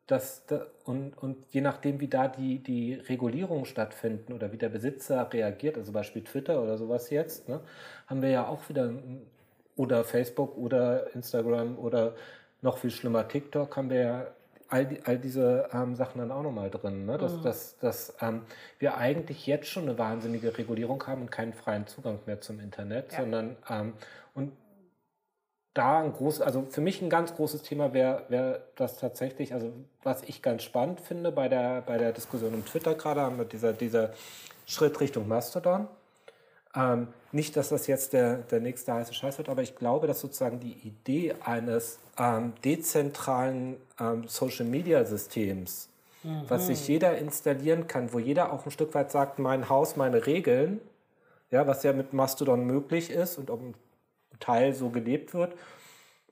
dass, 0.07 0.45
und, 0.85 1.17
und 1.19 1.37
je 1.51 1.61
nachdem, 1.61 2.01
wie 2.01 2.09
da 2.09 2.27
die, 2.27 2.59
die 2.59 2.95
Regulierungen 2.95 3.67
stattfinden 3.67 4.33
oder 4.33 4.53
wie 4.53 4.59
der 4.59 4.69
Besitzer 4.69 5.33
reagiert, 5.33 5.79
also 5.79 5.93
Beispiel 5.93 6.25
Twitter 6.25 6.63
oder 6.63 6.77
sowas 6.79 7.11
jetzt, 7.11 7.49
ne, 7.49 7.61
haben 8.07 8.23
wir 8.23 8.31
ja 8.31 8.49
auch 8.49 8.69
wieder, 8.69 8.93
oder 9.77 10.05
Facebook 10.05 10.57
oder 10.57 11.15
Instagram 11.15 11.79
oder 11.79 12.15
noch 12.61 12.79
viel 12.79 12.91
schlimmer 12.91 13.29
TikTok, 13.29 13.77
haben 13.77 13.91
wir 13.91 14.01
ja 14.01 14.27
all, 14.73 14.87
die, 14.87 15.03
all 15.05 15.19
diese 15.19 15.69
ähm, 15.73 15.95
Sachen 15.95 16.19
dann 16.19 16.33
auch 16.33 16.43
nochmal 16.43 16.71
drin. 16.71 17.05
Ne? 17.05 17.19
Dass, 17.19 17.35
mhm. 17.35 17.43
dass, 17.43 17.79
dass 17.79 18.15
ähm, 18.21 18.43
wir 18.79 18.97
eigentlich 18.97 19.47
jetzt 19.47 19.69
schon 19.69 19.85
eine 19.85 19.99
wahnsinnige 19.99 20.57
Regulierung 20.57 21.07
haben 21.07 21.23
und 21.23 21.31
keinen 21.31 21.53
freien 21.53 21.87
Zugang 21.87 22.19
mehr 22.27 22.41
zum 22.41 22.59
Internet, 22.59 23.13
ja. 23.13 23.21
sondern 23.21 23.57
ähm, 23.69 23.93
und 24.35 24.53
da 25.75 26.01
ein 26.01 26.13
großes, 26.13 26.43
also 26.43 26.67
für 26.69 26.81
mich 26.81 27.01
ein 27.01 27.11
ganz 27.11 27.35
großes 27.35 27.63
Thema 27.63 27.93
wäre 27.93 28.25
wär 28.29 28.63
das 28.77 28.99
tatsächlich, 28.99 29.55
also 29.55 29.73
was 30.03 30.23
ich 30.23 30.43
ganz 30.43 30.63
spannend 30.63 31.01
finde 31.01 31.33
bei 31.33 31.49
der, 31.49 31.83
bei 31.83 31.99
der 31.99 32.13
Diskussion 32.13 32.55
um 32.55 32.65
Twitter 32.65 32.95
gerade, 32.95 33.23
haben 33.23 33.39
wir 33.39 33.45
dieser, 33.45 33.73
dieser 33.73 34.13
Schritt 34.67 35.01
Richtung 35.01 35.29
Mastodon. 35.29 35.89
Ähm, 36.75 37.09
nicht, 37.33 37.57
dass 37.57 37.71
das 37.71 37.87
jetzt 37.87 38.13
der, 38.13 38.39
der 38.39 38.61
nächste 38.61 38.93
heiße 38.93 39.15
Scheiß 39.15 39.39
wird, 39.39 39.49
aber 39.49 39.63
ich 39.63 39.77
glaube, 39.77 40.07
dass 40.07 40.21
sozusagen 40.21 40.61
die 40.61 40.77
Idee 40.85 41.35
eines 41.45 41.99
ähm, 42.19 42.53
dezentralen 42.65 43.77
ähm, 43.99 44.27
Social-Media-Systems, 44.27 45.89
mhm. 46.23 46.45
was 46.49 46.67
sich 46.67 46.87
jeder 46.89 47.17
installieren 47.19 47.87
kann, 47.87 48.13
wo 48.13 48.19
jeder 48.19 48.53
auch 48.53 48.65
ein 48.65 48.71
Stück 48.71 48.95
weit 48.95 49.11
sagt, 49.11 49.39
mein 49.39 49.69
Haus, 49.69 49.97
meine 49.97 50.27
Regeln, 50.27 50.81
ja, 51.51 51.67
was 51.67 51.83
ja 51.83 51.93
mit 51.93 52.13
Mastodon 52.13 52.65
möglich 52.65 53.11
ist 53.11 53.39
und 53.39 53.51
um 53.51 53.75
Teil 54.41 54.75
so 54.75 54.91
gelebt 54.91 55.35
wird, 55.35 55.53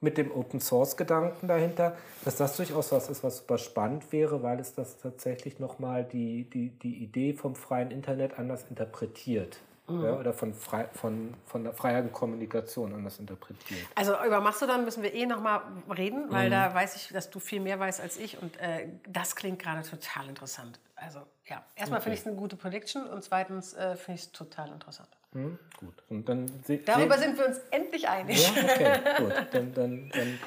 mit 0.01 0.17
dem 0.17 0.31
Open 0.31 0.59
Source 0.59 0.97
Gedanken 0.97 1.47
dahinter, 1.47 1.95
dass 2.25 2.35
das 2.35 2.57
durchaus 2.57 2.91
was 2.91 3.09
ist, 3.09 3.23
was 3.23 3.37
super 3.37 3.59
spannend 3.59 4.11
wäre, 4.11 4.41
weil 4.41 4.59
es 4.59 4.73
das 4.73 4.97
tatsächlich 4.97 5.59
nochmal 5.59 6.03
die, 6.03 6.49
die, 6.49 6.69
die 6.69 7.03
Idee 7.03 7.33
vom 7.33 7.55
freien 7.55 7.91
Internet 7.91 8.39
anders 8.39 8.65
interpretiert. 8.67 9.59
Mhm. 9.91 10.03
Ja, 10.05 10.13
oder 10.13 10.33
von, 10.33 10.53
frei, 10.53 10.87
von, 10.93 11.33
von 11.45 11.63
der 11.63 11.73
freien 11.73 12.11
Kommunikation 12.11 12.93
anders 12.93 13.19
interpretiert. 13.19 13.87
Also 13.95 14.13
über 14.25 14.41
Mastodon 14.41 14.85
müssen 14.85 15.03
wir 15.03 15.13
eh 15.13 15.25
nochmal 15.25 15.61
reden, 15.95 16.25
weil 16.29 16.47
mhm. 16.47 16.51
da 16.51 16.73
weiß 16.73 16.95
ich, 16.95 17.09
dass 17.09 17.29
du 17.29 17.39
viel 17.39 17.59
mehr 17.59 17.79
weißt 17.79 18.01
als 18.01 18.17
ich 18.17 18.41
und 18.41 18.57
äh, 18.57 18.87
das 19.07 19.35
klingt 19.35 19.59
gerade 19.59 19.87
total 19.87 20.27
interessant. 20.29 20.79
Also 20.95 21.19
ja, 21.47 21.63
erstmal 21.75 21.99
okay. 21.99 22.03
finde 22.03 22.13
ich 22.15 22.21
es 22.21 22.27
eine 22.27 22.35
gute 22.35 22.55
Prediction 22.55 23.07
und 23.07 23.23
zweitens 23.23 23.73
äh, 23.73 23.95
finde 23.95 24.19
ich 24.19 24.25
es 24.27 24.31
total 24.31 24.71
interessant. 24.71 25.09
Hm, 25.33 25.57
gut. 25.77 25.93
Und 26.09 26.27
dann 26.27 26.45
Darüber 26.85 27.17
sind 27.17 27.37
wir 27.37 27.47
uns 27.47 27.59
endlich 27.71 28.07
einig. 28.07 28.53
Ja, 28.55 28.63
okay, 28.63 28.99
gut. 29.17 29.33
Dann, 29.51 29.73
dann, 29.73 30.09
dann 30.09 30.39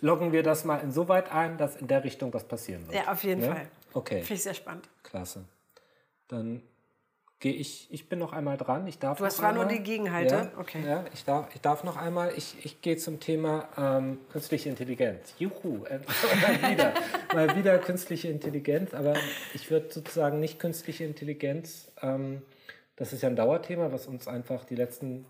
loggen 0.00 0.32
wir 0.32 0.42
das 0.42 0.64
mal 0.64 0.78
insoweit 0.78 1.32
ein, 1.32 1.56
dass 1.56 1.76
in 1.76 1.88
der 1.88 2.04
Richtung 2.04 2.32
was 2.32 2.44
passieren 2.44 2.86
wird. 2.86 2.96
Ja, 2.96 3.12
auf 3.12 3.24
jeden 3.24 3.42
ja? 3.42 3.54
Fall. 3.54 3.68
Okay. 3.92 4.18
Finde 4.18 4.34
ich 4.34 4.42
sehr 4.42 4.54
spannend. 4.54 4.88
Klasse. 5.02 5.44
Dann 6.28 6.62
gehe 7.40 7.54
ich, 7.54 7.88
ich 7.90 8.08
bin 8.08 8.18
noch 8.18 8.34
einmal 8.34 8.58
dran. 8.58 8.86
Ich 8.86 8.98
darf 8.98 9.18
du 9.18 9.24
hast 9.24 9.38
zwar 9.38 9.52
nur 9.52 9.64
die 9.64 9.80
Gegenhalte. 9.80 10.34
Ja, 10.34 10.52
okay. 10.58 10.82
Ja, 10.86 11.04
ich 11.12 11.24
darf, 11.24 11.48
ich 11.54 11.60
darf 11.62 11.84
noch 11.84 11.96
einmal, 11.96 12.34
ich, 12.36 12.54
ich 12.62 12.82
gehe 12.82 12.98
zum 12.98 13.18
Thema 13.18 13.68
ähm, 13.78 14.18
künstliche 14.30 14.68
Intelligenz. 14.68 15.34
Juhu, 15.38 15.84
äh, 15.86 15.98
mal, 16.42 16.70
wieder, 16.70 16.94
mal 17.34 17.56
wieder 17.56 17.78
künstliche 17.78 18.28
Intelligenz, 18.28 18.92
aber 18.92 19.14
ich 19.54 19.70
würde 19.70 19.90
sozusagen 19.90 20.38
nicht 20.38 20.58
künstliche 20.58 21.04
Intelligenz, 21.04 21.90
ähm, 22.02 22.42
das 22.96 23.14
ist 23.14 23.22
ja 23.22 23.30
ein 23.30 23.36
Dauerthema, 23.36 23.90
was 23.90 24.06
uns 24.06 24.28
einfach 24.28 24.64
die 24.64 24.76
letzten 24.76 25.24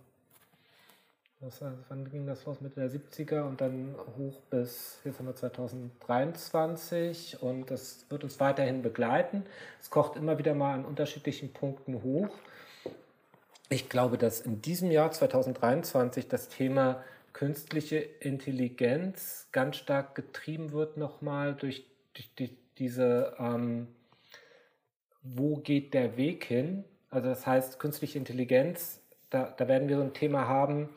was, 1.41 1.63
wann 1.89 2.11
ging 2.11 2.27
das 2.27 2.45
los? 2.45 2.61
Mitte 2.61 2.81
der 2.81 2.91
70er 2.91 3.43
und 3.43 3.61
dann 3.61 3.95
hoch 4.19 4.41
bis, 4.51 5.01
jetzt 5.05 5.19
haben 5.19 5.27
wir 5.27 5.35
2023 5.35 7.43
und 7.43 7.71
das 7.71 8.05
wird 8.11 8.25
uns 8.25 8.39
weiterhin 8.41 8.83
begleiten. 8.83 9.45
Es 9.81 9.91
kocht 9.91 10.17
immer 10.17 10.39
wieder 10.39 10.55
mal 10.55 10.75
an 10.75 10.85
unterschiedlichen 10.85 11.53
Punkten 11.53 12.03
hoch. 12.03 12.29
Ich 13.71 13.89
glaube, 13.89 14.19
dass 14.19 14.41
in 14.41 14.61
diesem 14.61 14.91
Jahr 14.91 15.13
2023 15.13 16.29
das 16.29 16.49
Thema 16.49 17.03
künstliche 17.33 17.97
Intelligenz 17.97 19.49
ganz 19.53 19.77
stark 19.77 20.15
getrieben 20.15 20.73
wird 20.73 20.97
nochmal 20.97 21.55
durch, 21.55 21.87
durch 22.13 22.35
die, 22.35 22.57
diese, 22.77 23.35
ähm, 23.39 23.87
wo 25.23 25.57
geht 25.57 25.95
der 25.95 26.17
Weg 26.17 26.45
hin? 26.45 26.85
Also 27.09 27.29
das 27.29 27.47
heißt, 27.47 27.79
künstliche 27.79 28.19
Intelligenz, 28.19 29.01
da, 29.31 29.55
da 29.57 29.69
werden 29.69 29.89
wir 29.89 29.97
so 29.97 30.03
ein 30.03 30.15
Thema 30.15 30.49
haben, 30.49 30.91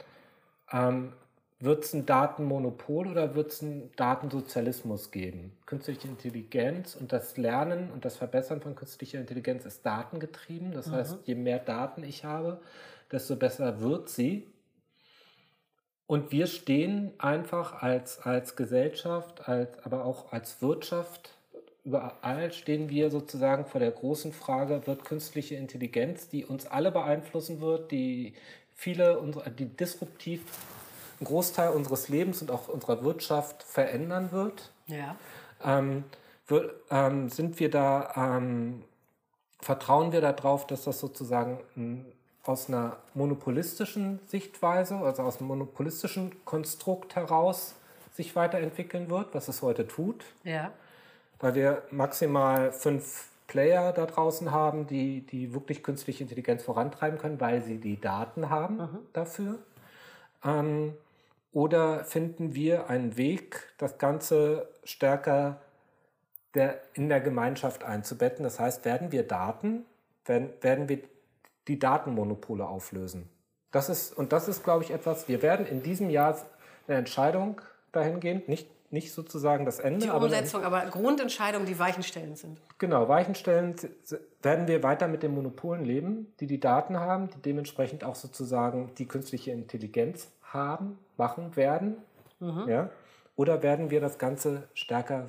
ähm, 0.73 1.13
wird 1.59 1.85
es 1.85 1.93
ein 1.93 2.05
Datenmonopol 2.05 3.07
oder 3.07 3.35
wird 3.35 3.51
es 3.51 3.61
einen 3.61 3.89
Datensozialismus 3.95 5.11
geben? 5.11 5.55
Künstliche 5.65 6.09
Intelligenz 6.09 6.95
und 6.95 7.13
das 7.13 7.37
Lernen 7.37 7.89
und 7.91 8.03
das 8.03 8.17
Verbessern 8.17 8.59
von 8.59 8.75
künstlicher 8.75 9.19
Intelligenz 9.19 9.63
ist 9.65 9.85
datengetrieben. 9.85 10.73
Das 10.73 10.87
mhm. 10.87 10.91
heißt, 10.91 11.17
je 11.23 11.35
mehr 11.35 11.59
Daten 11.59 12.03
ich 12.03 12.25
habe, 12.25 12.59
desto 13.11 13.37
besser 13.37 13.79
wird 13.79 14.09
sie. 14.09 14.45
Und 16.05 16.33
wir 16.33 16.47
stehen 16.47 17.13
einfach 17.17 17.81
als, 17.81 18.19
als 18.19 18.57
Gesellschaft, 18.57 19.47
als, 19.47 19.79
aber 19.83 20.03
auch 20.03 20.33
als 20.33 20.61
Wirtschaft, 20.61 21.37
überall 21.85 22.51
stehen 22.51 22.89
wir 22.89 23.09
sozusagen 23.09 23.65
vor 23.65 23.79
der 23.79 23.91
großen 23.91 24.33
Frage, 24.33 24.85
wird 24.85 25.05
künstliche 25.05 25.55
Intelligenz, 25.55 26.27
die 26.27 26.45
uns 26.45 26.65
alle 26.65 26.91
beeinflussen 26.91 27.61
wird, 27.61 27.91
die 27.91 28.33
viele, 28.75 29.21
die 29.57 29.65
disruptiv 29.65 30.41
einen 31.19 31.27
Großteil 31.27 31.69
unseres 31.69 32.09
Lebens 32.09 32.41
und 32.41 32.51
auch 32.51 32.67
unserer 32.67 33.03
Wirtschaft 33.03 33.63
verändern 33.63 34.31
wird. 34.31 34.71
Ja. 34.87 35.15
Ähm, 35.63 36.03
wird, 36.47 36.75
ähm, 36.91 37.29
sind 37.29 37.59
wir 37.59 37.69
da, 37.69 38.13
ähm, 38.15 38.83
vertrauen 39.61 40.11
wir 40.11 40.21
darauf, 40.21 40.67
dass 40.67 40.83
das 40.83 40.99
sozusagen 40.99 41.59
ein, 41.77 42.05
aus 42.43 42.67
einer 42.67 42.97
monopolistischen 43.13 44.19
Sichtweise, 44.27 44.97
also 44.97 45.23
aus 45.23 45.39
einem 45.39 45.47
monopolistischen 45.47 46.43
Konstrukt 46.43 47.15
heraus 47.15 47.75
sich 48.13 48.35
weiterentwickeln 48.35 49.09
wird, 49.09 49.33
was 49.33 49.47
es 49.47 49.61
heute 49.61 49.87
tut. 49.87 50.25
Ja. 50.43 50.71
Weil 51.39 51.55
wir 51.55 51.83
maximal 51.91 52.71
fünf 52.71 53.29
Player 53.47 53.91
da 53.93 54.05
draußen 54.05 54.51
haben, 54.51 54.87
die, 54.87 55.25
die 55.25 55.53
wirklich 55.53 55.83
künstliche 55.83 56.23
Intelligenz 56.23 56.63
vorantreiben 56.63 57.19
können, 57.19 57.39
weil 57.39 57.61
sie 57.61 57.77
die 57.77 57.99
Daten 57.99 58.49
haben 58.49 58.77
mhm. 58.77 58.99
dafür. 59.13 59.59
Ähm, 60.43 60.93
oder 61.51 62.03
finden 62.03 62.55
wir 62.55 62.89
einen 62.89 63.15
Weg, 63.15 63.73
das 63.77 63.99
Ganze 63.99 64.67
stärker 64.83 65.61
der, 66.55 66.81
in 66.93 67.09
der 67.09 67.21
Gemeinschaft 67.21 67.83
einzubetten? 67.83 68.43
Das 68.43 68.59
heißt, 68.59 68.85
werden 68.85 69.11
wir 69.11 69.27
Daten, 69.27 69.85
werden, 70.25 70.49
werden 70.61 70.89
wir 70.89 70.99
die 71.67 71.79
Datenmonopole 71.79 72.67
auflösen? 72.67 73.29
Das 73.71 73.89
ist, 73.89 74.17
und 74.17 74.33
das 74.33 74.47
ist, 74.47 74.63
glaube 74.63 74.83
ich, 74.83 74.91
etwas, 74.91 75.27
wir 75.27 75.41
werden 75.41 75.65
in 75.65 75.83
diesem 75.83 76.09
Jahr 76.09 76.37
eine 76.87 76.97
Entscheidung 76.97 77.61
dahingehend, 77.91 78.49
nicht 78.49 78.69
nicht 78.93 79.11
sozusagen 79.11 79.65
das 79.65 79.79
Ende. 79.79 80.05
Die 80.05 80.11
Umsetzung, 80.11 80.63
aber, 80.63 80.83
aber 80.83 80.91
Grundentscheidungen, 80.91 81.67
die 81.67 81.79
Weichenstellen 81.79 82.35
sind. 82.35 82.61
Genau, 82.77 83.09
Weichenstellen 83.09 83.75
werden 84.41 84.67
wir 84.67 84.83
weiter 84.83 85.07
mit 85.07 85.23
den 85.23 85.33
Monopolen 85.33 85.83
leben, 85.83 86.31
die 86.39 86.47
die 86.47 86.59
Daten 86.59 86.99
haben, 86.99 87.29
die 87.31 87.41
dementsprechend 87.41 88.03
auch 88.03 88.15
sozusagen 88.15 88.93
die 88.97 89.07
künstliche 89.07 89.51
Intelligenz 89.51 90.29
haben, 90.43 90.99
machen 91.17 91.55
werden. 91.55 91.97
Mhm. 92.39 92.69
Ja? 92.69 92.89
Oder 93.35 93.63
werden 93.63 93.89
wir 93.89 93.99
das 93.99 94.19
Ganze 94.19 94.69
stärker 94.75 95.27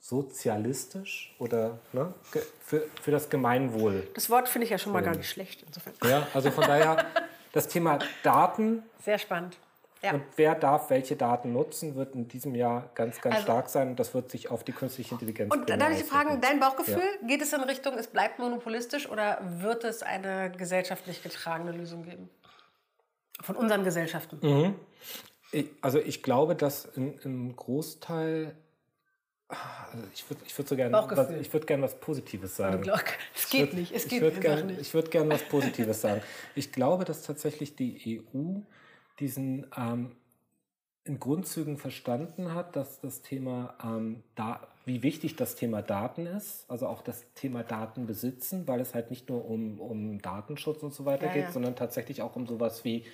sozialistisch 0.00 1.34
oder 1.38 1.78
ne, 1.92 2.12
für, 2.60 2.82
für 3.00 3.10
das 3.12 3.30
Gemeinwohl? 3.30 4.08
Das 4.14 4.28
Wort 4.28 4.48
finde 4.48 4.64
ich 4.64 4.70
ja 4.70 4.78
schon 4.78 4.92
mal 4.92 5.02
gar 5.02 5.16
nicht 5.16 5.30
schlecht. 5.30 5.62
Insofern. 5.66 5.94
Ja, 6.02 6.26
also 6.34 6.50
von 6.50 6.64
daher 6.64 7.06
das 7.52 7.68
Thema 7.68 8.00
Daten. 8.24 8.82
Sehr 9.04 9.18
spannend. 9.18 9.56
Ja. 10.04 10.12
Und 10.12 10.22
wer 10.36 10.54
darf 10.54 10.90
welche 10.90 11.16
Daten 11.16 11.54
nutzen, 11.54 11.94
wird 11.94 12.14
in 12.14 12.28
diesem 12.28 12.54
Jahr 12.54 12.90
ganz, 12.94 13.22
ganz 13.22 13.36
also, 13.36 13.44
stark 13.44 13.70
sein. 13.70 13.88
Und 13.88 13.98
das 13.98 14.12
wird 14.12 14.30
sich 14.30 14.50
auf 14.50 14.62
die 14.62 14.72
künstliche 14.72 15.14
Intelligenz 15.14 15.54
Und 15.54 15.70
darf 15.70 15.90
ich 15.92 16.04
fragen, 16.04 16.42
dein 16.42 16.60
Bauchgefühl, 16.60 17.00
ja. 17.22 17.26
geht 17.26 17.40
es 17.40 17.54
in 17.54 17.62
Richtung, 17.62 17.94
es 17.94 18.08
bleibt 18.08 18.38
monopolistisch 18.38 19.08
oder 19.08 19.40
wird 19.60 19.82
es 19.84 20.02
eine 20.02 20.52
gesellschaftlich 20.52 21.22
getragene 21.22 21.72
Lösung 21.72 22.02
geben? 22.02 22.28
Von 23.40 23.56
unseren 23.56 23.82
Gesellschaften. 23.82 24.38
Mhm. 24.42 24.74
Ich, 25.52 25.70
also 25.80 25.98
ich 25.98 26.22
glaube, 26.22 26.54
dass 26.54 26.84
im 26.84 27.56
Großteil 27.56 28.54
also 29.48 30.04
ich 30.12 30.28
würde 30.28 30.42
ich 30.46 30.58
würd 30.58 30.68
so 30.68 30.76
gerne 30.76 30.92
was, 30.92 31.30
ich 31.30 31.52
würd 31.52 31.66
gern 31.66 31.82
was 31.82 31.98
Positives 32.00 32.56
sagen. 32.56 32.82
Es 33.34 33.48
geht 33.50 33.68
würd, 33.68 33.74
nicht. 33.74 33.92
Es 33.92 34.08
geht 34.08 34.18
ich 34.18 34.22
würde 34.22 34.40
gerne 34.40 34.76
würd 34.92 35.10
gern 35.10 35.30
was 35.30 35.42
Positives 35.42 36.00
sagen. 36.00 36.22
Ich 36.54 36.72
glaube, 36.72 37.04
dass 37.04 37.22
tatsächlich 37.22 37.76
die 37.76 38.22
EU 38.34 38.60
diesen 39.18 39.66
ähm, 39.76 40.12
in 41.04 41.20
Grundzügen 41.20 41.76
verstanden 41.76 42.54
hat, 42.54 42.76
dass 42.76 43.00
das 43.00 43.20
Thema, 43.20 43.74
ähm, 43.84 44.22
da, 44.34 44.66
wie 44.86 45.02
wichtig 45.02 45.36
das 45.36 45.54
Thema 45.54 45.82
Daten 45.82 46.26
ist, 46.26 46.64
also 46.68 46.86
auch 46.86 47.02
das 47.02 47.26
Thema 47.34 47.62
Daten 47.62 48.06
besitzen, 48.06 48.66
weil 48.66 48.80
es 48.80 48.94
halt 48.94 49.10
nicht 49.10 49.28
nur 49.28 49.44
um, 49.44 49.78
um 49.80 50.20
Datenschutz 50.20 50.82
und 50.82 50.94
so 50.94 51.04
weiter 51.04 51.26
ja, 51.26 51.32
geht, 51.34 51.44
ja. 51.44 51.52
sondern 51.52 51.76
tatsächlich 51.76 52.22
auch 52.22 52.36
um 52.36 52.46
sowas 52.46 52.84
wie 52.84 53.04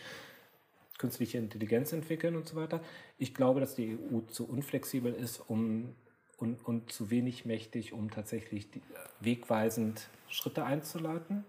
künstliche 0.98 1.38
Intelligenz 1.38 1.92
entwickeln 1.92 2.36
und 2.36 2.46
so 2.46 2.56
weiter. 2.56 2.80
Ich 3.18 3.34
glaube, 3.34 3.58
dass 3.58 3.74
die 3.74 3.98
EU 4.12 4.20
zu 4.28 4.48
unflexibel 4.48 5.12
ist 5.12 5.40
um, 5.48 5.94
und, 6.36 6.64
und 6.64 6.92
zu 6.92 7.10
wenig 7.10 7.44
mächtig, 7.44 7.92
um 7.92 8.10
tatsächlich 8.10 8.70
die, 8.70 8.78
äh, 8.78 8.82
wegweisend 9.18 10.08
Schritte 10.28 10.64
einzuleiten. 10.64 11.44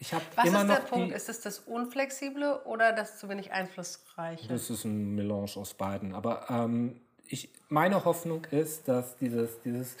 Ich 0.00 0.14
habe 0.14 0.24
immer 0.44 0.62
ist 0.62 0.68
der 0.68 0.76
Punkt? 0.76 1.14
Ist 1.14 1.28
es 1.28 1.40
das 1.40 1.60
Unflexible 1.60 2.62
oder 2.64 2.92
das 2.92 3.18
zu 3.18 3.28
wenig 3.28 3.52
Einflussreiche? 3.52 4.48
Das 4.48 4.70
ist 4.70 4.84
ein 4.84 5.14
Melange 5.14 5.56
aus 5.56 5.74
beiden. 5.74 6.14
Aber 6.14 6.46
ähm, 6.48 7.00
ich, 7.26 7.50
meine 7.68 8.04
Hoffnung 8.04 8.44
ist, 8.50 8.86
dass 8.86 9.16
dieses, 9.16 9.60
dieses, 9.62 9.96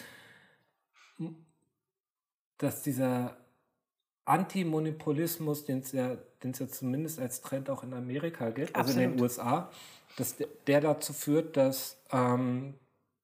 dass 2.58 2.82
dieser 2.82 3.36
Antimonopolismus, 4.24 5.64
den 5.64 5.80
es 5.80 5.92
ja, 5.92 6.16
den's 6.42 6.58
ja 6.60 6.68
zumindest 6.68 7.18
als 7.18 7.40
Trend 7.40 7.68
auch 7.70 7.82
in 7.82 7.92
Amerika 7.92 8.50
gibt, 8.50 8.76
also 8.76 8.92
in 8.92 8.98
den 8.98 9.12
Absolut. 9.12 9.30
USA, 9.30 9.70
dass 10.16 10.36
der, 10.36 10.48
der 10.66 10.80
dazu 10.80 11.12
führt, 11.12 11.56
dass, 11.56 11.96
ähm, 12.12 12.74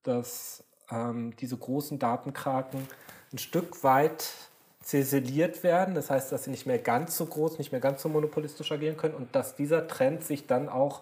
dass 0.02 0.64
ähm, 0.90 1.36
diese 1.36 1.56
großen 1.56 1.98
Datenkraken 1.98 2.88
ein 3.32 3.38
Stück 3.38 3.84
weit 3.84 4.32
zäseliert 4.84 5.62
werden. 5.62 5.94
Das 5.94 6.10
heißt, 6.10 6.30
dass 6.30 6.44
sie 6.44 6.50
nicht 6.50 6.66
mehr 6.66 6.78
ganz 6.78 7.16
so 7.16 7.26
groß, 7.26 7.58
nicht 7.58 7.72
mehr 7.72 7.80
ganz 7.80 8.02
so 8.02 8.08
monopolistisch 8.08 8.70
agieren 8.70 8.96
können 8.96 9.14
und 9.14 9.34
dass 9.34 9.56
dieser 9.56 9.88
Trend 9.88 10.24
sich 10.24 10.46
dann 10.46 10.68
auch 10.68 11.00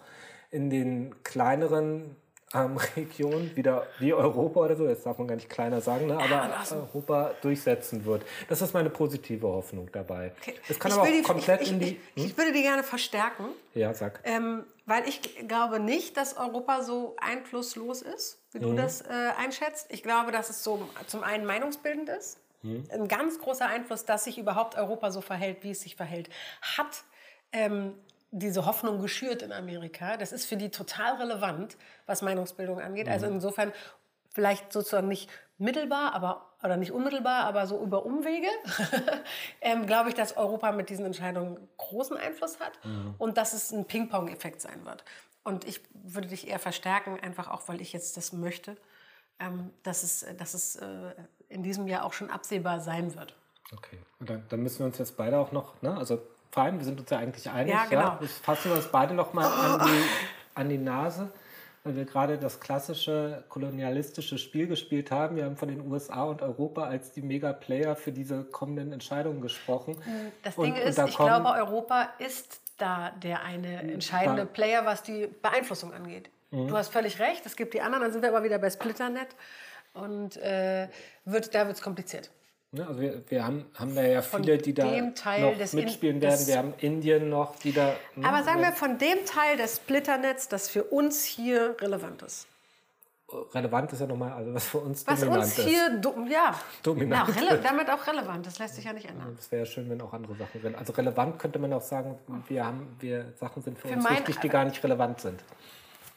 in 0.50 0.70
den 0.70 1.14
kleineren 1.24 2.16
ähm, 2.54 2.76
Regionen, 2.96 3.56
wieder 3.56 3.86
wie 3.98 4.12
Europa 4.12 4.60
oder 4.60 4.76
so, 4.76 4.86
jetzt 4.86 5.06
darf 5.06 5.16
man 5.18 5.26
gar 5.26 5.34
nicht 5.36 5.48
kleiner 5.48 5.80
sagen, 5.80 6.06
ne, 6.06 6.18
aber 6.18 6.50
Europa 6.76 7.30
durchsetzen 7.40 8.04
wird. 8.04 8.22
Das 8.48 8.60
ist 8.60 8.74
meine 8.74 8.90
positive 8.90 9.46
Hoffnung 9.48 9.88
dabei. 9.90 10.32
Es 10.68 10.78
kann 10.78 10.92
Ich 10.92 10.98
aber 10.98 11.06
will 11.06 11.12
auch 11.14 11.16
die- 11.16 11.22
komplett 11.22 11.62
ich, 11.62 11.72
in 11.72 11.80
die... 11.80 12.00
ich, 12.14 12.26
ich 12.26 12.36
würde 12.36 12.52
die 12.52 12.62
gerne 12.62 12.82
verstärken. 12.82 13.46
Ja, 13.74 13.94
sag. 13.94 14.20
Ähm, 14.24 14.64
weil 14.84 15.08
ich 15.08 15.48
glaube 15.48 15.80
nicht, 15.80 16.16
dass 16.18 16.36
Europa 16.36 16.82
so 16.82 17.16
einflusslos 17.18 18.02
ist, 18.02 18.38
wie 18.52 18.58
Mhm. 18.58 18.62
du 18.62 18.74
das 18.74 19.00
äh, 19.00 19.06
einschätzt. 19.38 19.86
Ich 19.90 20.02
glaube, 20.02 20.30
dass 20.30 20.50
es 20.50 20.62
so 20.62 20.86
zum 21.06 21.22
einen 21.22 21.46
meinungsbildend 21.46 22.10
ist. 22.10 22.38
Mhm. 22.62 22.84
Ein 22.92 23.08
ganz 23.08 23.38
großer 23.38 23.66
Einfluss, 23.66 24.04
dass 24.04 24.24
sich 24.24 24.38
überhaupt 24.38 24.76
Europa 24.76 25.10
so 25.10 25.20
verhält, 25.20 25.62
wie 25.62 25.70
es 25.72 25.80
sich 25.80 25.96
verhält, 25.96 26.30
hat 26.60 27.04
ähm, 27.52 27.94
diese 28.30 28.64
Hoffnung 28.64 29.00
geschürt 29.00 29.42
in 29.42 29.52
Amerika. 29.52 30.16
Das 30.16 30.32
ist 30.32 30.46
für 30.46 30.56
die 30.56 30.70
total 30.70 31.16
relevant, 31.16 31.76
was 32.06 32.22
Meinungsbildung 32.22 32.80
angeht. 32.80 33.08
Also 33.08 33.26
Mhm. 33.26 33.34
insofern 33.34 33.72
vielleicht 34.34 34.72
sozusagen 34.72 35.08
nicht 35.08 35.28
mittelbar, 35.58 36.14
aber 36.14 36.48
oder 36.62 36.76
nicht 36.76 36.92
unmittelbar, 36.92 37.44
aber 37.44 37.66
so 37.66 37.82
über 37.82 38.06
Umwege, 38.06 38.46
ähm, 39.60 39.84
glaube 39.86 40.08
ich, 40.08 40.14
dass 40.14 40.36
Europa 40.36 40.70
mit 40.72 40.90
diesen 40.90 41.04
Entscheidungen 41.04 41.68
großen 41.76 42.16
Einfluss 42.16 42.60
hat 42.60 42.78
und 43.18 43.36
dass 43.36 43.52
es 43.52 43.72
ein 43.72 43.84
Ping-Pong-Effekt 43.84 44.60
sein 44.60 44.84
wird. 44.84 45.04
Und 45.44 45.64
ich 45.64 45.80
würde 45.92 46.28
dich 46.28 46.46
eher 46.48 46.60
verstärken, 46.60 47.18
einfach 47.20 47.50
auch, 47.50 47.66
weil 47.68 47.80
ich 47.80 47.92
jetzt 47.92 48.16
das 48.16 48.32
möchte, 48.32 48.76
ähm, 49.40 49.70
dass 49.82 50.04
es, 50.04 50.24
dass 50.38 50.54
es 50.54 50.76
äh, 50.76 51.14
in 51.52 51.62
diesem 51.62 51.86
Jahr 51.86 52.04
auch 52.04 52.12
schon 52.12 52.30
absehbar 52.30 52.80
sein 52.80 53.14
wird. 53.14 53.34
Okay, 53.72 53.98
und 54.20 54.28
dann, 54.28 54.42
dann 54.48 54.62
müssen 54.62 54.80
wir 54.80 54.86
uns 54.86 54.98
jetzt 54.98 55.16
beide 55.16 55.38
auch 55.38 55.52
noch, 55.52 55.80
ne? 55.82 55.96
also 55.96 56.20
fein, 56.50 56.78
wir 56.78 56.84
sind 56.84 57.00
uns 57.00 57.08
ja 57.10 57.18
eigentlich 57.18 57.48
einig. 57.50 57.72
Ja, 57.72 57.86
genau. 57.88 58.18
Jetzt 58.20 58.44
fassen 58.44 58.70
wir 58.70 58.76
uns 58.76 58.86
beide 58.88 59.14
noch 59.14 59.32
mal 59.32 59.46
an, 59.46 59.86
die, 59.86 60.04
an 60.54 60.68
die 60.68 60.78
Nase, 60.78 61.30
weil 61.84 61.96
wir 61.96 62.04
gerade 62.04 62.36
das 62.36 62.60
klassische 62.60 63.44
kolonialistische 63.48 64.36
Spiel 64.36 64.66
gespielt 64.66 65.10
haben. 65.10 65.36
Wir 65.36 65.46
haben 65.46 65.56
von 65.56 65.68
den 65.68 65.90
USA 65.90 66.24
und 66.24 66.42
Europa 66.42 66.84
als 66.84 67.12
die 67.12 67.22
Mega-Player 67.22 67.96
für 67.96 68.12
diese 68.12 68.44
kommenden 68.44 68.92
Entscheidungen 68.92 69.40
gesprochen. 69.40 69.96
Das 70.42 70.56
Und- 70.56 70.66
Ding 70.66 70.74
und 70.74 70.80
ist, 70.80 70.98
da 70.98 71.06
ich 71.06 71.16
glaube, 71.16 71.48
Europa 71.48 72.08
ist 72.18 72.60
da 72.76 73.10
der 73.22 73.42
eine 73.42 73.92
entscheidende 73.92 74.44
Player, 74.44 74.84
was 74.84 75.02
die 75.02 75.28
Beeinflussung 75.40 75.92
angeht. 75.94 76.28
Mhm. 76.50 76.68
Du 76.68 76.76
hast 76.76 76.92
völlig 76.92 77.18
recht, 77.18 77.46
es 77.46 77.56
gibt 77.56 77.72
die 77.74 77.80
anderen, 77.80 78.02
dann 78.02 78.12
sind 78.12 78.22
wir 78.22 78.28
aber 78.28 78.42
wieder 78.44 78.58
bei 78.58 78.68
Splitternet 78.68 79.28
und 79.94 80.36
äh, 80.38 80.88
wird, 81.24 81.54
da 81.54 81.66
wird 81.66 81.76
es 81.76 81.82
kompliziert. 81.82 82.30
Ne? 82.72 82.86
Also 82.86 83.00
wir, 83.00 83.22
wir 83.30 83.44
haben, 83.44 83.66
haben 83.74 83.94
da 83.94 84.02
ja 84.02 84.22
viele, 84.22 84.56
die 84.58 84.72
da 84.72 84.84
noch 84.86 84.92
In- 84.92 85.58
mitspielen 85.72 86.20
des- 86.20 86.46
werden. 86.46 86.46
Wir 86.46 86.58
haben 86.58 86.74
Indien 86.78 87.28
noch, 87.28 87.56
die 87.56 87.72
da... 87.72 87.94
ne? 88.16 88.26
Aber 88.26 88.42
sagen 88.42 88.60
wir 88.62 88.72
von 88.72 88.96
dem 88.98 89.24
Teil 89.26 89.56
des 89.58 89.76
Splitternets, 89.76 90.48
das 90.48 90.68
für 90.68 90.84
uns 90.84 91.24
hier 91.24 91.76
relevant 91.80 92.22
ist. 92.22 92.46
relevant 93.54 93.92
ist 93.92 94.00
ja 94.00 94.06
nochmal, 94.06 94.32
also 94.32 94.54
was 94.54 94.66
für 94.66 94.78
uns 94.78 95.06
Was 95.06 95.20
dominant 95.20 95.44
uns 95.44 95.58
ist. 95.58 95.66
hier, 95.66 95.90
do, 95.98 96.14
ja, 96.30 96.54
Dominant 96.82 97.28
ja 97.40 97.56
damit 97.58 97.90
auch 97.90 98.06
relevant, 98.06 98.46
das 98.46 98.58
lässt 98.58 98.76
sich 98.76 98.84
ja 98.86 98.94
nicht 98.94 99.08
ändern. 99.08 99.34
Das 99.36 99.52
wäre 99.52 99.64
ja 99.64 99.66
schön, 99.66 99.90
wenn 99.90 100.00
auch 100.00 100.12
andere 100.14 100.34
Sachen 100.36 100.62
sind. 100.62 100.74
Also 100.76 100.94
relevant 100.94 101.38
könnte 101.38 101.58
man 101.58 101.72
auch 101.74 101.82
sagen, 101.82 102.18
wir 102.48 102.64
haben, 102.64 102.96
wir 103.00 103.32
Sachen 103.38 103.62
sind 103.62 103.78
für, 103.78 103.88
uns 103.88 104.02
mein- 104.02 104.16
wichtig, 104.16 104.38
die 104.38 104.48
gar 104.48 104.64
nicht 104.64 104.82
relevant 104.82 105.20
sind. 105.20 105.42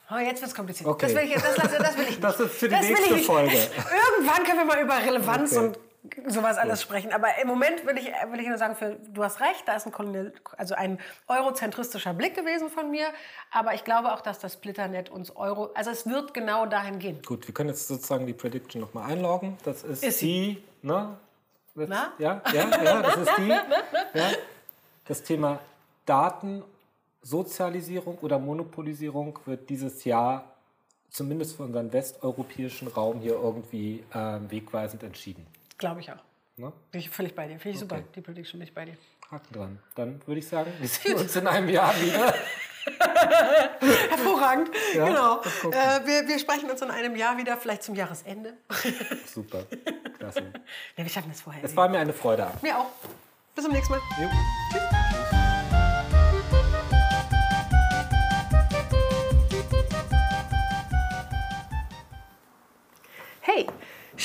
Aber 0.07 0.21
jetzt 0.21 0.41
wird 0.41 0.49
es 0.49 0.55
kompliziert. 0.55 0.87
Okay. 0.89 1.07
Das 1.07 1.15
will 1.15 1.23
ich 1.23 1.31
jetzt, 1.31 1.45
das, 1.45 1.55
das 1.77 1.97
will 1.97 2.03
ich 2.03 2.09
nicht. 2.09 2.23
Das 2.23 2.39
ist 2.39 2.53
für 2.55 2.69
die 2.69 2.75
ich 2.75 2.81
nächste. 2.81 3.17
Folge. 3.19 3.51
Irgendwann 4.17 4.43
können 4.43 4.59
wir 4.59 4.65
mal 4.65 4.79
über 4.81 4.97
Relevanz 4.97 5.55
Okay. 5.57 5.65
und 5.65 6.31
sowas 6.31 6.57
alles 6.57 6.81
sprechen. 6.83 7.11
Aber 7.11 7.27
im 7.41 7.47
Moment 7.47 7.83
will 7.87 7.97
ich, 7.97 8.05
will 8.31 8.39
ich 8.39 8.47
nur 8.47 8.59
sagen, 8.59 8.75
für, 8.75 8.97
du 9.09 9.23
hast 9.23 9.39
recht, 9.41 9.63
da 9.67 9.75
ist 9.75 9.87
ein, 9.87 9.91
kolonial, 9.91 10.31
also 10.57 10.75
ein 10.75 10.99
eurozentristischer 11.27 12.13
Blick 12.13 12.35
gewesen 12.35 12.69
von 12.69 12.91
mir. 12.91 13.07
Aber 13.51 13.73
ich 13.73 13.83
glaube 13.83 14.13
auch, 14.13 14.21
dass 14.21 14.37
das 14.37 14.53
Splitternet 14.53 15.09
uns 15.09 15.35
Euro, 15.35 15.71
also 15.73 15.89
es 15.89 16.05
wird 16.07 16.35
genau 16.35 16.67
dahin 16.67 16.99
gehen. 16.99 17.21
Gut, 17.25 17.47
wir 17.47 17.53
können 17.55 17.69
jetzt 17.69 17.87
sozusagen 17.87 18.27
die 18.27 18.33
Prediction 18.33 18.81
nochmal 18.81 19.11
einloggen. 19.11 19.57
Das 19.63 19.83
ist, 19.83 20.03
Ist 20.03 20.19
sie. 20.19 20.61
die, 20.83 20.87
ne? 20.87 21.17
Na? 21.73 22.13
Ja, 22.19 22.41
ja, 22.53 22.83
ja, 22.83 23.01
das 23.01 23.17
ist 23.17 23.31
die. 23.37 23.49
Ja. 24.13 24.29
Das 25.07 25.23
Thema 25.23 25.59
Datensozialisierung 27.25 28.19
oder 28.19 28.37
Monopolisierung 28.39 29.39
wird 29.45 29.69
dieses 29.69 30.03
Jahr 30.05 30.55
zumindest 31.09 31.57
für 31.57 31.63
unseren 31.63 31.91
westeuropäischen 31.91 32.87
Raum 32.87 33.19
hier 33.19 33.33
irgendwie 33.33 34.03
ähm, 34.13 34.49
wegweisend 34.51 35.01
entschieden. 35.03 35.45
Glaube 35.77 36.01
ich 36.01 36.11
auch. 36.11 36.23
Ne? 36.57 36.71
Bin 36.91 36.99
ich 36.99 37.09
völlig 37.09 37.35
bei 37.35 37.47
dir. 37.47 37.59
Finde 37.59 37.75
ich 37.75 37.79
super. 37.79 37.95
Okay. 37.95 38.05
Die 38.15 38.21
Prediction 38.21 38.59
bin 38.59 38.67
ich 38.67 38.73
bei 38.73 38.85
dir. 38.85 38.97
Haken 39.31 39.53
dran. 39.53 39.79
Dann 39.95 40.21
würde 40.27 40.39
ich 40.39 40.47
sagen, 40.47 40.71
wir 40.79 40.87
sehen 40.87 41.15
uns 41.19 41.35
in 41.35 41.47
einem 41.47 41.69
Jahr 41.69 41.93
wieder. 41.99 42.33
Hervorragend. 44.09 44.69
Ja, 44.93 45.07
genau. 45.07 45.41
Äh, 45.41 46.05
wir, 46.05 46.27
wir 46.27 46.37
sprechen 46.37 46.69
uns 46.69 46.81
in 46.81 46.91
einem 46.91 47.15
Jahr 47.15 47.35
wieder, 47.37 47.57
vielleicht 47.57 47.81
zum 47.81 47.95
Jahresende. 47.95 48.53
Super. 49.25 49.63
Klasse. 50.19 50.43
ja, 50.95 51.03
wir 51.03 51.09
schaffen 51.09 51.29
das 51.31 51.41
vorher. 51.41 51.63
Es 51.63 51.75
war 51.75 51.89
mir 51.89 51.97
eine 51.99 52.13
Freude. 52.13 52.47
mir 52.61 52.77
auch. 52.77 52.91
Bis 53.55 53.63
zum 53.63 53.73
nächsten 53.73 53.93
Mal. 53.93 54.01
Jo. 54.21 54.29
Hey, 54.71 55.04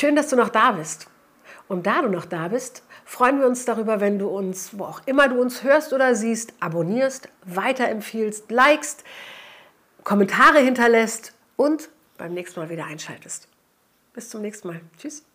schön, 0.00 0.16
dass 0.16 0.28
du 0.28 0.36
noch 0.36 0.48
da 0.48 0.72
bist. 0.72 1.08
Und 1.68 1.86
da 1.86 2.02
du 2.02 2.08
noch 2.08 2.24
da 2.24 2.48
bist, 2.48 2.82
freuen 3.04 3.38
wir 3.38 3.46
uns 3.46 3.64
darüber, 3.64 4.00
wenn 4.00 4.18
du 4.18 4.28
uns, 4.28 4.76
wo 4.76 4.84
auch 4.84 5.02
immer 5.06 5.28
du 5.28 5.40
uns 5.40 5.62
hörst 5.62 5.92
oder 5.92 6.14
siehst, 6.16 6.54
abonnierst, 6.58 7.28
weiterempfiehlst, 7.44 8.50
likest, 8.50 9.04
Kommentare 10.02 10.58
hinterlässt 10.58 11.34
und 11.56 11.90
beim 12.18 12.34
nächsten 12.34 12.58
Mal 12.58 12.70
wieder 12.70 12.86
einschaltest. 12.86 13.48
Bis 14.12 14.30
zum 14.30 14.40
nächsten 14.40 14.68
Mal. 14.68 14.80
Tschüss. 14.98 15.29